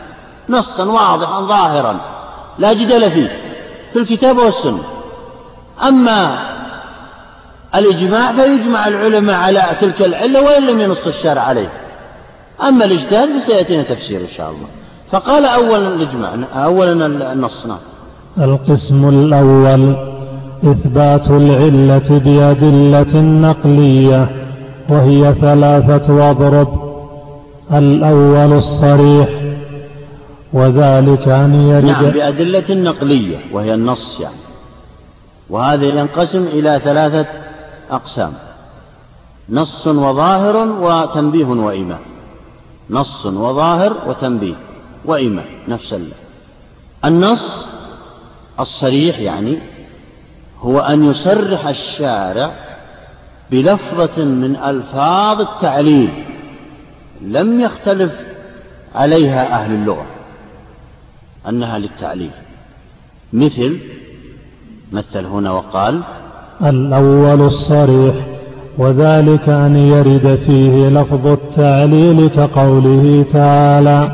[0.49, 2.01] نصا واضحا ظاهرا
[2.59, 3.39] لا جدل فيه
[3.93, 4.83] في الكتاب والسنة.
[5.83, 6.39] أما
[7.75, 11.84] الإجماع فيجمع العلماء على تلك العلة وإن لم ينص الشارع عليه.
[12.63, 14.67] أما الاجتهاد فسيأتينا تفسير إن شاء الله.
[15.11, 16.35] فقال أولا الإجماع
[16.65, 17.79] أولا النص نعم.
[18.39, 19.97] القسم الأول
[20.65, 24.31] إثبات العلة بأدلة نقلية
[24.89, 26.85] وهي ثلاثة واضرب.
[27.73, 29.29] الأول الصريح
[30.53, 34.37] وذلك أن يرد نعم بأدلة نقلية وهي النص يعني.
[35.51, 37.27] وهذا ينقسم إلى ثلاثة
[37.91, 38.33] أقسام
[39.51, 41.99] نص وظاهر وتنبيه وإيمان.
[42.91, 44.55] نص وظاهر وتنبيه
[45.05, 45.97] وإيمان نفس
[47.05, 47.67] النص
[48.61, 49.59] الصريح يعني
[50.61, 52.55] هو أن يصرح الشارع
[53.51, 56.25] بلفظة من ألفاظ التعليل
[57.21, 58.13] لم يختلف
[58.95, 60.07] عليها أهل اللغة
[61.49, 62.31] أنها للتعليل.
[63.33, 63.79] مثل
[64.93, 66.03] مثل هنا وقال
[66.63, 68.34] الأول الصريح.
[68.79, 74.09] وذلك أن يرد فيه لفظ التعليل كقوله تعالى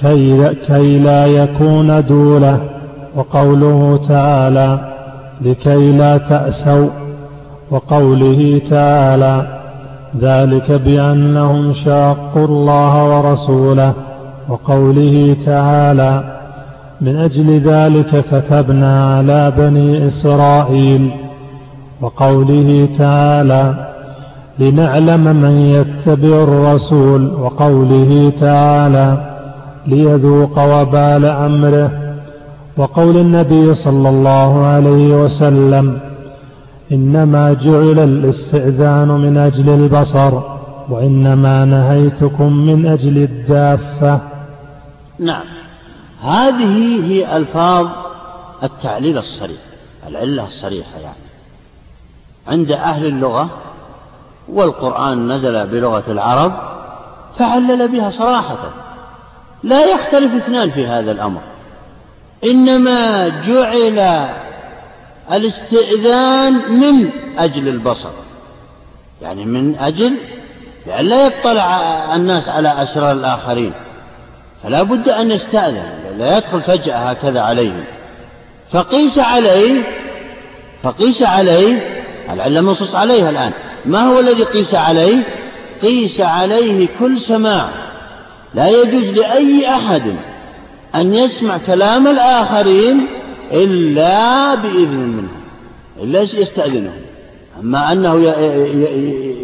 [0.00, 2.58] كي, كي لا يكون دولة
[3.16, 4.78] وقوله تعالى
[5.40, 6.88] لكي لا تأسوا
[7.70, 9.58] وقوله تعالى
[10.20, 13.92] ذلك بأنهم شاقوا الله ورسوله
[14.48, 16.24] وقوله تعالى
[17.00, 21.10] من أجل ذلك كتبنا على بني إسرائيل
[22.00, 23.94] وقوله تعالى
[24.58, 27.34] لنعلم من يتبع الرسول.
[27.34, 29.36] وقوله تعالى
[29.86, 31.90] ليذوق وبال أمره.
[32.76, 35.98] وقول النبي صلى الله عليه وسلم
[36.92, 40.40] إنما جعل الاستئذان من أجل البصر
[40.88, 44.20] وإنما نهيتكم من أجل الدافة.
[45.18, 45.44] نعم.
[46.20, 47.86] هذه هي ألفاظ
[48.62, 49.60] التعليل الصريح
[50.08, 51.27] العلة الصريحة يعني.
[52.48, 53.50] عند أهل اللغة
[54.48, 56.52] والقرآن نزل بلغة العرب
[57.38, 58.58] فعلل بها صراحة.
[59.62, 61.40] لا يختلف اثنان في هذا الأمر.
[62.44, 64.28] إنما جعل
[65.32, 68.10] الاستئذان من أجل البصر.
[69.22, 70.14] يعني من أجل
[70.86, 71.64] لأن لا يطلع
[72.14, 73.72] الناس على أسرار الآخرين.
[74.62, 77.84] فلا بد أن يستأذن لا يدخل فجأة هكذا عليهم.
[78.72, 79.82] فقيس عليه
[80.82, 81.97] فقيس عليه
[82.30, 83.52] العلة منصوص عليها الآن.
[83.86, 85.22] ما هو الذي قيس عليه؟
[85.82, 87.68] قيس عليه كل سماع.
[88.54, 90.02] لا يجوز لأي أحد
[90.94, 93.06] أن يسمع كلام الآخرين
[93.52, 95.28] إلا بإذن منه
[96.02, 97.00] إلا يستأذنهم.
[97.62, 98.34] أما أنه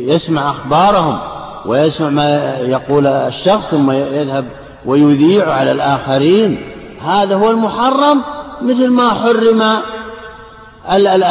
[0.06, 1.18] يسمع أخبارهم
[1.66, 4.44] ويسمع ما يقول الشخص ثم يذهب
[4.86, 6.58] ويذيع على الآخرين
[7.06, 8.22] هذا هو المحرم
[8.62, 9.62] مثل ما حرم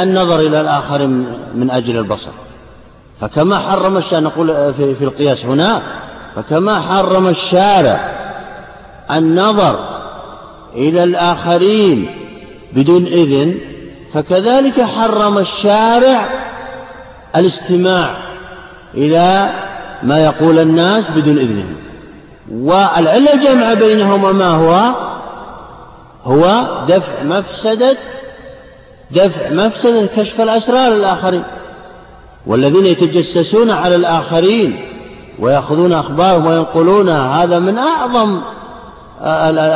[0.04, 1.08] النظر إلى الآخر
[1.56, 2.32] من أجل البصر.
[3.22, 5.82] فكما حرم الشارع نقول في القياس هنا
[6.36, 8.12] فكما حرم الشارع
[9.12, 9.80] النظر
[10.76, 12.10] إلى الآخرين
[12.74, 13.56] بدون إذن
[14.14, 16.26] فكذلك حرم الشارع
[17.36, 18.18] الاستماع
[18.93, 19.49] إلى
[20.04, 21.76] ما يقول الناس بدون إذنهم.
[22.51, 24.95] والعلة الجامعة بينهما ما هو؟
[26.24, 27.97] هو دفع مفسدة
[29.16, 31.43] دفع مفسدة كشف الأسرار للآخرين
[32.47, 34.80] والذين يتجسسون على الآخرين
[35.39, 38.41] ويأخذون أخبارهم وينقلونها هذا من أعظم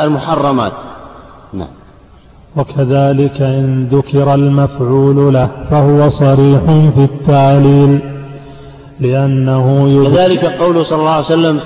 [0.04, 0.72] المحرمات.
[1.52, 1.68] نعم.
[2.56, 6.62] وكذلك إن ذكر المفعول له فهو صريح
[6.94, 8.00] في التعليل
[9.00, 11.60] لأنه كذلك قوله صلى الله عليه وسلم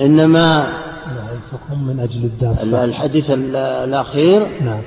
[0.00, 0.66] إنما
[1.86, 2.84] من أجل الدافع.
[2.84, 4.46] الحديث الأخير.
[4.64, 4.80] نعم.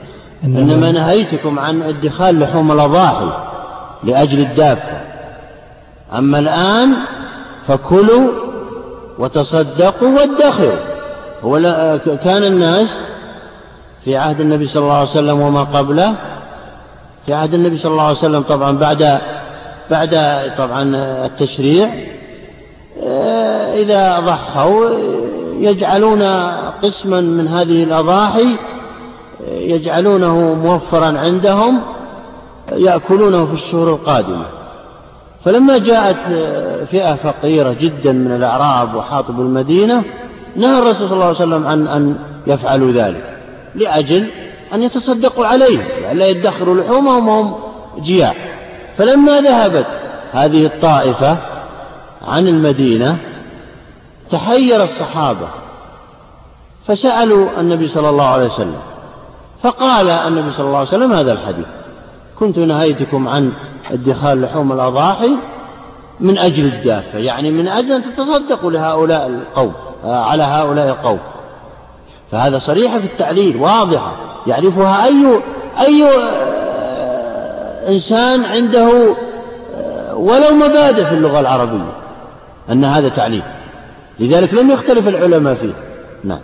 [0.43, 3.29] إنما, نهيتكم عن ادخال لحوم الأضاحي
[4.03, 5.01] لأجل الدافع
[6.17, 6.93] أما الآن
[7.67, 8.31] فكلوا
[9.19, 10.79] وتصدقوا وادخروا.
[11.43, 11.59] هو
[12.23, 12.99] كان الناس
[14.03, 16.15] في عهد النبي صلى الله عليه وسلم وما قبله.
[17.25, 19.19] في عهد النبي صلى الله عليه وسلم طبعا بعد
[19.91, 20.83] بعد طبعا
[21.25, 21.89] التشريع
[23.03, 24.89] آه، إذا ضحوا
[25.59, 26.21] يجعلون
[26.83, 28.45] قسما من هذه الأضاحي
[29.51, 31.81] يجعلونه موفرا عندهم
[32.71, 34.45] يأكلونه في الشهور القادمة.
[35.45, 36.17] فلما جاءت
[36.91, 40.03] فئة فقيرة جدا من الأعراب وحاطب المدينة
[40.55, 42.15] نهى الرسول صلى الله عليه وسلم عن أن
[42.47, 43.37] يفعلوا ذلك
[43.75, 44.27] لأجل
[44.73, 47.53] أن يتصدقوا عليه يعني لا يدخروا لحومهم وهم
[47.99, 48.33] جياع.
[48.97, 49.85] فلما ذهبت
[50.31, 51.37] هذه الطائفة
[52.27, 53.17] عن المدينة
[54.31, 55.47] تحير الصحابة
[56.87, 58.79] فسألوا النبي صلى الله عليه وسلم
[59.63, 61.65] فقال النبي صلى الله عليه وسلم هذا الحديث.
[62.39, 63.51] كنت نهيتكم عن
[63.91, 65.31] ادخال لحوم الأضاحي
[66.19, 71.19] من أجل الدافة يعني من أجل أن تتصدقوا لهؤلاء القوم على هؤلاء القوم.
[72.31, 74.11] فهذا صريحة في التعليل واضحة
[74.47, 75.41] يعرفها أي
[75.79, 79.15] أي آه، إنسان عنده
[79.75, 81.93] آه، ولو مبادئ في اللغة العربية
[82.71, 83.43] أن هذا تعليل.
[84.19, 85.73] لذلك لم يختلف العلماء فيه.
[86.23, 86.39] نعم.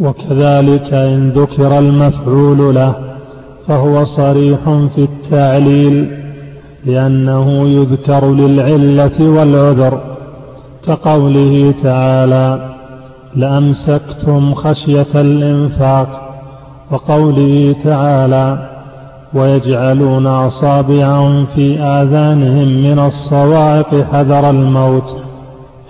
[0.00, 2.94] وكذلك إن ذكر المفعول له
[3.68, 4.58] فهو صريح
[4.94, 6.22] في التعليل
[6.84, 10.00] لأنه يذكر للعلة والعذر
[10.86, 12.74] كقوله تعالى
[13.34, 16.28] لأمسكتم خشية الإنفاق
[16.90, 18.68] وقوله تعالى
[19.34, 25.22] ويجعلون أصابعهم في آذانهم من الصواعق حذر الموت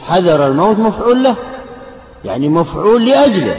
[0.07, 1.36] حذر الموت مفعول له
[2.24, 3.55] يعني مفعول لأجله.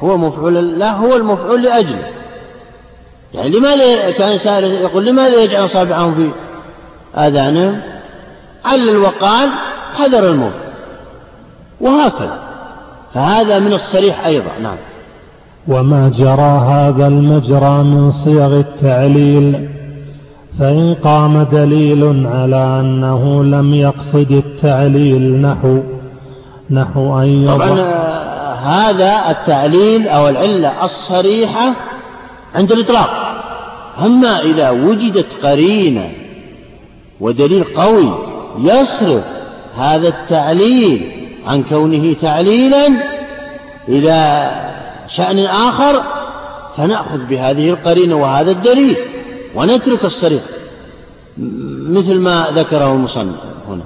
[0.00, 2.04] هو مفعول لا هو المفعول لأجله
[3.34, 6.30] يعني لماذا كان سائل يقول لماذا يجعل أصابعهم في
[7.20, 7.80] آذانهم؟
[8.64, 9.48] علل وقال
[9.96, 10.52] حذر الموت.
[11.80, 12.38] وهكذا.
[13.14, 14.76] فهذا من الصريح أيضا نعم.
[15.68, 19.68] وما جرى هذا المجرى من صيغ التعليل
[20.58, 25.78] فإن قام دليل على أنه لم يقصد التعليل نحو
[26.70, 27.70] نحو أن طبعا
[28.62, 31.72] هذا التعليل أو العلة الصريحة
[32.54, 33.10] عند الإطلاق.
[34.04, 36.10] أما إذا وجدت قرينة
[37.20, 38.14] ودليل قوي
[38.58, 39.24] يصرف
[39.76, 41.12] هذا التعليل
[41.46, 42.86] عن كونه تعليلا
[43.88, 44.50] إلى
[45.08, 46.02] شأن آخر
[46.76, 48.96] فنأخذ بهذه القرينة وهذا الدليل
[49.54, 50.42] ونترك الصريح
[51.88, 53.36] مثل ما ذكره المصنف
[53.68, 53.84] هنا.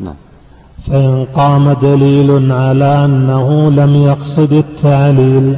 [0.00, 0.14] نعم.
[0.86, 5.56] فإن قام دليل على أنه لم يقصد التعليل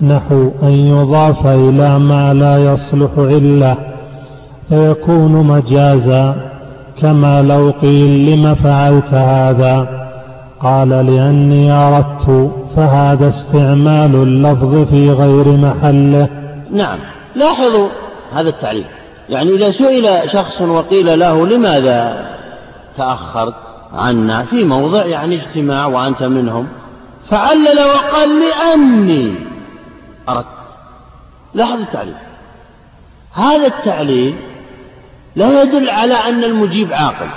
[0.00, 3.76] نحو أن يضاف إلى ما لا يصلح علة
[4.68, 6.50] فيكون مجازا
[7.00, 10.00] كما لو قيل لم فعلت هذا؟
[10.60, 16.28] قال لأني أردت فهذا استعمال اللفظ في غير محله.
[16.72, 16.98] نعم
[17.36, 17.88] لاحظوا
[18.32, 18.84] هذا التعليل.
[19.28, 22.26] يعني إذا سئل شخص وقيل له لماذا
[22.96, 26.68] تأخرت؟ عنا في موضع يعني اجتماع وأنت منهم.
[27.30, 29.34] فعلل وقال لأني
[30.28, 30.46] أردت.
[31.54, 32.14] لاحظ التعليل.
[33.32, 34.34] هذا التعليل
[35.36, 37.28] لا يدل على أن المجيب عاقل.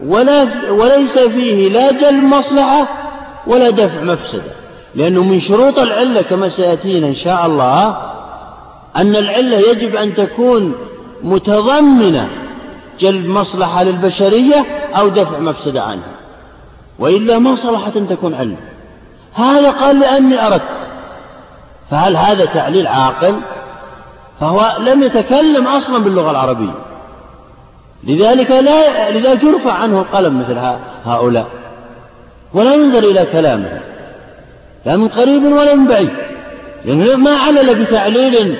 [0.00, 2.88] ولا وليس فيه لا جلب مصلحة
[3.46, 4.52] ولا دفع مفسدة.
[4.94, 7.96] لأنه من شروط العلة كما سيأتينا إن شاء الله
[8.96, 10.74] أن العلة يجب أن تكون
[11.22, 12.28] متضمنة
[13.00, 16.14] جلب مصلحة للبشرية أو دفع مفسدة عنها.
[16.98, 18.56] وإلا ما صلحت أن تكون علة
[19.34, 20.62] هذا قال لأني أردت.
[21.90, 23.34] فهل هذا تعليل عاقل؟
[24.40, 26.74] فهو لم يتكلم أصلا باللغة العربية.
[28.04, 31.46] لذلك لا لذلك يرفع عنه القلم مثل هؤلاء.
[32.54, 33.80] ولا ينظر إلى كلامه.
[34.86, 36.10] لا من قريب ولا من بعيد.
[36.84, 38.56] يعني ما علل بتعليل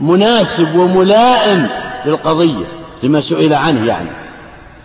[0.00, 1.68] مناسب وملائم
[2.06, 2.64] للقضية.
[3.02, 4.10] لما سئل عنه يعني.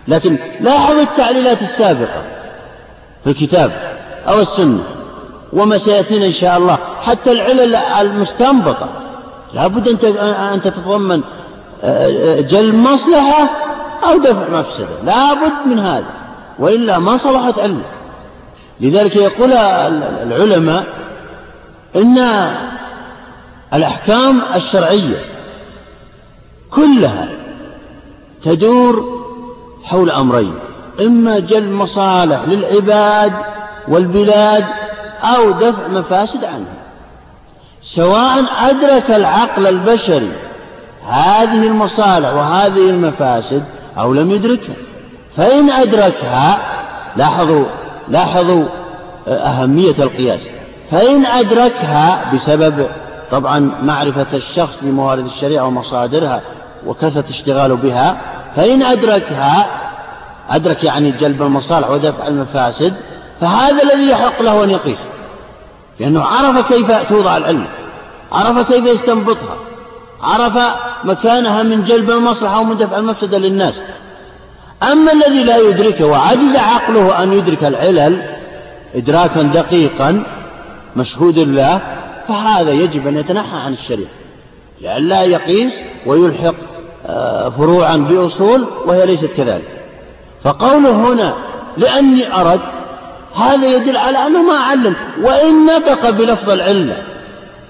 [0.07, 2.23] لكن لاحظ التعليلات السابقة
[3.23, 3.71] في الكتاب
[4.27, 4.83] أو السنة
[5.53, 8.89] وما سيأتينا إن شاء الله حتى العلل المستنبطة.
[9.53, 10.05] لابد
[10.53, 11.21] أن تتضمن
[11.83, 13.49] آه، جلب مصلحة
[14.03, 15.01] أو دفع مفسدة.
[15.03, 16.05] لابد من هذا
[16.59, 17.81] وإلا ما صلحت علة
[18.79, 20.83] لذلك يقول العلماء
[21.95, 22.17] إن
[23.73, 25.19] الأحكام الشرعية
[26.71, 27.29] كلها
[28.43, 29.21] تدور
[29.83, 30.53] حول أمرين
[30.99, 33.33] إما جلب مصالح للعباد
[33.87, 34.65] والبلاد
[35.23, 36.81] أو دفع مفاسد عنها.
[37.81, 40.31] سواء أدرك العقل البشري
[41.07, 43.63] هذه المصالح وهذه المفاسد
[43.97, 44.75] أو لم يدركها.
[45.37, 46.59] فإن أدركها
[47.15, 47.65] لاحظوا
[48.07, 48.65] لاحظوا
[49.27, 50.47] أهمية القياس.
[50.91, 52.87] فإن أدركها بسبب
[53.31, 56.41] طبعا معرفة الشخص لموارد الشريعة ومصادرها
[56.85, 58.17] وكثرة اشتغاله بها
[58.55, 59.67] فإن أدركها
[60.49, 62.93] أدرك يعني جلب المصالح ودفع المفاسد
[63.41, 64.97] فهذا الذي يحق له أن يقيس.
[65.99, 67.65] لأنه عرف كيف توضع العلم
[68.31, 69.55] عرف كيف يستنبطها
[70.21, 73.81] عرف مكانها من جلب المصلحة ومن دفع المفسدة للناس.
[74.83, 78.21] أما الذي لا يدركه وعجز عقله أن يدرك العلل
[78.95, 80.23] إدراكا دقيقا
[80.95, 81.81] مشهود له
[82.27, 84.09] فهذا يجب أن يتنحى عن الشريعة.
[84.81, 86.70] لئلا يقيس ويلحق
[87.57, 89.81] فروعا بأصول وهي ليست كذلك.
[90.43, 91.33] فقوله هنا
[91.77, 92.61] لأني أردت
[93.35, 96.97] هذا يدل على أنه ما علم وإن نطق بلفظ العلة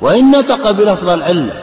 [0.02, 1.54] وإن نطق بلفظ العلة.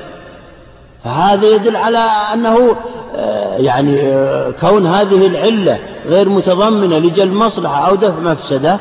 [1.04, 1.98] فهذا يدل على
[2.34, 2.76] أنه
[3.16, 8.78] آه، يعني آه، كون هذه العلة غير متضمنة لجلب مصلحة أو دفع مفسدة.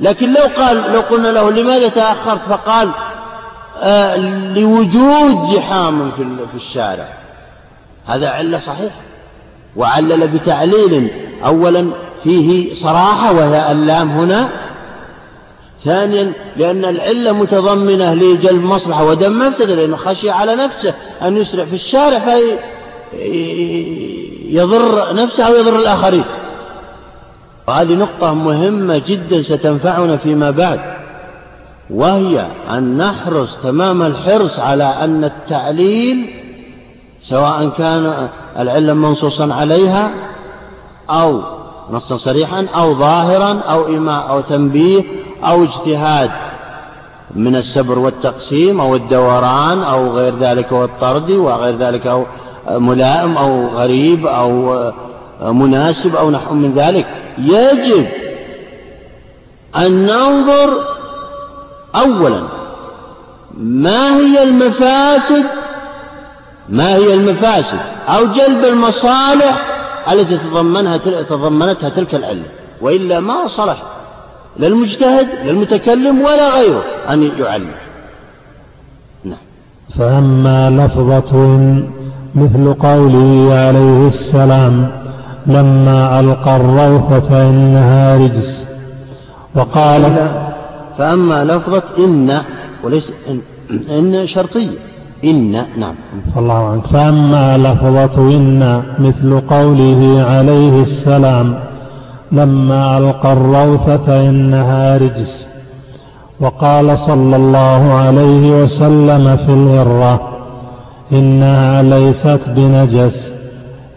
[0.00, 2.90] لكن لو قال لو قلنا له لماذا تأخرت؟ فقال
[3.82, 4.16] آه
[4.56, 6.12] لوجود زحام
[6.52, 7.08] في الشارع.
[8.06, 9.00] هذا علة صحيحة
[9.76, 11.10] وعلل بتعليل
[11.44, 11.90] أولا
[12.24, 14.48] فيه صراحة وهي اللام هنا.
[15.84, 21.74] ثانيا لأن العلة متضمنة لجلب مصلحة ودم مفسدة لأنه خشي على نفسه أن يسرع في
[21.74, 22.18] الشارع
[24.52, 26.24] فيضر نفسه أو يضر الآخرين.
[27.68, 30.80] وهذه نقطة مهمة جدا ستنفعنا فيما بعد.
[31.90, 36.45] وهي أن نحرص تمام الحرص على أن التعليل
[37.20, 40.10] سواء كان العلة منصوصا عليها
[41.10, 41.40] أو
[41.90, 45.04] نصا صريحا أو ظاهرا أو إيماء أو تنبيه
[45.44, 46.30] أو اجتهاد
[47.34, 52.24] من السبر والتقسيم أو الدوران أو غير ذلك والطرد وغير ذلك أو
[52.70, 54.82] ملائم أو غريب أو
[55.42, 57.06] مناسب أو نحو من ذلك.
[57.38, 58.06] يجب
[59.76, 60.70] أن ننظر
[61.94, 62.42] أولا
[63.58, 65.46] ما هي المفاسد
[66.68, 69.66] ما هي المفاسد؟ أو جلب المصالح
[70.12, 72.44] التي تضمنها تضمنتها تلك العلة.
[72.80, 73.82] وإلا ما صلح
[74.58, 77.70] للمجتهد للمتكلم ولا غيره أن يعلم.
[79.24, 79.38] نعم.
[79.98, 81.58] فأما لفظة
[82.34, 84.90] مثل قوله عليه السلام
[85.46, 88.66] لما ألقى الروح فإنها رجس.
[89.54, 90.28] وقال
[90.98, 92.40] فأما لفظة إن
[92.84, 93.40] وليس إن,
[93.90, 94.95] إن شرطية.
[95.24, 95.94] إن نعم.
[96.36, 101.58] الله عنك فأما لفظة إن مثل قوله عليه السلام
[102.32, 105.46] لما ألقى الروثة إنها رجس
[106.40, 110.20] وقال صلى الله عليه وسلم في الغرة
[111.12, 113.32] إنها ليست بنجس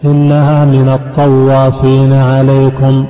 [0.04, 3.04] إنها من الطوافين عليكم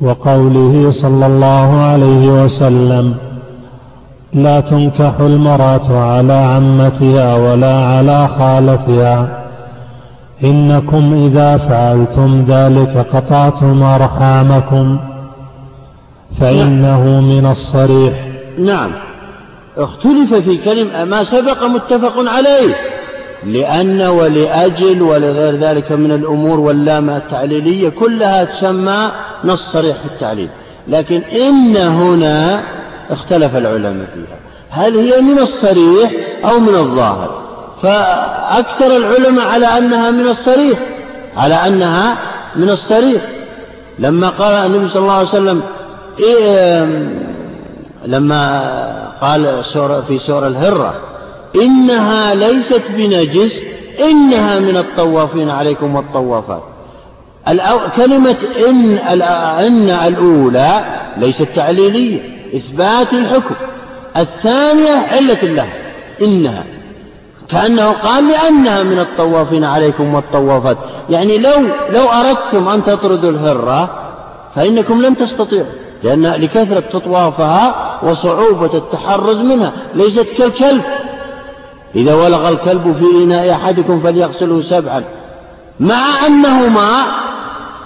[0.00, 3.14] وقوله صلى الله عليه وسلم
[4.34, 9.44] لا تنكح المرأة على عمتها ولا على خالتها.
[10.44, 14.98] إنكم إذا فعلتم ذلك قطعتم أرحامكم.
[16.40, 18.28] فإنه من الصريح.
[18.58, 18.90] نعم.
[19.76, 22.74] اختلف في كلمة ما سبق متفق عليه.
[23.46, 29.10] لأن ولأجل ولغير ذلك من الأمور واللام التعليلية كلها تسمى
[29.44, 30.48] نص صريح في التعليل.
[30.88, 32.62] لكن إن هنا
[33.10, 34.38] اختلف العلماء فيها.
[34.70, 36.10] هل هي من الصريح
[36.44, 37.40] أو من الظاهر؟
[37.82, 40.78] فأكثر العلماء على أنها من الصريح
[41.36, 42.16] على أنها
[42.56, 43.22] من الصريح.
[43.98, 45.62] لما قال النبي صلى الله عليه وسلم
[46.20, 46.88] إيه
[48.06, 48.60] لما
[49.20, 49.64] قال
[50.08, 50.94] في سورة الهرة
[51.56, 53.62] إنها ليست بنجس
[54.00, 56.62] إنها من الطوافين عليكم والطوافات.
[57.96, 58.36] كلمة
[58.68, 58.98] إن
[59.38, 60.84] إن الأولى
[61.16, 62.39] ليست تعليلية.
[62.54, 63.54] إثبات الحكم.
[64.16, 65.72] الثانية علة لها
[66.22, 66.64] إنها.
[67.48, 70.76] كأنه قال لأنها من الطوافين عليكم والطوافات.
[71.10, 73.90] يعني لو لو أردتم أن تطردوا الهرة
[74.54, 75.66] فإنكم لن تستطيعوا.
[76.02, 80.82] لأن لكثرة تطوافها وصعوبة التحرز منها ليست كالكلب.
[81.94, 85.04] إذا ولغ الكلب في إناء أحدكم فليغسله سبعا.
[85.80, 87.06] مع أنهما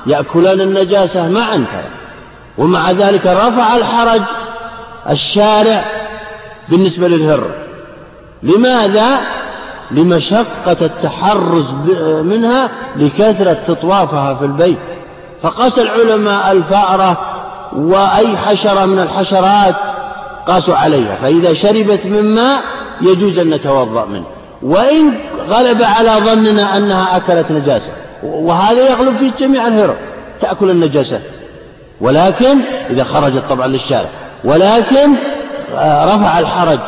[0.07, 1.65] يأكلان النجاسة معا.
[2.59, 4.23] ومع ذلك رفع الحرج
[5.11, 5.85] الشارع
[6.69, 7.51] بالنسبة للهر.
[8.43, 9.21] لماذا؟
[9.91, 11.71] لمشقة التحرز
[12.23, 14.79] منها لكثرة تطوافها في البيت.
[15.43, 17.21] فقاس العلماء الفأرة
[17.77, 19.75] وأي حشرة من الحشرات
[20.47, 21.17] قاسوا عليها.
[21.23, 22.63] فإذا شربت من ماء
[23.01, 24.25] يجوز أن نتوضأ منه.
[24.63, 25.13] وإن
[25.49, 27.93] غلب على ظننا أنها أكلت نجاسة.
[28.23, 29.97] وهذا يغلب في جميع الهرم
[30.41, 31.21] تأكل النجاسة.
[32.01, 32.59] ولكن
[32.91, 34.09] إذا خرجت طبعا للشارع.
[34.45, 35.15] ولكن
[35.77, 36.79] آه، رفع الحرج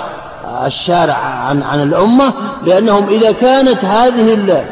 [0.67, 2.33] الشارع عن عن الأمة
[2.65, 4.65] لأنهم إذا كانت هذه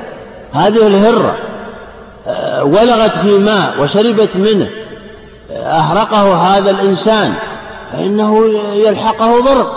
[0.53, 1.35] هذه الهرة
[2.27, 4.69] آه، ولغت في ماء وشربت منه
[5.53, 7.33] آه، أهرقه هذا الإنسان
[7.93, 9.73] فإنه يلحقه ضرر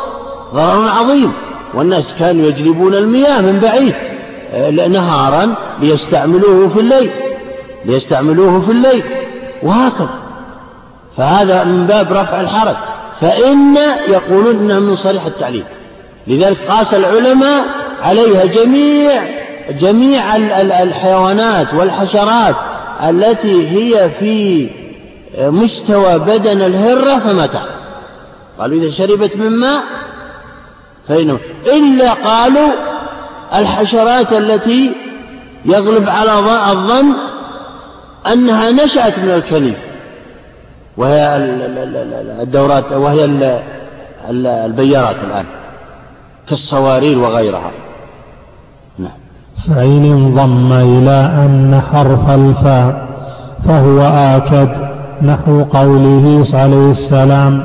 [0.54, 1.34] ضرر عظيم.
[1.74, 3.96] والناس كانوا يجلبون المياه من بعيد
[4.54, 7.12] آه، نهارا ليستعملوه في الليل
[7.86, 9.04] ليستعملوه في الليل
[9.64, 10.10] وهكذا.
[11.18, 12.76] فهذا من باب رفع الحرج.
[13.22, 13.76] فإن
[14.08, 15.64] يقولون إنها من صريح التعليم
[16.28, 17.66] لذلك قاس العلماء
[18.04, 19.24] عليها جميع
[19.70, 20.36] جميع
[20.84, 22.56] الحيوانات والحشرات
[23.10, 24.70] التي هي في
[25.40, 27.68] مستوى بدن الهرة فما تحت
[28.60, 29.84] قالوا إذا شربت من ماء
[31.08, 31.40] فإنه.
[31.66, 32.72] إلا قالوا
[33.56, 34.96] الحشرات التي
[35.66, 36.32] يغلب على
[36.72, 37.14] الظن
[38.34, 39.78] أنها نشأت من الكليف
[40.98, 41.36] وهي
[42.42, 43.26] الدورات وهي
[44.30, 45.46] البيارات الآن
[46.50, 47.72] كالصوارير وغيرها.
[48.98, 49.12] نعم.
[49.68, 53.08] فإن انضم إلى أن حرف الفاء
[53.66, 54.70] فهو آكد
[55.22, 57.64] نحو قوله عليه السلام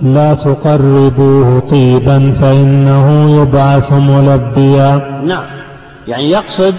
[0.00, 5.20] لا تقربوه طيبا فإنه يبعث ملبيا.
[5.24, 5.44] نعم.
[6.08, 6.74] يعني يقصد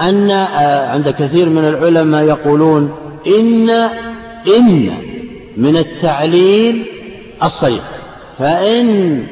[0.00, 2.90] أن آه، عند كثير من العلماء يقولون
[3.26, 3.70] إن
[4.58, 4.90] إن
[5.56, 6.86] من التعليل
[7.42, 7.82] الصريح.
[8.38, 9.22] فإن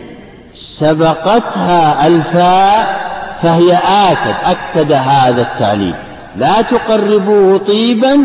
[0.54, 3.10] سبقتها ألفاء
[3.42, 5.94] فهي آكد أكد هذا التعليل.
[6.36, 8.18] لا تقربوه طيبا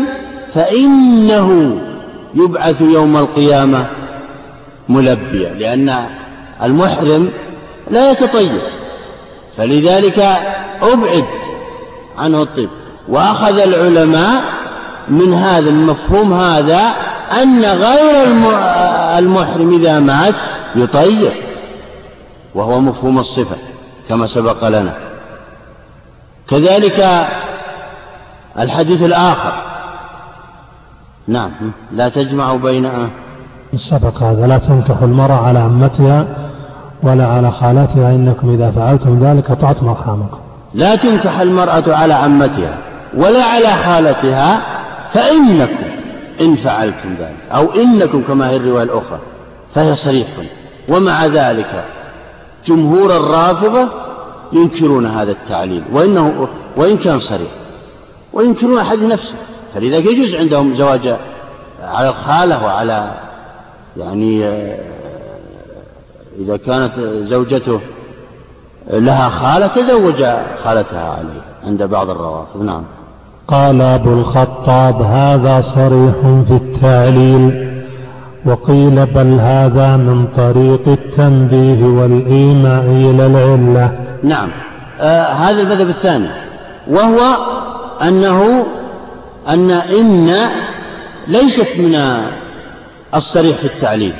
[0.54, 1.78] فإنه
[2.34, 3.86] يبعث يوم القيامة
[4.88, 5.94] ملبيا لأن
[6.62, 7.30] المحرم
[7.90, 8.60] لا يتطيب.
[9.56, 10.18] فلذلك
[10.82, 11.24] أبعد
[12.18, 12.68] عنه الطيب.
[13.08, 14.42] وأخذ العلماء
[15.08, 16.94] من هذا المفهوم هذا
[17.42, 18.24] أن غير
[19.18, 20.34] المحرم إذا مات
[20.76, 21.30] يطيب
[22.54, 23.56] وهو مفهوم الصفة
[24.08, 24.94] كما سبق لنا.
[26.50, 27.26] كذلك
[28.58, 29.52] الحديث الآخر.
[31.28, 31.50] نعم
[31.92, 32.90] لا تجمع بين
[33.76, 36.26] سبق هذا لا تنكح المرأة على عمتها
[37.02, 40.38] ولا على خالتها إنكم إذا فعلتم ذلك قطعتم أرحامكم.
[40.74, 42.78] لا تنكح المرأة على عمتها
[43.16, 44.60] ولا على خالتها
[45.12, 45.95] فإنكم
[46.40, 49.18] إن فعلتم ذلك أو إنكم كما هي الرواية الأخرى
[49.74, 50.28] فهي صريح.
[50.88, 51.84] ومع ذلك
[52.66, 53.88] جمهور الرافضة
[54.52, 57.50] ينكرون هذا التعليل وإنه وإن كان صريح.
[58.32, 59.34] وينكرون أحد نفسه.
[59.74, 61.16] فلذلك يجوز عندهم زواج
[61.82, 63.10] على الخالة وعلى
[63.96, 64.44] يعني
[66.38, 66.92] إذا كانت
[67.28, 67.80] زوجته
[68.90, 70.24] لها خالة تزوج
[70.64, 72.62] خالتها عليه عند بعض الروافض.
[72.62, 72.82] نعم.
[73.48, 76.14] قال أبو الخطاب هذا صريح
[76.48, 77.66] في التعليل.
[78.46, 83.92] وقيل بل هذا من طريق التنبيه والإيماء إلى العلة.
[84.22, 84.48] نعم.
[85.00, 86.28] آه هذا المذهب الثاني.
[86.88, 87.20] وهو
[88.02, 88.66] أنه
[89.48, 90.34] أن إن
[91.28, 92.20] ليست من
[93.14, 94.14] الصريح في التعليل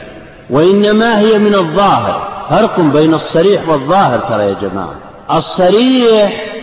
[0.50, 2.28] وإنما هي من الظاهر.
[2.50, 4.94] فرق بين الصريح والظاهر ترى يا جماعة.
[5.36, 6.55] الصريح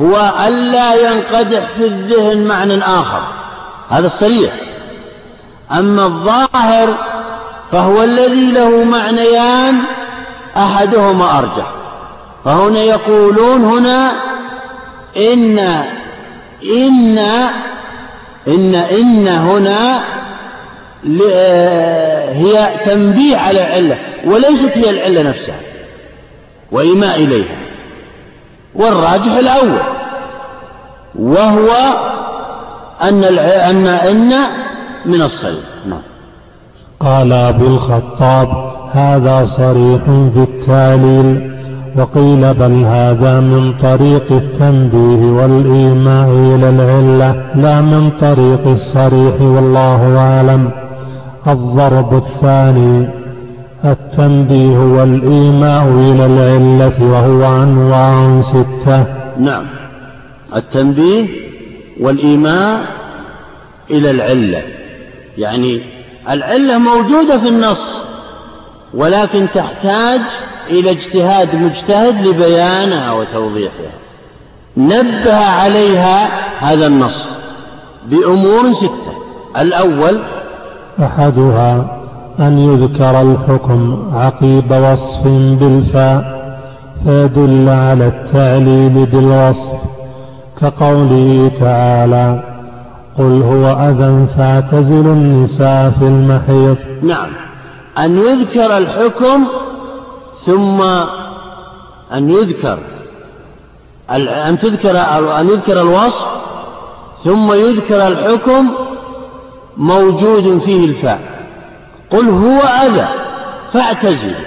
[0.00, 3.22] هو ألا ينقدح في الذهن معنى آخر.
[3.88, 4.52] هذا الصريح.
[5.72, 6.94] أما الظاهر
[7.72, 9.74] فهو الذي له معنيان
[10.56, 11.72] أحدهما أرجح.
[12.44, 14.12] فهنا يقولون هنا
[15.16, 15.58] إن
[16.64, 17.18] إن
[18.48, 20.04] إن إن هنا
[22.32, 25.60] هي تنبيه على العلة وليست هي العلة نفسها.
[26.72, 27.67] وإيماء إليها.
[28.74, 29.80] والراجح الأول
[31.18, 31.68] وهو
[33.02, 34.32] أن أن إن
[35.06, 36.00] من الصريح نعم.
[37.00, 38.48] قال أبو الخطاب
[38.92, 41.58] هذا صريح في التعليل
[41.96, 50.70] وقيل بل هذا من طريق التنبيه والإيماء إلى العلة لا من طريق الصريح والله أعلم.
[51.46, 53.08] الضرب الثاني.
[53.84, 59.04] التنبيه والإيماء إلى العلة وهو أنواع ستة.
[59.38, 59.66] نعم.
[60.56, 61.28] التنبيه
[62.00, 62.80] والإيماء
[63.90, 64.62] إلى العلة.
[65.38, 65.80] يعني
[66.30, 68.00] العلة موجودة في النص
[68.94, 70.20] ولكن تحتاج
[70.70, 73.92] إلى اجتهاد مجتهد لبيانها وتوضيحها.
[74.76, 77.28] نبه عليها هذا النص
[78.06, 79.12] بأمور ستة.
[79.60, 80.22] الأول
[81.02, 81.97] أحدها
[82.40, 85.24] أن يذكر الحكم عقيب وصف
[85.60, 86.38] بالفاء
[87.04, 89.72] فيدل على التعليل بالوصف.
[90.60, 92.42] كقوله تعالى
[93.18, 96.76] قل هو أذى فاعتزلوا النساء في المحيض.
[97.02, 97.30] نعم.
[97.98, 99.44] أن يذكر الحكم
[100.40, 100.82] ثم
[102.12, 102.78] أن يذكر
[104.10, 104.98] أن تذكر
[105.40, 106.26] أن يذكر الوصف
[107.24, 108.66] ثم يذكر الحكم
[109.76, 111.37] موجود فيه الفاء.
[112.10, 113.08] قل هو أذى
[113.72, 114.46] فاعتزلوا.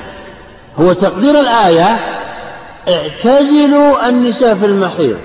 [0.79, 1.99] هو تقدير الآية
[2.89, 5.17] اعتزلوا النساء في المحيض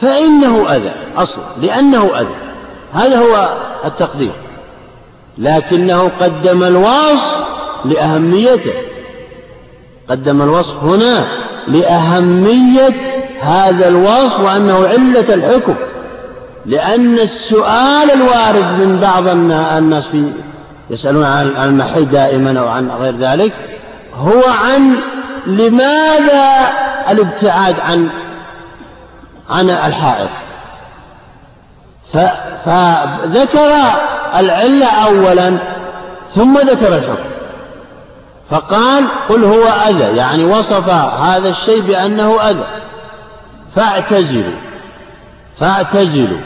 [0.00, 2.34] فإنه أذى أصلا لأنه أذى.
[2.92, 3.48] هذا هو
[3.84, 4.32] التقدير.
[5.38, 7.36] لكنه قدم الوصف
[7.84, 8.74] لأهميته.
[10.08, 11.26] قدم الوصف هنا
[11.68, 12.94] لأهمية
[13.40, 15.74] هذا الوصف وأنه علة الحكم.
[16.66, 20.32] لأن السؤال الوارد من بعض الناس في
[20.90, 23.52] يسألون عن المحيط دائما أو عن غير ذلك
[24.14, 24.96] هو عن
[25.46, 26.52] لماذا
[27.10, 28.08] الابتعاد عن
[29.50, 30.28] عن الحائط؟
[32.64, 33.70] فذكر
[34.36, 35.58] العلة أولا
[36.34, 37.30] ثم ذكر الحكم.
[38.50, 42.64] فقال قل هو أذى يعني وصف هذا الشيء بأنه أذى.
[43.76, 44.56] فاعتزلوا
[45.60, 46.38] فاعتزلوا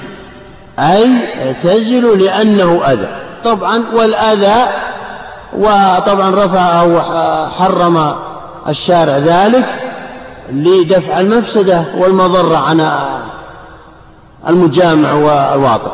[0.78, 1.10] أي
[1.46, 3.08] اعتزلوا لأنه أذى.
[3.44, 4.66] طبعا والأذى
[5.58, 7.00] وطبعا رفع أو
[7.50, 8.14] حرم
[8.68, 9.64] الشارع ذلك
[10.52, 12.86] لدفع المفسدة والمضرة عن
[14.48, 15.90] المجامع والواطئ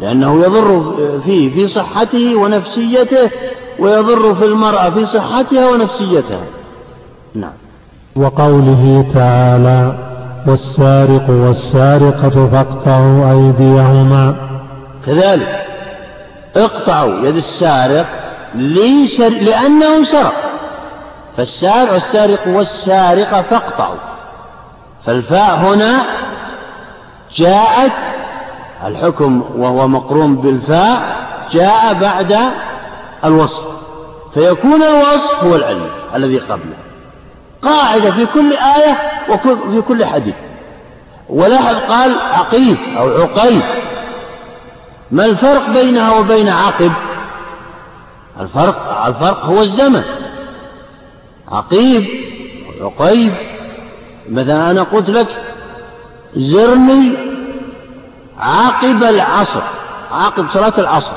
[0.00, 3.30] لأنه يضر فيه في صحته ونفسيته
[3.78, 6.44] ويضر في المرأة في صحتها ونفسيتها.
[7.34, 7.52] نعم.
[8.16, 9.94] وقوله تعالى
[10.46, 14.36] والسارق والسارقة فاقطعوا أيديهما.
[15.06, 15.73] كذلك.
[16.56, 18.06] اقطعوا يد السارق
[18.54, 20.34] لأنه سرق.
[21.36, 23.98] فالسارق والسارق والسارقة فاقطعوا.
[25.06, 26.00] فالفاء هنا
[27.34, 27.92] جاءت
[28.86, 31.16] الحكم وهو مقرون بالفاء
[31.52, 32.38] جاء بعد
[33.24, 33.62] الوصف.
[34.34, 36.76] فيكون الوصف هو العلم الذي قبله
[37.62, 38.98] قاعدة في كل آية
[39.28, 40.34] وفي كل حديث.
[41.28, 43.62] ولاحظ قال عقيب أو عقيب
[45.14, 46.92] ما الفرق بينها وبين عقب؟
[48.40, 50.02] الفرق الفرق هو الزمن.
[51.52, 52.06] عقيب
[52.80, 53.32] عقيب
[54.30, 55.26] مثلا أنا قلت لك
[56.36, 57.16] زرني
[58.40, 59.60] عقب العصر
[60.12, 61.12] عقب صلاة العصر.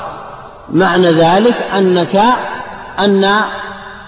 [0.72, 2.22] معنى ذلك أنك
[2.98, 3.34] أن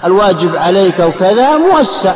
[0.05, 2.12] الواجب عليك وكذا موسع.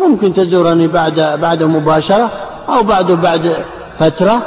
[0.00, 2.30] ممكن تزورني بعد بعد مباشرة
[2.68, 3.64] أو بعد بعد
[3.98, 4.42] فترة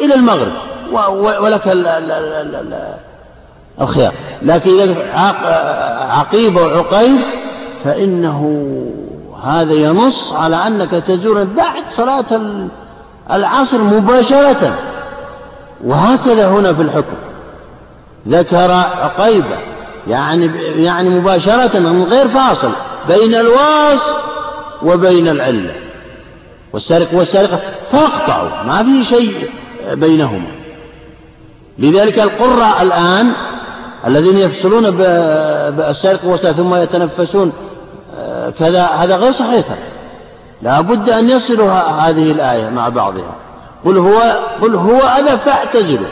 [0.00, 0.67] إلى المغرب.
[1.40, 1.68] ولك
[3.80, 4.12] الخيار.
[4.42, 4.94] لكن إذا
[6.10, 7.18] عقيب وعقيب
[7.84, 8.64] فإنه
[9.44, 12.40] هذا ينص على أنك تزور بعد صلاة
[13.32, 14.78] العصر مباشرة.
[15.84, 17.16] وهكذا هنا في الحكم.
[18.28, 18.70] ذكر
[19.02, 19.56] عقيبة
[20.08, 20.50] يعني
[20.84, 22.70] يعني مباشرة من غير فاصل
[23.08, 24.02] بين الواص
[24.82, 25.74] وبين العلة.
[26.72, 27.60] والسارق والسارقة
[27.92, 29.50] فاقطعوا ما في شيء
[29.92, 30.57] بينهما.
[31.78, 33.32] لذلك القراء الآن
[34.06, 37.52] الذين يفصلون بالسارق والسارق ثم يتنفسون
[38.18, 39.64] آه، كذا هذا غير صحيح.
[40.62, 43.34] لا بد أن يصلوا هذه الآية مع بعضها.
[43.84, 44.20] قل هو
[44.62, 46.08] قل هو أذى فاعتزلوا.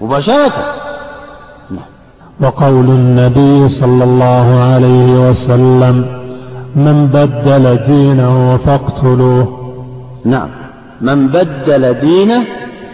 [0.00, 0.74] مباشرة.
[1.70, 1.86] نعم.
[2.40, 6.06] وقول النبي صلى الله عليه وسلم
[6.76, 9.72] من بدل دينه فاقتلوه.
[10.24, 10.48] نعم.
[11.00, 12.44] من بدل دينه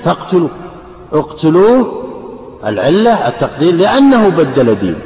[0.05, 0.51] فاقتلوه.
[1.12, 2.02] اقتلوه
[2.66, 4.97] العلة التقدير لأنه بدل دينه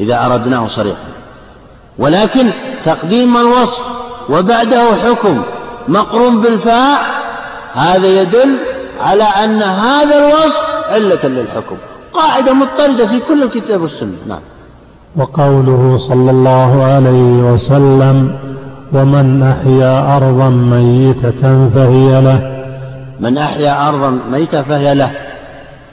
[0.00, 1.06] إذا أردناه صريحا.
[1.98, 2.50] ولكن
[2.84, 3.80] تقديم الوصف
[4.30, 5.42] وبعده حكم
[5.88, 6.98] مقرون بالفاء
[7.72, 8.56] هذا يدل
[9.00, 11.76] على أن هذا الوصف علة للحكم.
[12.12, 14.16] قاعدة مضطردة في كل الكتاب والسنة.
[14.26, 14.40] نعم.
[15.16, 18.36] وقوله صلى الله عليه وسلم
[18.92, 22.56] ومن أحيا أرضا ميتة فهي له.
[23.20, 25.25] من أحيا أرضا ميتة فهي له.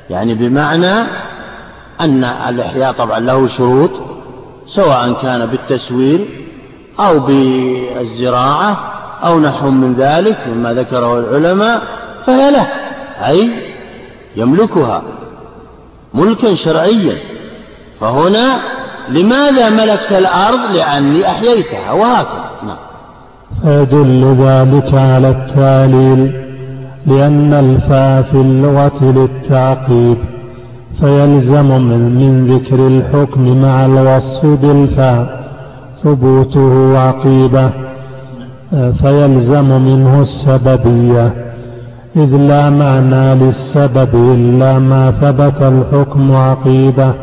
[0.09, 0.93] يعني بمعنى
[2.01, 3.91] أن الإحياء طبعا له شروط
[4.67, 6.27] سواء كان بالتسوير
[6.99, 8.77] أو بالزراعة
[9.23, 11.81] أو نحو من ذلك مما ذكره العلماء
[12.25, 12.67] فهي له
[13.27, 13.51] أي
[14.35, 15.01] يملكها
[16.13, 17.17] ملكا شرعيا.
[18.01, 18.59] فهنا
[19.09, 22.49] لماذا ملكت الأرض؟ لأني أحييتها وهكذا.
[22.63, 22.77] نعم.
[23.61, 26.42] فيدل ذلك على التعليل.
[27.07, 30.17] لأن الفاء في اللغة للتعقيب
[30.99, 35.43] فيلزم من, من ذكر الحكم مع الوصف بالفاء
[35.95, 37.69] ثبوته عقيبة
[38.71, 41.33] فيلزم منه السببية.
[42.15, 47.13] إذ لا معنى للسبب إلا ما ثبت الحكم عقيبة.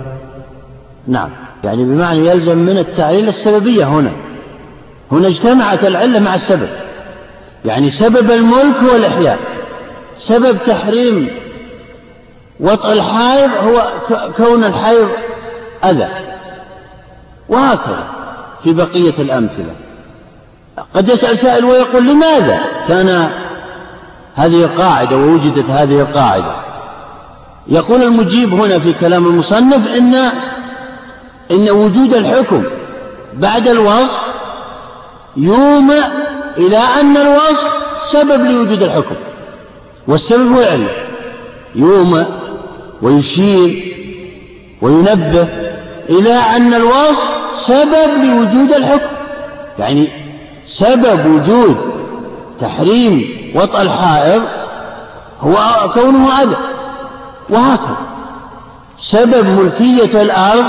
[1.07, 1.29] نعم
[1.65, 4.11] يعني بمعنى يلزم من التعليل السببية هنا.
[5.13, 6.69] هنا اجتمعت العلة مع السبب.
[7.65, 9.39] يعني سبب الملك هو الإحياء
[10.21, 11.29] سبب تحريم
[12.61, 13.93] وطء الحائض هو
[14.37, 15.09] كون الحيض
[15.85, 16.09] أذى.
[17.49, 18.05] وهكذا
[18.65, 19.75] في بقية الأمثلة.
[20.95, 23.31] قد يسأل سائل ويقول لماذا كان
[24.35, 26.55] هذه القاعدة ووجدت هذه القاعدة؟
[27.69, 30.15] يقول المجيب هنا في كلام المصنف إن
[31.51, 32.65] إن وجود الحكم
[33.35, 34.21] بعد الوصف
[35.37, 36.05] يومئ
[36.57, 37.69] إلى أن الوصف
[38.03, 39.15] سبب لوجود الحكم.
[40.09, 40.89] والسبب العلة
[41.75, 42.25] يومئ
[43.03, 43.95] ويشير
[44.83, 45.49] وينبه
[46.09, 49.11] إلى أن الوصف سبب لوجود الحكم.
[49.79, 50.09] يعني
[50.67, 51.77] سبب وجود
[52.61, 53.25] تحريم
[53.55, 54.43] وطأ الحائض
[55.41, 55.57] هو
[55.95, 56.55] كونه عدم
[57.51, 57.97] وهكذا.
[58.99, 60.67] سبب ملكية الأرض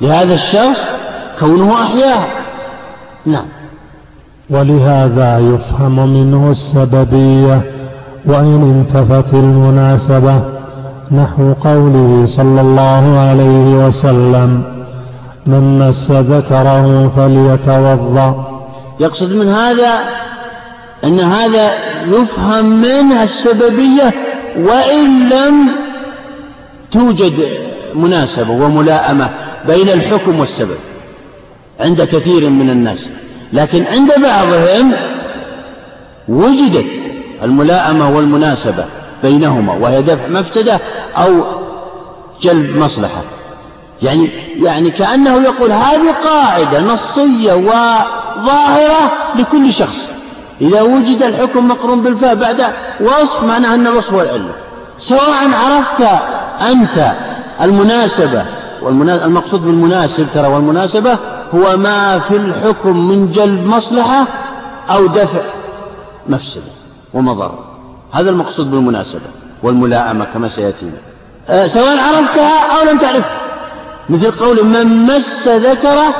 [0.00, 0.84] لهذا الشخص
[1.40, 2.26] كونه أحياها
[3.26, 3.46] نعم.
[4.50, 7.62] ولهذا يفهم منه السببية.
[8.26, 10.40] وإن انتفت المناسبة
[11.12, 14.62] نحو قوله صلى الله عليه وسلم
[15.46, 18.50] من مس ذكره فليتوضأ.
[19.00, 20.00] يقصد من هذا
[21.04, 21.70] أن هذا
[22.06, 24.14] يفهم منه السببية
[24.58, 25.68] وإن لم
[26.92, 27.48] توجد
[27.94, 29.30] مناسبة وملائمة
[29.66, 30.78] بين الحكم والسبب
[31.80, 33.08] عند كثير من الناس.
[33.52, 34.92] لكن عند بعضهم
[36.28, 36.86] وجدت
[37.44, 38.84] الملائمة والمناسبة
[39.22, 40.80] بينهما وهي دفع مفسدة
[41.16, 41.44] أو
[42.42, 43.22] جلب مصلحة.
[44.02, 44.30] يعني
[44.62, 50.08] يعني كأنه يقول هذه قاعدة نصية وظاهرة لكل شخص.
[50.60, 52.64] إذا وجد الحكم مقرون بالفاء بعد
[53.00, 54.52] وصف معناه أن الوصف هو العلة
[54.98, 56.02] سواء عرفت
[56.70, 57.12] أنت
[57.60, 58.44] المناسبة
[58.82, 61.18] والمقصود بالمناسب ترى والمناسبة
[61.54, 64.26] هو ما في الحكم من جلب مصلحة
[64.90, 65.40] أو دفع
[66.28, 66.83] مفسدة.
[67.14, 67.64] ومضرة
[68.12, 69.20] هذا المقصود بالمناسبة
[69.62, 70.98] والملائمة كما سيأتينا.
[71.48, 73.40] أه سواء عرفتها أو لم تعرفها
[74.08, 76.14] مثل قول من مس ذكره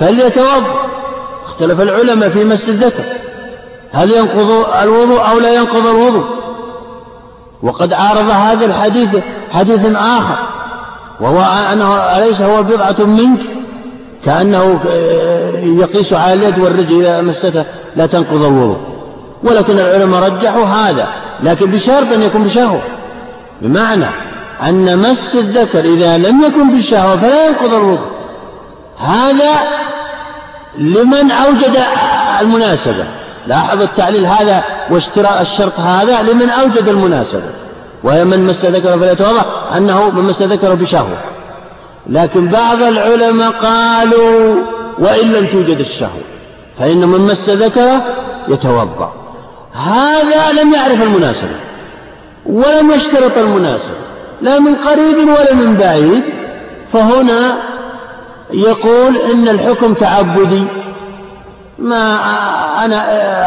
[0.00, 0.90] فليتوضأ.
[1.46, 3.04] اختلف العلماء في مس الذكر.
[3.92, 6.24] هل ينقض الوضوء أو لا ينقض الوضوء؟
[7.62, 9.08] وقد عارض هذا الحديث
[9.52, 10.38] حديث آخر
[11.20, 11.40] وهو
[11.72, 13.40] أنه أليس هو بضعة منك؟
[14.24, 14.80] كأنه
[15.62, 17.66] يقيس على اليد والرجل إذا مستها
[17.96, 18.99] لا تنقض الوضوء.
[19.42, 21.08] ولكن العلماء رجحوا هذا
[21.42, 22.82] لكن بشرط أن يكون بشهوة.
[23.62, 24.06] بمعنى
[24.62, 28.10] أن مس الذكر إذا لم يكن بالشهوة فلا ينقض الوضوء.
[28.98, 29.52] هذا
[30.78, 31.80] لمن أوجد
[32.40, 33.04] المناسبة.
[33.46, 37.50] لاحظ التعليل هذا واشتراء الشرط هذا لمن أوجد المناسبة.
[38.04, 39.44] وهي من مس ذكره فليتوضأ
[39.76, 41.18] أنه من مس ذكره بشهوة.
[42.06, 44.54] لكن بعض العلماء قالوا
[44.98, 46.22] وإن لم توجد الشهوة
[46.78, 48.02] فإن من مس ذكره
[48.48, 49.12] يتوضأ.
[49.72, 51.56] هذا لم يعرف المناسبة
[52.46, 53.94] ولم يشترط المناسبة
[54.40, 56.24] لا من قريب ولا من بعيد.
[56.92, 57.58] فهنا
[58.52, 60.64] يقول إن الحكم تعبدي.
[61.78, 62.18] ما
[62.84, 63.00] أنا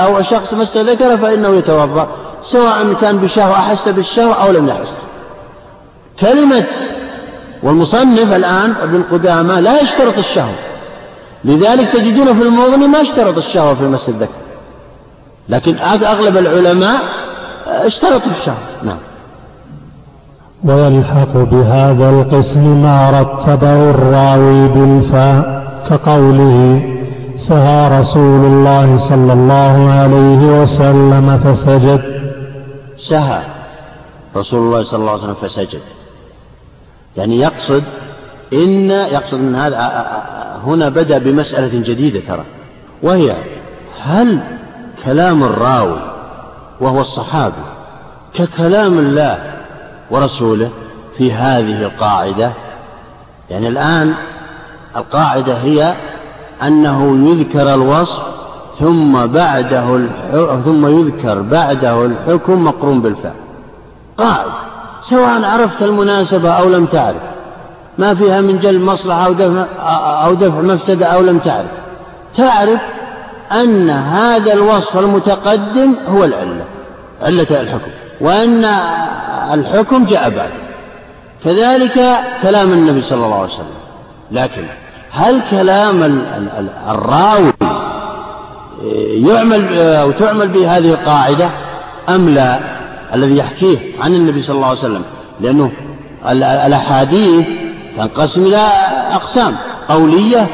[0.05, 2.07] أو شخص مس ذكره فإنه يتوضأ
[2.41, 4.93] سواء كان بشهوة أحس بالشهوة أو لم يحس.
[6.19, 6.65] كلمة
[7.63, 10.55] والمصنف الآن ابن قدامة لا يشترط الشهوة
[11.45, 14.42] لذلك تجدون في المغني ما اشترط الشهوة في مس الذكر.
[15.49, 17.01] لكن أغلب العلماء
[17.67, 18.97] اشترطوا الشهوة نعم.
[20.63, 26.81] ويلحق بهذا القسم ما رتبه الراوي بالفاء كقوله
[27.35, 32.01] سهى رسول الله صلى الله عليه وسلم فسجد.
[32.97, 33.41] سهى
[34.35, 35.81] رسول الله صلى الله عليه وسلم فسجد.
[37.17, 37.83] يعني يقصد
[38.53, 39.77] إن يقصد من هذا
[40.63, 42.43] هنا بدأ بمسألة جديدة ترى
[43.03, 43.35] وهي
[44.01, 44.39] هل
[45.05, 45.99] كلام الراوي
[46.81, 47.63] وهو الصحابي
[48.33, 49.53] ككلام الله
[50.11, 50.69] ورسوله
[51.17, 52.51] في هذه القاعدة.
[53.49, 54.13] يعني الآن
[54.95, 55.95] القاعدة هي
[56.63, 58.21] أنه يذكر الوصف
[58.79, 59.99] ثم بعده
[60.65, 63.35] ثم يذكر بعده الحكم مقرون بالفعل.
[64.17, 64.51] قاعدة.
[65.01, 67.21] سواء عرفت المناسبة أو لم تعرف.
[67.97, 69.65] ما فيها من جلب مصلحة أو دفع,
[70.25, 71.71] أو دفع مفسدة أو لم تعرف.
[72.37, 72.81] تعرف
[73.53, 76.65] أن هذا الوصف المتقدم هو العلة
[77.21, 78.65] علة الحكم وأن
[79.53, 80.49] الحكم جاء بعد.
[81.43, 83.65] كذلك كلام النبي صلى الله عليه وسلم.
[84.31, 84.65] لكن
[85.11, 86.23] هل كلام
[86.89, 87.53] الراوي
[89.29, 91.49] يعمل أو تعمل به هذه القاعدة
[92.09, 92.59] أم لا؟
[93.13, 95.03] الذي يحكيه عن النبي صلى الله عليه وسلم.
[95.41, 95.71] لأنه
[96.29, 97.45] الأحاديث
[97.97, 98.71] تنقسم إلى
[99.11, 99.55] أقسام
[99.89, 100.47] قولية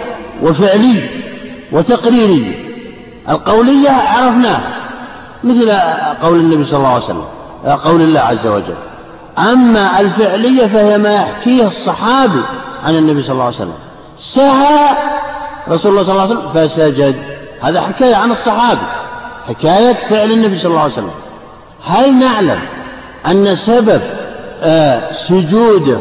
[0.44, 1.10] وفعلية
[1.72, 2.69] وتقريرية.
[3.30, 4.76] القولية عرفناها
[5.44, 5.72] مثل
[6.22, 7.26] قول النبي صلى الله عليه وسلم
[7.84, 8.76] قول الله عز وجل.
[9.38, 12.41] أما الفعلية فهي ما يحكيه الصحابي
[12.84, 13.74] عن النبي صلى الله عليه وسلم.
[14.20, 14.98] سهى
[15.70, 17.16] رسول الله صلى الله عليه وسلم فسجد.
[17.62, 18.82] هذا حكاية عن الصحابي
[19.48, 21.12] حكاية فعل النبي صلى الله عليه وسلم.
[21.86, 22.60] هل نعلم
[23.28, 24.02] أن سبب
[24.62, 26.00] آه سجوده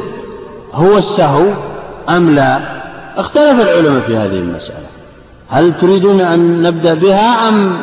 [0.75, 1.45] هو السهو
[2.09, 2.61] أم لا؟
[3.17, 4.87] اختلف العلماء في هذه المسألة.
[5.49, 7.81] هل تريدون أن نبدأ بها أم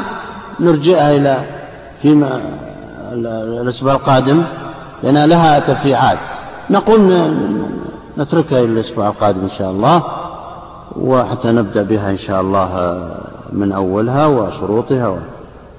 [0.60, 1.46] نرجئها إلى
[2.02, 2.42] فيما
[3.62, 4.44] الأسبوع القادم؟
[5.04, 6.18] لأن لها تفريعات
[6.70, 7.02] نقول
[8.18, 10.04] نتركها إلى الأسبوع القادم إن شاء الله
[10.96, 12.70] وحتى نبدأ بها إن شاء الله
[13.52, 15.18] من أولها وشروطها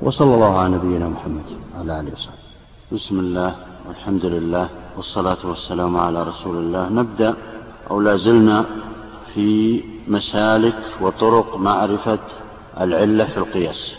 [0.03, 1.45] وصلى الله على نبينا محمد
[1.77, 2.47] وعلى آله وصحبه.
[2.93, 3.55] بسم الله
[3.89, 6.89] والحمد لله والصلاة والسلام على رسول الله.
[6.89, 7.35] نبدأ
[7.91, 8.65] أو لا زلنا
[9.35, 12.19] في مسالك وطرق معرفة
[12.81, 13.93] العلة في القياس.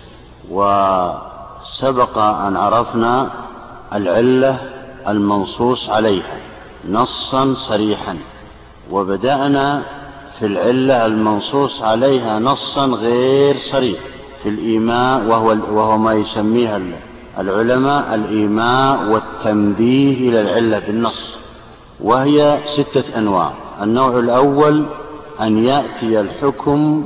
[0.51, 3.29] وسبق أن عرفنا
[3.93, 4.59] العلة
[5.07, 6.37] المنصوص عليها
[6.89, 8.17] نصا صريحا
[8.91, 9.83] وبدأنا
[10.39, 13.99] في العلة المنصوص عليها نصا غير صريح
[14.43, 16.81] في الإيماء وهو, وهو ما يسميها
[17.39, 21.35] العلماء الإيماء والتنبيه إلى العلة بالنص.
[21.99, 23.51] وهي ستة أنواع.
[23.81, 24.85] النوع الأول
[25.41, 27.05] أن يأتي الحكم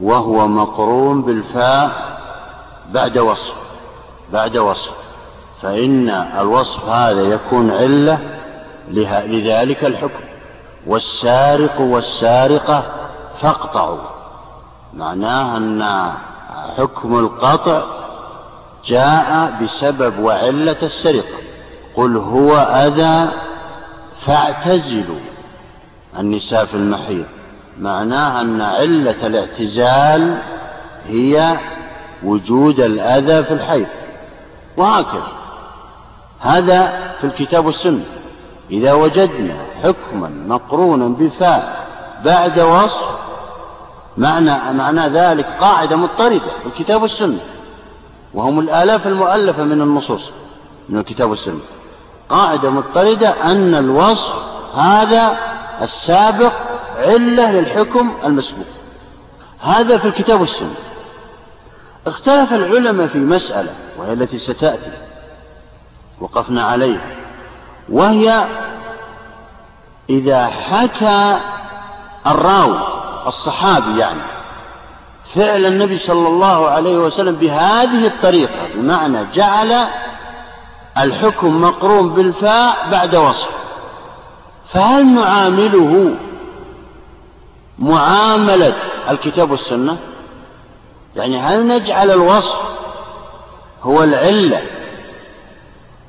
[0.00, 2.18] وهو مقرون بالفاء
[2.92, 3.54] بعد وصف
[4.32, 4.90] بعد وصف.
[5.62, 6.08] فإن
[6.40, 8.18] الوصف هذا يكون علة
[9.26, 10.24] لذلك الحكم.
[10.86, 12.82] والسارق والسارقة
[13.40, 13.98] فاقطعوا.
[14.94, 16.12] معناه أن
[16.78, 17.82] حكم القطع
[18.84, 21.38] جاء بسبب وعلة السرقة.
[21.96, 23.28] قل هو أذى
[24.26, 25.20] فاعتزلوا.
[26.18, 27.26] النساء في المحيط.
[27.80, 30.38] معناه أن علة الاعتزال
[31.06, 31.58] هي
[32.22, 33.86] وجود الأذى في الحيض.
[34.76, 35.28] وهكذا.
[36.40, 38.04] هذا في الكتاب والسنة.
[38.70, 41.86] إذا وجدنا حكما مقرونا بفاء
[42.24, 43.04] بعد وصف
[44.16, 47.40] معنى معنى ذلك قاعدة مضطردة في الكتاب والسنة.
[48.34, 50.30] وهم الآلاف المؤلفة من النصوص
[50.88, 51.60] من الكتاب والسنة.
[52.28, 54.34] قاعدة مضطردة أن الوصف
[54.74, 55.36] هذا
[55.82, 56.52] السابق
[56.98, 58.66] علة للحكم المسبوق.
[59.60, 60.74] هذا في الكتاب والسنة.
[62.06, 64.92] اختلف العلماء في مسألة وهي التي ستأتي.
[66.20, 67.16] وقفنا عليها.
[67.88, 68.44] وهي
[70.10, 71.38] إذا حكى
[72.26, 72.80] الراوي
[73.26, 74.20] الصحابي يعني
[75.34, 79.86] فعل النبي صلى الله عليه وسلم بهذه الطريقة بمعنى جعل
[80.98, 83.50] الحكم مقرون بالفاء بعد وصف.
[84.68, 86.14] فهل نعامله
[87.78, 88.74] معاملة
[89.10, 89.98] الكتاب والسنة.
[91.16, 92.60] يعني هل نجعل الوصف
[93.82, 94.62] هو العلة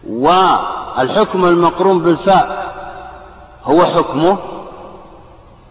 [0.10, 2.74] والحكم المقرون بالفاء
[3.64, 4.38] هو حكمه؟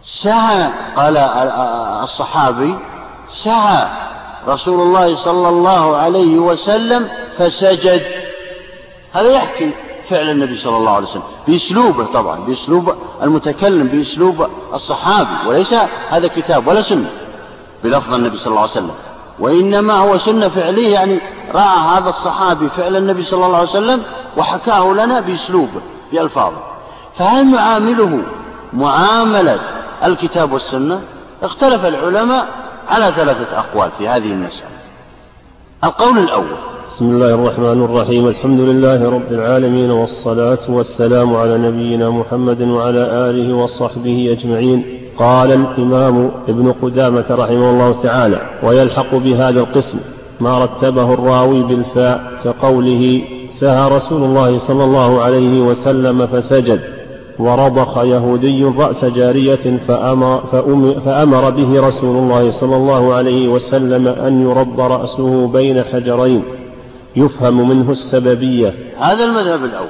[0.03, 1.17] سعى قال
[2.03, 2.79] الصحابي
[3.29, 3.89] سعى
[4.49, 8.07] رسول الله صلى الله عليه وسلم فسجد.
[9.13, 9.75] هذا يحكي
[10.11, 15.75] فعل النبي صلى الله عليه وسلم بأسلوبه طبعا بأسلوب المتكلم بأسلوب الصحابي وليس
[16.09, 17.11] هذا كتاب ولا سنة
[17.85, 18.95] بلفظ النبي صلى الله عليه وسلم.
[19.39, 21.21] وإنما هو سنة فعلية يعني
[21.55, 24.03] رأى هذا الصحابي فعل النبي صلى الله عليه وسلم
[24.37, 25.81] وحكاه لنا بأسلوبه
[26.13, 26.63] بألفاظه.
[27.19, 28.23] فهل نعامله
[28.73, 29.61] معاملة
[30.05, 31.03] الكتاب والسنة؟
[31.43, 32.49] اختلف العلماء
[32.89, 34.71] على ثلاثة أقوال في هذه المسألة.
[35.85, 36.57] القول الأول
[36.99, 38.29] بسم الله الرحمن الرحيم.
[38.29, 44.85] الحمد لله رب العالمين والصلاة والسلام على نبينا محمد وعلى آله وصحبه أجمعين.
[45.19, 49.99] قال الإمام ابن قدامة رحمه الله تعالى ويلحق بهذا القسم
[50.41, 56.81] ما رتبه الراوي بالفاء كقوله سهى رسول الله صلى الله عليه وسلم فسجد
[57.39, 60.41] ورضخ يهودي رأس جارية فأمر,
[61.05, 66.43] فأمر به رسول الله صلى الله عليه وسلم أن يرض رأسه بين حجرين.
[67.17, 68.95] يفهم منه السببية.
[68.99, 69.89] هذا المذهب الأول.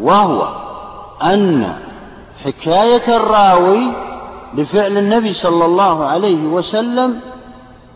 [0.00, 0.48] وهو
[1.22, 1.72] أن
[2.44, 3.92] حكاية الراوي
[4.54, 7.20] لفعل النبي صلى الله عليه وسلم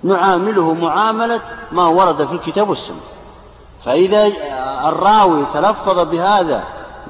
[0.02, 1.40] نعامله معاملة
[1.72, 2.96] ما ورد في الكتاب والسنة.
[3.84, 4.32] فإذا
[4.88, 6.62] الراوي تلفظ بهذا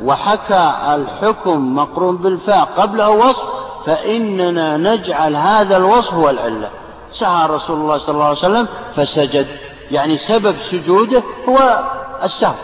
[0.05, 3.45] وحكى الحكم مقرون بالفاء قبله وصف
[3.87, 6.71] فإننا نجعل هذا الوصف هو العلة.
[7.11, 9.47] سعى رسول الله صلى الله عليه وسلم فسجد.
[9.95, 11.85] يعني سبب سجوده هو
[12.23, 12.55] السهو.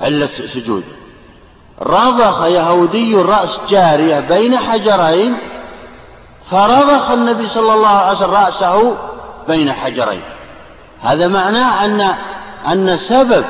[0.00, 0.94] علة سجوده.
[1.82, 5.36] رضخ يهودي رأس جارية بين حجرين
[6.50, 8.96] فرضخ النبي صلى الله عليه وسلم رأسه
[9.48, 10.22] بين حجرين.
[11.00, 12.14] هذا معناه أن
[12.72, 13.44] أن سبب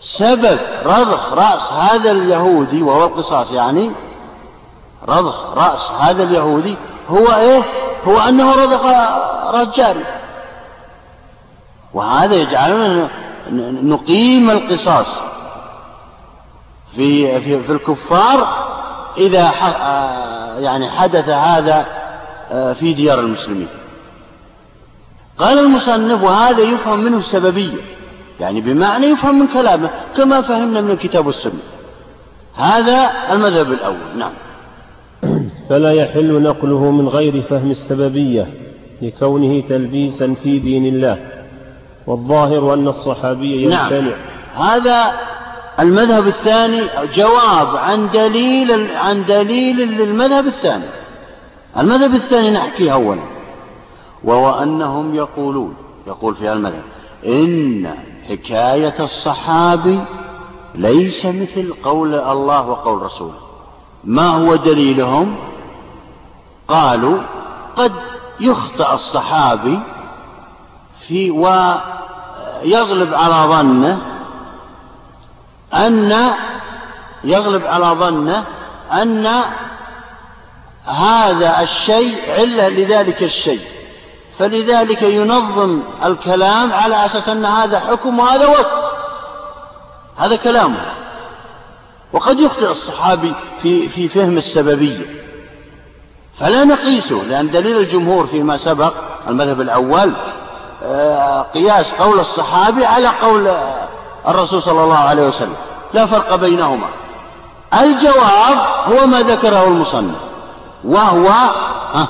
[0.00, 3.92] سبب رضخ رأس هذا اليهودي وهو القصاص يعني
[5.08, 6.76] رضخ رأس هذا اليهودي
[7.08, 7.62] هو إيه؟
[8.08, 8.84] هو أنه رضخ
[9.54, 10.20] رأس جارية
[11.96, 13.08] وهذا يجعلنا
[13.82, 15.06] نقيم القصاص
[16.96, 18.66] في في, في الكفار
[19.18, 19.50] إذا
[20.58, 21.86] يعني حدث هذا
[22.74, 23.68] في ديار المسلمين.
[25.38, 27.80] قال المصنف وهذا يفهم منه السببية
[28.40, 31.60] يعني بمعنى يفهم من كلامه كما فهمنا من الكتاب والسنة.
[32.54, 34.32] هذا المذهب الأول نعم.
[35.68, 38.46] فلا يحل نقله من غير فهم السببية
[39.02, 41.35] لكونه تلبيسا في دين الله.
[42.06, 44.12] والظاهر أن الصحابي يمتنع نعم.
[44.54, 45.12] هذا
[45.80, 46.82] المذهب الثاني
[47.14, 50.88] جواب عن دليل عن دليل للمذهب الثاني.
[51.78, 53.22] المذهب الثاني نحكيه أولا
[54.24, 55.74] وهو أنهم يقولون
[56.06, 56.82] يقول في المذهب
[57.26, 57.94] إن
[58.28, 60.00] حكاية الصحابي
[60.74, 63.38] ليس مثل قول الله وقول رسوله.
[64.04, 65.36] ما هو دليلهم؟
[66.68, 67.18] قالوا
[67.76, 67.92] قد
[68.40, 69.80] يخطئ الصحابي
[71.08, 71.30] في
[72.62, 73.98] ويغلب على ظنه
[75.74, 76.32] أن
[77.24, 78.44] يغلب على ظنه
[78.92, 79.42] أن
[80.84, 83.66] هذا الشيء علة لذلك الشيء.
[84.38, 88.70] فلذلك ينظم الكلام على أساس أن هذا حكم وهذا وقت.
[90.16, 90.80] هذا كلامه
[92.12, 95.06] وقد يخطئ الصحابي في في فهم السببية.
[96.38, 98.94] فلا نقيسه لأن دليل الجمهور فيما سبق
[99.28, 100.12] المذهب الأول
[101.54, 103.50] قياس قول الصحابي على قول
[104.28, 105.56] الرسول صلى الله عليه وسلم.
[105.94, 106.88] لا فرق بينهما.
[107.80, 110.16] الجواب هو ما ذكره المصنف
[110.84, 111.28] وهو
[111.92, 112.08] ها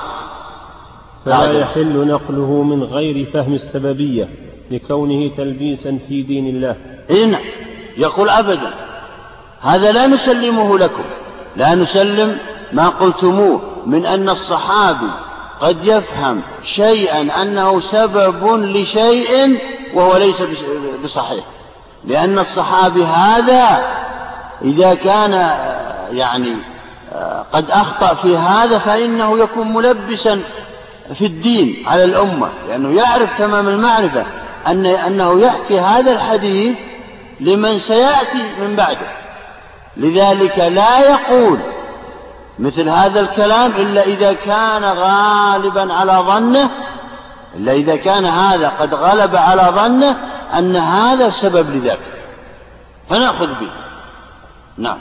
[1.27, 4.29] فلا يحل نقله من غير فهم السببية
[4.71, 6.77] لكونه تلبيسا في دين الله.
[7.11, 7.37] إن
[7.97, 8.75] يقول أبدا
[9.61, 11.05] هذا لا نسلمه لكم.
[11.57, 12.39] لا نسلم
[12.73, 15.11] ما قلتموه من أن الصحابي
[15.61, 19.59] قد يفهم شيئا أنه سبب لشيء
[19.95, 20.43] وهو ليس
[21.05, 21.45] بصحيح.
[22.05, 23.85] لأن الصحابي هذا
[24.63, 25.33] إذا كان
[26.11, 26.57] يعني
[27.53, 30.43] قد أخطأ في هذا فإنه يكون ملبسا
[31.15, 34.27] في الدين على الأمة لأنه يعرف تمام المعرفة
[34.67, 36.77] أن أنه يحكي هذا الحديث
[37.41, 39.07] لمن سيأتي من بعده.
[39.97, 41.59] لذلك لا يقول
[42.59, 46.71] مثل هذا الكلام إلا إذا كان غالبا على ظنه
[47.57, 50.17] إلا إذا كان هذا قد غلب على ظنه
[50.59, 51.99] أن هذا سبب لذاك.
[53.09, 53.71] فنأخذ به.
[54.79, 54.99] نعم.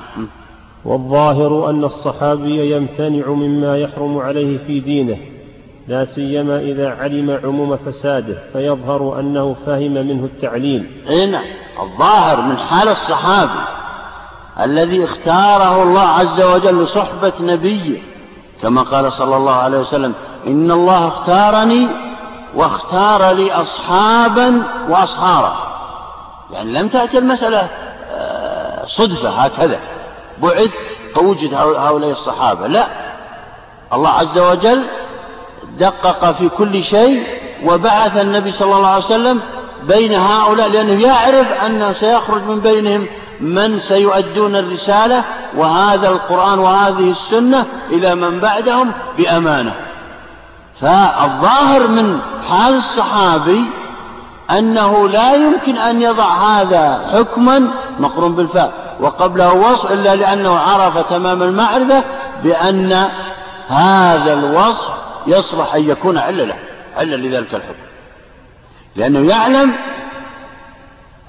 [0.86, 5.18] والظاهر أن الصحابي يمتنع مما يحرم عليه في دينه
[5.88, 10.92] لا سيما إذا علم عموم فساده فيظهر أنه فهم منه التعليم.
[11.10, 11.44] أي نعم.
[11.82, 13.60] الظاهر من حال الصحابي
[14.60, 18.02] الذي اختاره الله عز وجل لصحبة نبيه.
[18.62, 20.14] كما قال صلى الله عليه وسلم
[20.48, 21.88] إن الله اختارني
[22.56, 25.56] واختار لي أصحابا وأصهارا.
[26.52, 27.70] يعني لم تأتي المسألة
[28.12, 29.80] آه، صدفة هكذا.
[30.42, 30.72] بعث
[31.16, 32.68] فوجد هؤلاء الصحابة.
[32.68, 32.88] لا.
[33.94, 34.84] الله عز وجل
[35.78, 37.28] دقق في كل شيء
[37.64, 39.42] وبعث النبي صلى الله عليه وسلم
[39.84, 43.08] بين هؤلاء لأنه يعرف أنه سيخرج من بينهم
[43.42, 45.24] من سيؤدون الرسالة
[45.58, 49.76] وهذا القرآن وهذه السنة إلى من بعدهم بأمانة.
[50.82, 53.62] فالظاهر من حال الصحابي
[54.52, 61.44] أنه لا يمكن أن يضع هذا حكما مقرون بالفاء وقبله وصف إلا لأنه عرف تمام
[61.44, 62.04] المعرفة
[62.44, 63.10] بأن
[63.68, 64.90] هذا الوصف
[65.28, 66.56] يصلح أن يكون علة له
[66.98, 67.86] علة لذلك الحكم.
[68.96, 69.74] لأنه يعلم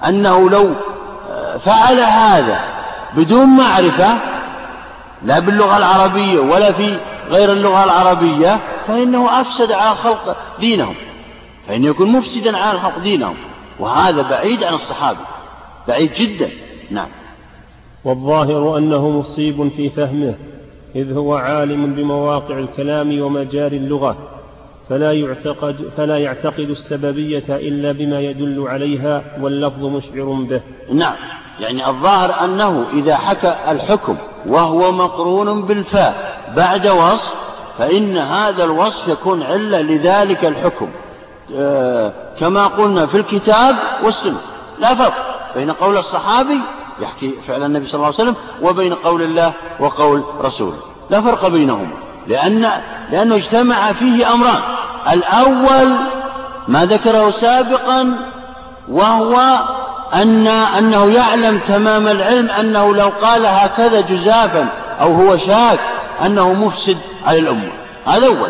[0.07, 0.73] أنه لو
[1.65, 2.59] فعل هذا
[3.15, 4.17] بدون معرفة
[5.23, 6.97] لا باللغة العربية ولا في
[7.29, 10.95] غير اللغة العربية فإنه أفسد على الخلق دينهم
[11.67, 13.35] فإنه يكون مفسدا على الخلق دينهم
[13.79, 15.19] وهذا بعيد عن الصحابة
[15.87, 16.49] بعيد جدا.
[16.91, 17.07] نعم.
[18.05, 20.35] والظاهر أنه مصيب في فهمه
[20.95, 24.36] إذ هو عالم بمواقع الكلام ومجاري اللغة.
[24.89, 30.61] فلا يعتقد, فلا يعتقد السببية إلا بما يدل عليها واللفظ مشعر به.
[30.93, 31.15] نعم.
[31.59, 37.33] يعني الظاهر أنه إذا حكى الحكم وهو مقرون بالفاء بعد وصف
[37.77, 40.89] فإن هذا الوصف يكون علة لذلك الحكم.
[41.55, 44.41] آه، كما قلنا في الكتاب والسنة.
[44.79, 45.13] لا فرق
[45.55, 46.59] بين قول الصحابي
[47.01, 50.77] يحكي فعل النبي صلى الله عليه وسلم وبين قول الله وقول رسوله.
[51.09, 52.06] لا فرق بينهما.
[52.27, 52.69] لأن
[53.11, 54.61] لأنه اجتمع فيه أمران.
[55.11, 55.95] الأول
[56.67, 58.19] ما ذكره سابقا
[58.87, 59.59] وهو
[60.13, 64.67] أن أنه يعلم تمام العلم أنه لو قال هكذا جزافا
[65.01, 65.79] أو هو شاك
[66.25, 67.71] أنه مفسد على الأمة.
[68.05, 68.49] هذا أول.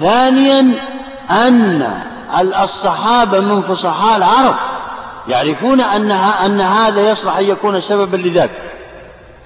[0.00, 0.72] ثانيا
[1.30, 1.90] أن
[2.62, 4.54] الصحابة من فصحاء العرب
[5.28, 8.50] يعرفون أنها أن هذا يصلح أن يكون سببا لذاك.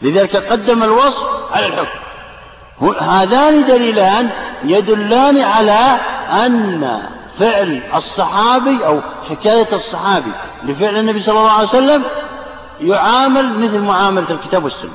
[0.02, 2.09] لذلك قدم الوصف على الحكم.
[3.00, 4.30] هذان دليلان
[4.64, 6.00] يدلان على
[6.46, 7.00] أن
[7.38, 9.00] فعل الصحابي أو
[9.30, 10.30] حكاية الصحابي
[10.64, 12.02] لفعل النبي صلى الله عليه وسلم
[12.80, 14.90] يعامل مثل معاملة الكتاب والسنة.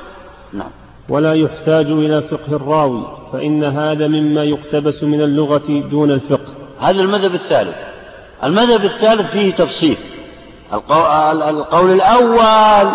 [0.53, 0.70] نعم.
[1.10, 6.53] ولا يحتاج إلى فقه الراوي فإن هذا مما يقتبس من اللغة دون الفقه.
[6.80, 7.76] هذا المذهب الثالث.
[8.44, 9.98] المذهب الثالث فيه تفصيل.
[10.74, 12.91] القول الأول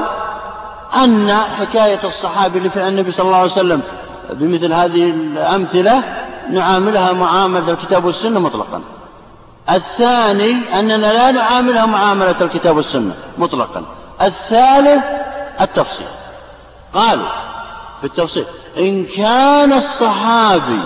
[1.05, 3.83] أن حكاية الصحابي لفعل النبي صلى الله عليه وسلم
[4.33, 6.03] بمثل هذه الأمثلة
[6.51, 8.83] نعاملها معاملة الكتاب والسنة مطلقا.
[9.71, 13.85] الثاني أننا لا نعاملها معاملة الكتاب والسنة مطلقا.
[14.23, 15.05] الثالث
[15.61, 16.07] التفصيل.
[16.95, 17.29] قالوا
[18.01, 18.45] في التفصيل
[18.79, 20.81] إن كان الصحابي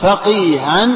[0.00, 0.88] فقيها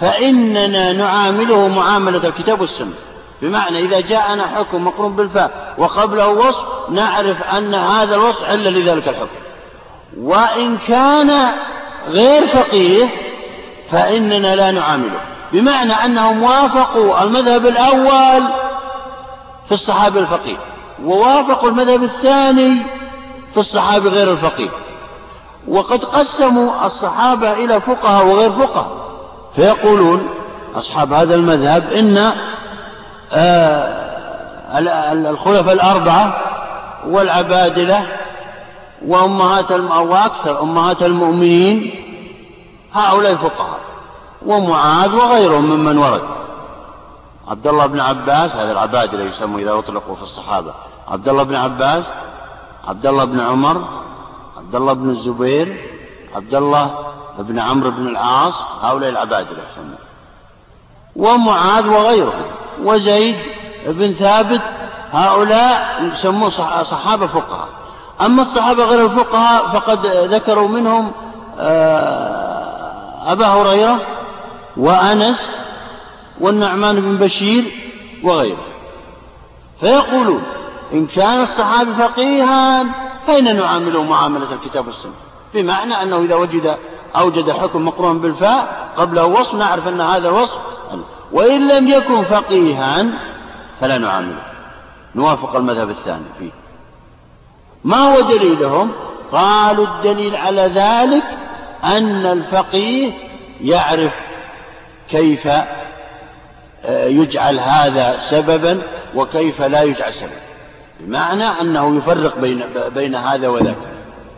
[0.00, 2.94] فإننا نعامله معاملة الكتاب والسنة.
[3.42, 9.47] بمعنى إذا جاءنا حكم مقرون بالفاء وقبله وصف نعرف أن هذا الوصف علة لذلك الحكم.
[10.16, 11.30] وإن كان
[12.08, 13.06] غير فقيه
[13.90, 15.20] فإننا لا نعامله.
[15.52, 18.42] بمعنى أنهم وافقوا المذهب الأول
[19.66, 20.56] في الصحابي الفقيه
[21.04, 22.82] ووافقوا المذهب الثاني
[23.54, 24.68] في الصحابي غير الفقيه.
[25.68, 29.08] وقد قسموا الصحابة إلى فقهاء وغير فقهاء.
[29.56, 30.28] فيقولون
[30.76, 32.32] أصحاب هذا المذهب إن
[33.32, 34.08] آه
[35.30, 36.40] الخلفاء الأربعة
[37.06, 38.06] والعبادلة
[39.06, 41.90] وأمهات وأكثر أمهات المؤمنين
[42.92, 43.80] هؤلاء فقهاء
[44.46, 46.22] ومعاذ وغيرهم ممن ورد.
[47.48, 50.72] عبد الله بن عباس هذا العبادلة يسمى إذا أطلقوا في الصحابة.
[51.08, 52.04] عبد الله بن عباس
[52.88, 53.84] عبد الله بن عمر
[54.56, 55.90] عبد الله بن الزبير
[56.34, 56.90] عبد الله
[57.38, 59.98] بن عمرو بن العاص هؤلاء العبادلة يسمون
[61.16, 62.44] ومعاذ وغيرهم.
[62.82, 63.36] وزيد
[63.86, 64.60] بن ثابت
[65.12, 66.50] هؤلاء يسمون
[66.82, 67.68] صحابة فقهاء.
[68.20, 71.12] أما الصحابة غير الفقهاء فقد ذكروا منهم
[71.58, 74.00] آه، أبا هريرة
[74.76, 75.52] وأنس
[76.40, 77.72] والنعمان بن بشير
[78.24, 78.64] وغيره.
[79.80, 80.42] فيقولون
[80.92, 82.84] إن كان الصحابي فقيها
[83.26, 85.12] فإن نعامله معاملة الكتاب والسنة.
[85.54, 86.76] بمعنى أنه إذا وجد
[87.16, 90.58] أوجد حكم مقرون بالفاء قبله وصف نعرف أن هذا الوصف
[91.32, 93.04] وإن لم يكن فقيها
[93.80, 94.42] فلا نعامله.
[95.14, 96.50] نوافق المذهب الثاني فيه.
[97.88, 98.92] ما هو دليلهم؟
[99.32, 101.24] قالوا الدليل على ذلك
[101.84, 103.12] أن الفقيه
[103.60, 104.12] يعرف
[105.10, 105.46] كيف
[106.84, 108.82] آه، يجعل هذا سببا
[109.14, 110.40] وكيف لا يجعل سببا.
[111.00, 112.62] بمعنى أنه يفرق بين,
[112.94, 113.76] بين هذا وذاك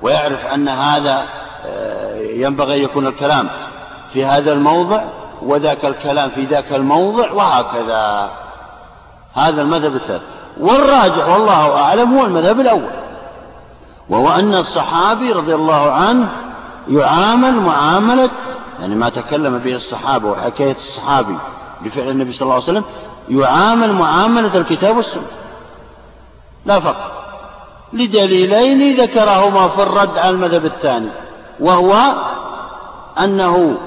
[0.02, 1.24] ويعرف أن هذا
[1.66, 3.48] آه، ينبغي أن يكون الكلام
[4.12, 5.02] في هذا الموضع
[5.42, 8.30] وذاك الكلام في ذاك الموضع وهكذا.
[9.34, 10.22] هذا المذهب الثالث.
[10.60, 13.09] والراجح والله أعلم هو المذهب الأول.
[14.10, 16.28] وهو أن الصحابي رضي الله عنه
[16.88, 18.30] يعامل معاملة
[18.80, 21.38] يعني ما تكلم به الصحابة وحكاية الصحابي
[21.84, 22.84] بفعل النبي صلى الله عليه وسلم
[23.28, 25.22] يعامل معاملة الكتاب والسنة.
[26.66, 27.20] لا فرق.
[27.92, 31.08] لدليلين ذكرهما في الرد على المذهب الثاني
[31.60, 32.14] وهو
[33.24, 33.78] أنه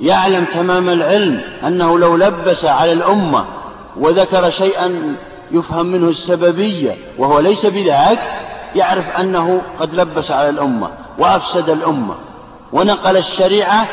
[0.00, 3.44] يعلم تمام العلم أنه لو لبس على الأمة
[3.96, 5.16] وذكر شيئا
[5.50, 8.20] يفهم منه السببية وهو ليس بذاك
[8.76, 10.88] يعرف أنه قد لبس على الأمة
[11.18, 12.14] وأفسد الأمة
[12.72, 13.88] ونقل الشريعة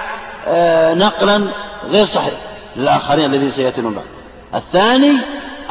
[0.48, 1.42] آه، نقلا
[1.92, 2.34] غير صحيح
[2.76, 4.06] للآخرين الذين سيأتون بعد.
[4.56, 5.12] الثاني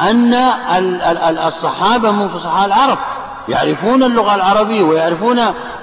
[0.01, 0.33] أن
[1.47, 2.97] الصحابة من فصحاء العرب
[3.49, 5.39] يعرفون اللغة العربية ويعرفون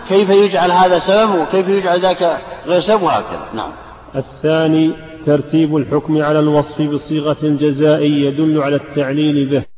[0.09, 3.71] كيف يجعل هذا سبب وكيف يجعل ذاك غير سبب وهكذا نعم.
[4.17, 4.93] الثاني
[5.27, 9.63] ترتيب الحكم على الوصف بصيغة الجزاء يدل على التعليل به.